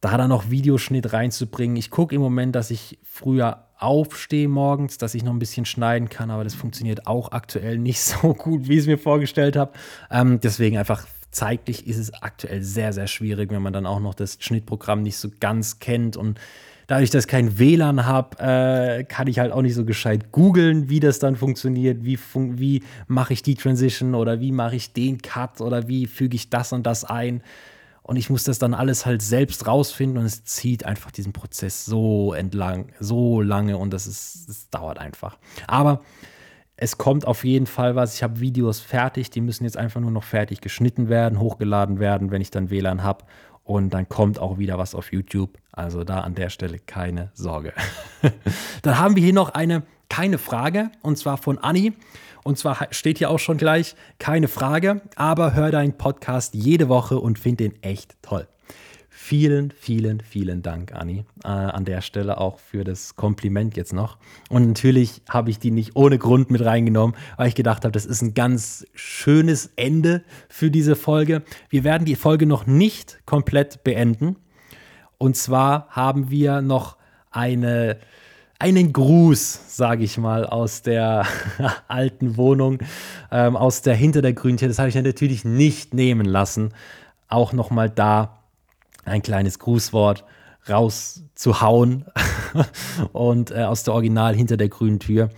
da 0.00 0.16
dann 0.16 0.28
noch 0.28 0.50
Videoschnitt 0.50 1.12
reinzubringen. 1.12 1.76
Ich 1.76 1.90
gucke 1.90 2.14
im 2.14 2.20
Moment, 2.20 2.54
dass 2.54 2.70
ich 2.70 2.98
früher 3.02 3.64
aufstehe 3.78 4.48
morgens, 4.48 4.98
dass 4.98 5.14
ich 5.14 5.22
noch 5.22 5.32
ein 5.32 5.38
bisschen 5.38 5.64
schneiden 5.64 6.08
kann, 6.08 6.30
aber 6.30 6.44
das 6.44 6.54
funktioniert 6.54 7.06
auch 7.06 7.32
aktuell 7.32 7.78
nicht 7.78 8.00
so 8.02 8.34
gut, 8.34 8.68
wie 8.68 8.74
ich 8.74 8.80
es 8.80 8.86
mir 8.86 8.98
vorgestellt 8.98 9.56
habe. 9.56 9.72
Ähm, 10.10 10.40
deswegen 10.40 10.78
einfach 10.78 11.06
zeitlich 11.30 11.86
ist 11.86 11.98
es 11.98 12.12
aktuell 12.14 12.62
sehr, 12.62 12.92
sehr 12.92 13.06
schwierig, 13.06 13.50
wenn 13.50 13.62
man 13.62 13.72
dann 13.72 13.86
auch 13.86 14.00
noch 14.00 14.14
das 14.14 14.38
Schnittprogramm 14.40 15.02
nicht 15.02 15.16
so 15.16 15.28
ganz 15.40 15.78
kennt 15.78 16.16
und 16.16 16.40
dadurch, 16.88 17.10
dass 17.10 17.24
ich 17.24 17.30
kein 17.30 17.58
WLAN 17.58 18.06
habe, 18.06 18.38
äh, 18.40 19.04
kann 19.04 19.28
ich 19.28 19.38
halt 19.38 19.52
auch 19.52 19.62
nicht 19.62 19.74
so 19.74 19.84
gescheit 19.84 20.32
googeln, 20.32 20.88
wie 20.88 20.98
das 20.98 21.20
dann 21.20 21.36
funktioniert, 21.36 22.02
wie, 22.02 22.16
fun 22.16 22.58
wie 22.58 22.82
mache 23.06 23.34
ich 23.34 23.42
die 23.42 23.54
Transition 23.54 24.16
oder 24.16 24.40
wie 24.40 24.50
mache 24.50 24.74
ich 24.74 24.92
den 24.92 25.22
Cut 25.22 25.60
oder 25.60 25.86
wie 25.86 26.06
füge 26.06 26.34
ich 26.34 26.50
das 26.50 26.72
und 26.72 26.84
das 26.84 27.04
ein. 27.04 27.42
Und 28.02 28.16
ich 28.16 28.30
muss 28.30 28.42
das 28.42 28.58
dann 28.58 28.72
alles 28.72 29.04
halt 29.04 29.20
selbst 29.20 29.66
rausfinden 29.66 30.18
und 30.18 30.24
es 30.24 30.42
zieht 30.44 30.86
einfach 30.86 31.10
diesen 31.10 31.34
Prozess 31.34 31.84
so 31.84 32.32
entlang, 32.32 32.86
so 32.98 33.42
lange 33.42 33.76
und 33.76 33.92
das 33.92 34.06
ist, 34.06 34.48
das 34.48 34.70
dauert 34.70 34.98
einfach. 34.98 35.36
Aber 35.66 36.00
es 36.80 36.96
kommt 36.96 37.26
auf 37.26 37.44
jeden 37.44 37.66
Fall 37.66 37.96
was. 37.96 38.14
Ich 38.14 38.22
habe 38.22 38.40
Videos 38.40 38.80
fertig, 38.80 39.28
die 39.30 39.42
müssen 39.42 39.64
jetzt 39.64 39.76
einfach 39.76 40.00
nur 40.00 40.12
noch 40.12 40.24
fertig 40.24 40.62
geschnitten 40.62 41.10
werden, 41.10 41.38
hochgeladen 41.38 41.98
werden, 41.98 42.30
wenn 42.30 42.40
ich 42.40 42.50
dann 42.50 42.70
WLAN 42.70 43.02
habe 43.02 43.24
und 43.68 43.90
dann 43.90 44.08
kommt 44.08 44.38
auch 44.38 44.56
wieder 44.56 44.78
was 44.78 44.94
auf 44.94 45.12
YouTube. 45.12 45.58
Also 45.72 46.02
da 46.02 46.20
an 46.20 46.34
der 46.34 46.48
Stelle 46.48 46.78
keine 46.78 47.30
Sorge. 47.34 47.74
dann 48.82 48.98
haben 48.98 49.14
wir 49.14 49.22
hier 49.22 49.34
noch 49.34 49.50
eine 49.50 49.82
keine 50.08 50.38
Frage 50.38 50.90
und 51.02 51.18
zwar 51.18 51.36
von 51.36 51.58
Anni. 51.58 51.92
Und 52.44 52.56
zwar 52.56 52.88
steht 52.92 53.18
hier 53.18 53.28
auch 53.28 53.38
schon 53.38 53.58
gleich 53.58 53.94
keine 54.18 54.48
Frage, 54.48 55.02
aber 55.16 55.52
hör 55.52 55.70
deinen 55.70 55.98
Podcast 55.98 56.54
jede 56.54 56.88
Woche 56.88 57.18
und 57.18 57.38
find 57.38 57.60
den 57.60 57.82
echt 57.82 58.16
toll. 58.22 58.48
Vielen, 59.20 59.72
vielen, 59.72 60.20
vielen 60.20 60.62
Dank, 60.62 60.94
Anni, 60.94 61.24
äh, 61.44 61.48
an 61.48 61.84
der 61.84 62.02
Stelle 62.02 62.38
auch 62.38 62.60
für 62.60 62.84
das 62.84 63.16
Kompliment 63.16 63.76
jetzt 63.76 63.92
noch. 63.92 64.16
Und 64.48 64.68
natürlich 64.68 65.22
habe 65.28 65.50
ich 65.50 65.58
die 65.58 65.72
nicht 65.72 65.96
ohne 65.96 66.18
Grund 66.18 66.52
mit 66.52 66.64
reingenommen, 66.64 67.16
weil 67.36 67.48
ich 67.48 67.56
gedacht 67.56 67.84
habe, 67.84 67.92
das 67.92 68.06
ist 68.06 68.22
ein 68.22 68.32
ganz 68.32 68.86
schönes 68.94 69.70
Ende 69.74 70.22
für 70.48 70.70
diese 70.70 70.94
Folge. 70.94 71.42
Wir 71.68 71.82
werden 71.82 72.04
die 72.04 72.14
Folge 72.14 72.46
noch 72.46 72.66
nicht 72.66 73.18
komplett 73.26 73.82
beenden. 73.82 74.36
Und 75.18 75.36
zwar 75.36 75.88
haben 75.90 76.30
wir 76.30 76.62
noch 76.62 76.96
eine, 77.32 77.98
einen 78.60 78.92
Gruß, 78.92 79.76
sage 79.76 80.04
ich 80.04 80.16
mal, 80.16 80.46
aus 80.46 80.82
der 80.82 81.26
alten 81.88 82.36
Wohnung, 82.36 82.78
ähm, 83.32 83.56
aus 83.56 83.82
der 83.82 83.96
hinter 83.96 84.22
der 84.22 84.32
Grüntür. 84.32 84.68
Das 84.68 84.78
habe 84.78 84.88
ich 84.88 84.94
natürlich 84.94 85.44
nicht 85.44 85.92
nehmen 85.92 86.24
lassen. 86.24 86.72
Auch 87.26 87.52
nochmal 87.52 87.90
da 87.90 88.37
ein 89.08 89.22
kleines 89.22 89.58
Grußwort 89.58 90.24
rauszuhauen 90.68 92.04
und 93.12 93.50
äh, 93.50 93.62
aus 93.64 93.84
der 93.84 93.94
Original 93.94 94.34
hinter 94.34 94.56
der 94.56 94.68
grünen 94.68 95.00
Tür. 95.00 95.30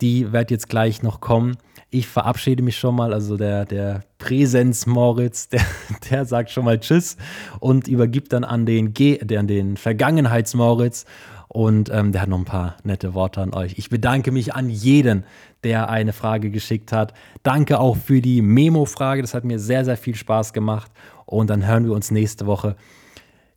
Die 0.00 0.32
wird 0.32 0.50
jetzt 0.50 0.68
gleich 0.68 1.02
noch 1.02 1.20
kommen. 1.20 1.56
Ich 1.90 2.06
verabschiede 2.06 2.62
mich 2.62 2.78
schon 2.78 2.94
mal. 2.94 3.12
Also 3.12 3.36
der, 3.36 3.64
der 3.64 4.02
Präsenz 4.18 4.86
Moritz, 4.86 5.48
der, 5.50 5.62
der 6.10 6.24
sagt 6.24 6.50
schon 6.50 6.64
mal 6.64 6.78
Tschüss 6.78 7.16
und 7.58 7.88
übergibt 7.88 8.32
dann 8.32 8.44
an 8.44 8.66
den, 8.66 8.94
den 8.94 9.76
Vergangenheits 9.76 10.54
Moritz. 10.54 11.04
Und 11.52 11.90
ähm, 11.92 12.12
der 12.12 12.22
hat 12.22 12.28
noch 12.28 12.38
ein 12.38 12.44
paar 12.44 12.76
nette 12.84 13.12
Worte 13.12 13.40
an 13.40 13.52
euch. 13.52 13.74
Ich 13.76 13.90
bedanke 13.90 14.30
mich 14.30 14.54
an 14.54 14.70
jeden, 14.70 15.24
der 15.64 15.90
eine 15.90 16.12
Frage 16.12 16.48
geschickt 16.50 16.92
hat. 16.92 17.12
Danke 17.42 17.80
auch 17.80 17.96
für 17.96 18.20
die 18.20 18.40
Memo-Frage. 18.40 19.20
Das 19.20 19.34
hat 19.34 19.42
mir 19.42 19.58
sehr, 19.58 19.84
sehr 19.84 19.96
viel 19.96 20.14
Spaß 20.14 20.52
gemacht. 20.52 20.92
Und 21.30 21.48
dann 21.48 21.64
hören 21.64 21.84
wir 21.84 21.92
uns 21.92 22.10
nächste 22.10 22.46
Woche. 22.46 22.74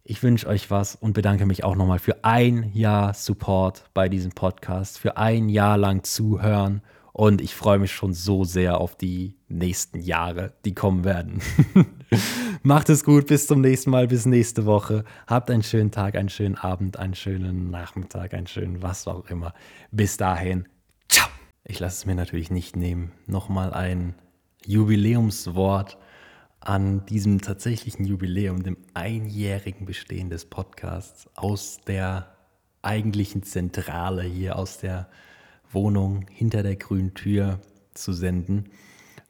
Ich 0.04 0.22
wünsche 0.22 0.48
euch 0.48 0.70
was 0.70 0.96
und 0.96 1.14
bedanke 1.14 1.48
mich 1.48 1.64
auch 1.64 1.76
nochmal 1.76 1.98
für 1.98 2.24
ein 2.24 2.72
Jahr 2.74 3.16
Support 3.16 3.90
bei 3.96 4.10
diesem 4.10 4.32
Podcast, 4.32 5.00
für 5.00 5.18
ein 5.18 5.50
Jahr 5.50 5.78
lang 5.78 6.04
zuhören. 6.04 6.84
Und 7.14 7.42
ich 7.42 7.56
freue 7.56 7.80
mich 7.80 7.92
schon 7.92 8.14
so 8.14 8.44
sehr 8.44 8.80
auf 8.80 8.96
die 8.96 9.38
nächsten 9.48 10.00
Jahre, 10.00 10.54
die 10.66 10.76
kommen 10.76 11.04
werden. 11.04 11.42
Macht 12.64 12.90
es 12.90 13.04
gut, 13.04 13.26
bis 13.26 13.48
zum 13.48 13.62
nächsten 13.62 13.90
Mal, 13.90 14.08
bis 14.08 14.28
nächste 14.28 14.68
Woche. 14.68 15.04
Habt 15.26 15.50
einen 15.50 15.64
schönen 15.64 15.90
Tag, 15.90 16.16
einen 16.16 16.30
schönen 16.30 16.56
Abend, 16.56 16.98
einen 16.98 17.16
schönen 17.16 17.72
Nachmittag, 17.72 18.36
einen 18.36 18.48
schönen 18.48 18.84
was 18.84 19.08
auch 19.08 19.28
immer. 19.32 19.54
Bis 19.90 20.18
dahin, 20.18 20.68
ciao. 21.10 21.28
Ich 21.64 21.80
lasse 21.80 21.98
es 21.98 22.06
mir 22.06 22.16
natürlich 22.16 22.52
nicht 22.52 22.76
nehmen, 22.76 23.14
nochmal 23.26 23.74
ein 23.74 24.14
Jubiläumswort 24.66 25.98
an 26.66 27.06
diesem 27.06 27.42
tatsächlichen 27.42 28.06
Jubiläum, 28.06 28.64
dem 28.64 28.78
einjährigen 28.94 29.86
Bestehen 29.86 30.30
des 30.30 30.46
Podcasts 30.46 31.30
aus 31.36 31.82
der 31.86 32.34
eigentlichen 32.82 33.44
Zentrale 33.44 34.24
hier, 34.24 34.58
aus 34.58 34.78
der 34.78 35.10
Wohnung 35.72 36.26
hinter 36.30 36.64
der 36.64 36.78
grünen 36.78 37.14
Tür 37.14 37.60
zu 37.94 38.14
senden. 38.14 38.70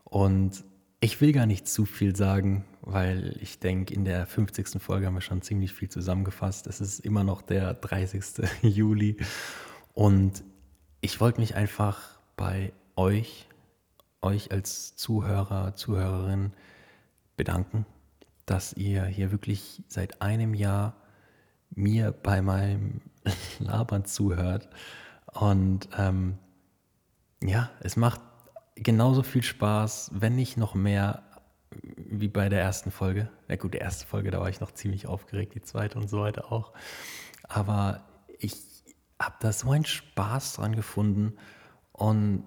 Und 0.03 0.63
ich 0.99 1.21
will 1.21 1.31
gar 1.31 1.47
nicht 1.47 1.67
zu 1.67 1.85
viel 1.85 2.15
sagen, 2.15 2.65
weil 2.81 3.35
ich 3.41 3.59
denke, 3.59 3.93
in 3.93 4.05
der 4.05 4.27
50. 4.27 4.81
Folge 4.81 5.07
haben 5.07 5.15
wir 5.15 5.21
schon 5.21 5.41
ziemlich 5.41 5.73
viel 5.73 5.89
zusammengefasst. 5.89 6.67
Es 6.67 6.81
ist 6.81 6.99
immer 6.99 7.23
noch 7.23 7.41
der 7.41 7.73
30. 7.73 8.23
Juli. 8.61 9.17
Und 9.93 10.43
ich 11.01 11.19
wollte 11.19 11.41
mich 11.41 11.55
einfach 11.55 12.19
bei 12.35 12.73
euch, 12.95 13.47
euch 14.21 14.51
als 14.51 14.95
Zuhörer, 14.95 15.75
Zuhörerin 15.75 16.53
bedanken, 17.35 17.85
dass 18.45 18.73
ihr 18.73 19.05
hier 19.05 19.31
wirklich 19.31 19.83
seit 19.87 20.21
einem 20.21 20.53
Jahr 20.53 20.95
mir 21.71 22.11
bei 22.11 22.41
meinem 22.41 23.01
Labern 23.59 24.05
zuhört. 24.05 24.69
Und 25.33 25.89
ähm, 25.97 26.37
ja, 27.41 27.71
es 27.81 27.95
macht 27.95 28.21
genauso 28.75 29.23
viel 29.23 29.43
Spaß, 29.43 30.11
wenn 30.13 30.35
nicht 30.35 30.57
noch 30.57 30.75
mehr 30.75 31.23
wie 31.81 32.27
bei 32.27 32.49
der 32.49 32.61
ersten 32.61 32.91
Folge. 32.91 33.29
Ja 33.47 33.55
gut, 33.55 33.73
die 33.73 33.79
erste 33.79 34.05
Folge, 34.05 34.31
da 34.31 34.39
war 34.39 34.49
ich 34.49 34.59
noch 34.59 34.71
ziemlich 34.71 35.07
aufgeregt, 35.07 35.55
die 35.55 35.61
zweite 35.61 35.97
und 35.97 36.09
so 36.09 36.21
weiter 36.21 36.51
auch. 36.51 36.73
Aber 37.47 38.03
ich 38.39 38.55
habe 39.19 39.35
da 39.39 39.51
so 39.51 39.71
einen 39.71 39.85
Spaß 39.85 40.53
dran 40.53 40.75
gefunden 40.75 41.33
und 41.91 42.45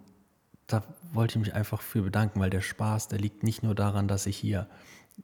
da 0.67 0.83
wollte 1.12 1.39
ich 1.39 1.47
mich 1.47 1.55
einfach 1.55 1.81
für 1.81 2.03
bedanken, 2.03 2.41
weil 2.41 2.51
der 2.51 2.61
Spaß, 2.61 3.09
der 3.09 3.19
liegt 3.19 3.43
nicht 3.43 3.62
nur 3.62 3.75
daran, 3.75 4.09
dass 4.09 4.27
ich 4.27 4.37
hier 4.37 4.69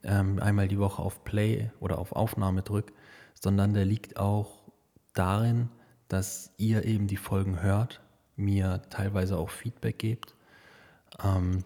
ähm, 0.05 0.39
einmal 0.41 0.69
die 0.69 0.79
Woche 0.79 1.03
auf 1.03 1.25
Play 1.25 1.71
oder 1.81 1.99
auf 1.99 2.13
Aufnahme 2.13 2.63
drücke, 2.63 2.93
sondern 3.35 3.75
der 3.75 3.85
liegt 3.85 4.17
auch 4.19 4.63
darin, 5.15 5.69
dass 6.09 6.53
ihr 6.59 6.85
eben 6.85 7.07
die 7.07 7.17
Folgen 7.17 7.63
hört, 7.63 8.01
mir 8.37 8.83
teilweise 8.91 9.37
auch 9.37 9.51
Feedback 9.51 9.99
gebt 9.99 10.35
ähm, 11.23 11.65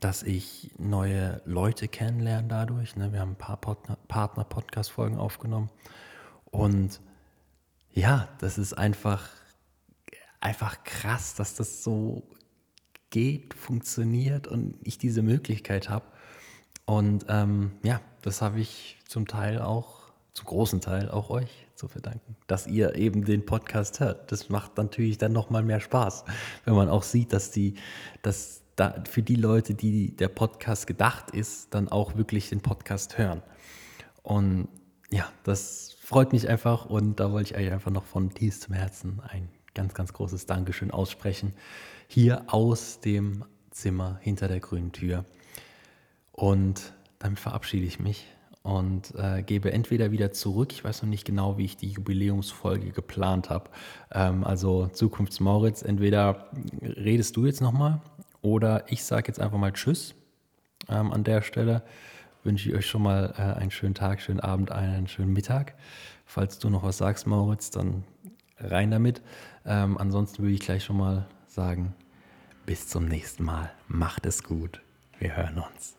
dass 0.00 0.22
ich 0.22 0.72
neue 0.78 1.40
Leute 1.44 1.88
kennenlerne 1.88 2.48
dadurch. 2.48 2.96
Ne? 2.96 3.12
Wir 3.12 3.20
haben 3.20 3.32
ein 3.32 3.38
paar 3.38 3.60
Partner-Podcast-Folgen 3.60 5.16
aufgenommen. 5.16 5.70
Und 6.46 7.00
ja, 7.92 8.28
das 8.38 8.58
ist 8.58 8.74
einfach, 8.74 9.28
einfach 10.40 10.82
krass, 10.84 11.34
dass 11.34 11.54
das 11.54 11.82
so 11.82 12.28
geht, 13.10 13.54
funktioniert 13.54 14.46
und 14.46 14.76
ich 14.82 14.98
diese 14.98 15.22
Möglichkeit 15.22 15.88
habe. 15.88 16.06
Und 16.84 17.26
ähm, 17.28 17.72
ja, 17.82 18.00
das 18.22 18.42
habe 18.42 18.60
ich 18.60 18.98
zum 19.06 19.26
Teil 19.26 19.60
auch, 19.60 20.12
zum 20.32 20.46
großen 20.46 20.80
Teil 20.80 21.10
auch 21.10 21.30
euch 21.30 21.66
zu 21.74 21.88
verdanken, 21.88 22.36
dass 22.46 22.66
ihr 22.66 22.94
eben 22.94 23.24
den 23.24 23.44
Podcast 23.44 24.00
hört. 24.00 24.32
Das 24.32 24.48
macht 24.48 24.76
natürlich 24.76 25.18
dann 25.18 25.32
nochmal 25.32 25.62
mehr 25.62 25.80
Spaß, 25.80 26.24
wenn 26.64 26.74
man 26.74 26.88
auch 26.88 27.02
sieht, 27.02 27.32
dass 27.32 27.50
die, 27.50 27.74
dass 28.22 28.62
da 28.76 29.02
für 29.08 29.22
die 29.22 29.36
Leute, 29.36 29.74
die 29.74 30.14
der 30.14 30.28
Podcast 30.28 30.86
gedacht 30.86 31.30
ist, 31.30 31.74
dann 31.74 31.88
auch 31.88 32.16
wirklich 32.16 32.50
den 32.50 32.60
Podcast 32.60 33.18
hören. 33.18 33.42
Und 34.22 34.68
ja, 35.10 35.30
das 35.44 35.96
freut 36.00 36.32
mich 36.32 36.48
einfach 36.48 36.86
und 36.86 37.20
da 37.20 37.32
wollte 37.32 37.54
ich 37.54 37.60
euch 37.60 37.72
einfach 37.72 37.90
noch 37.90 38.04
von 38.04 38.30
tiefstem 38.30 38.74
Herzen 38.74 39.20
ein 39.26 39.48
ganz, 39.74 39.94
ganz 39.94 40.12
großes 40.12 40.46
Dankeschön 40.46 40.90
aussprechen. 40.90 41.54
Hier 42.06 42.44
aus 42.48 43.00
dem 43.00 43.44
Zimmer 43.70 44.18
hinter 44.20 44.48
der 44.48 44.60
grünen 44.60 44.92
Tür. 44.92 45.24
Und 46.32 46.92
damit 47.18 47.38
verabschiede 47.38 47.86
ich 47.86 47.98
mich 47.98 48.26
und 48.62 49.14
äh, 49.14 49.42
gebe 49.42 49.72
entweder 49.72 50.10
wieder 50.10 50.32
zurück. 50.32 50.72
Ich 50.72 50.82
weiß 50.82 51.02
noch 51.02 51.08
nicht 51.08 51.24
genau, 51.24 51.56
wie 51.56 51.64
ich 51.64 51.76
die 51.76 51.90
Jubiläumsfolge 51.90 52.90
geplant 52.90 53.48
habe. 53.48 53.70
Ähm, 54.12 54.42
also 54.42 54.88
Zukunftsmauritz, 54.88 55.82
entweder 55.82 56.50
redest 56.82 57.36
du 57.36 57.46
jetzt 57.46 57.60
nochmal 57.60 58.00
oder 58.42 58.84
ich 58.90 59.04
sage 59.04 59.28
jetzt 59.28 59.40
einfach 59.40 59.58
mal 59.58 59.72
Tschüss 59.72 60.14
ähm, 60.88 61.12
an 61.12 61.22
der 61.22 61.42
Stelle. 61.42 61.84
Wünsche 62.42 62.68
ich 62.68 62.74
euch 62.74 62.86
schon 62.86 63.02
mal 63.02 63.34
äh, 63.38 63.60
einen 63.60 63.70
schönen 63.70 63.94
Tag, 63.94 64.20
schönen 64.20 64.40
Abend, 64.40 64.72
einen 64.72 65.06
schönen 65.06 65.32
Mittag. 65.32 65.74
Falls 66.24 66.58
du 66.58 66.68
noch 66.68 66.82
was 66.82 66.98
sagst, 66.98 67.26
Mauritz, 67.26 67.70
dann 67.70 68.02
rein 68.58 68.90
damit. 68.90 69.22
Ähm, 69.64 69.96
ansonsten 69.96 70.42
würde 70.42 70.54
ich 70.54 70.60
gleich 70.60 70.82
schon 70.82 70.96
mal 70.96 71.26
sagen, 71.56 71.94
bis 72.66 72.86
zum 72.86 73.06
nächsten 73.06 73.42
Mal. 73.42 73.72
Macht 73.88 74.26
es 74.26 74.42
gut. 74.42 74.82
Wir 75.18 75.36
hören 75.36 75.58
uns. 75.58 75.96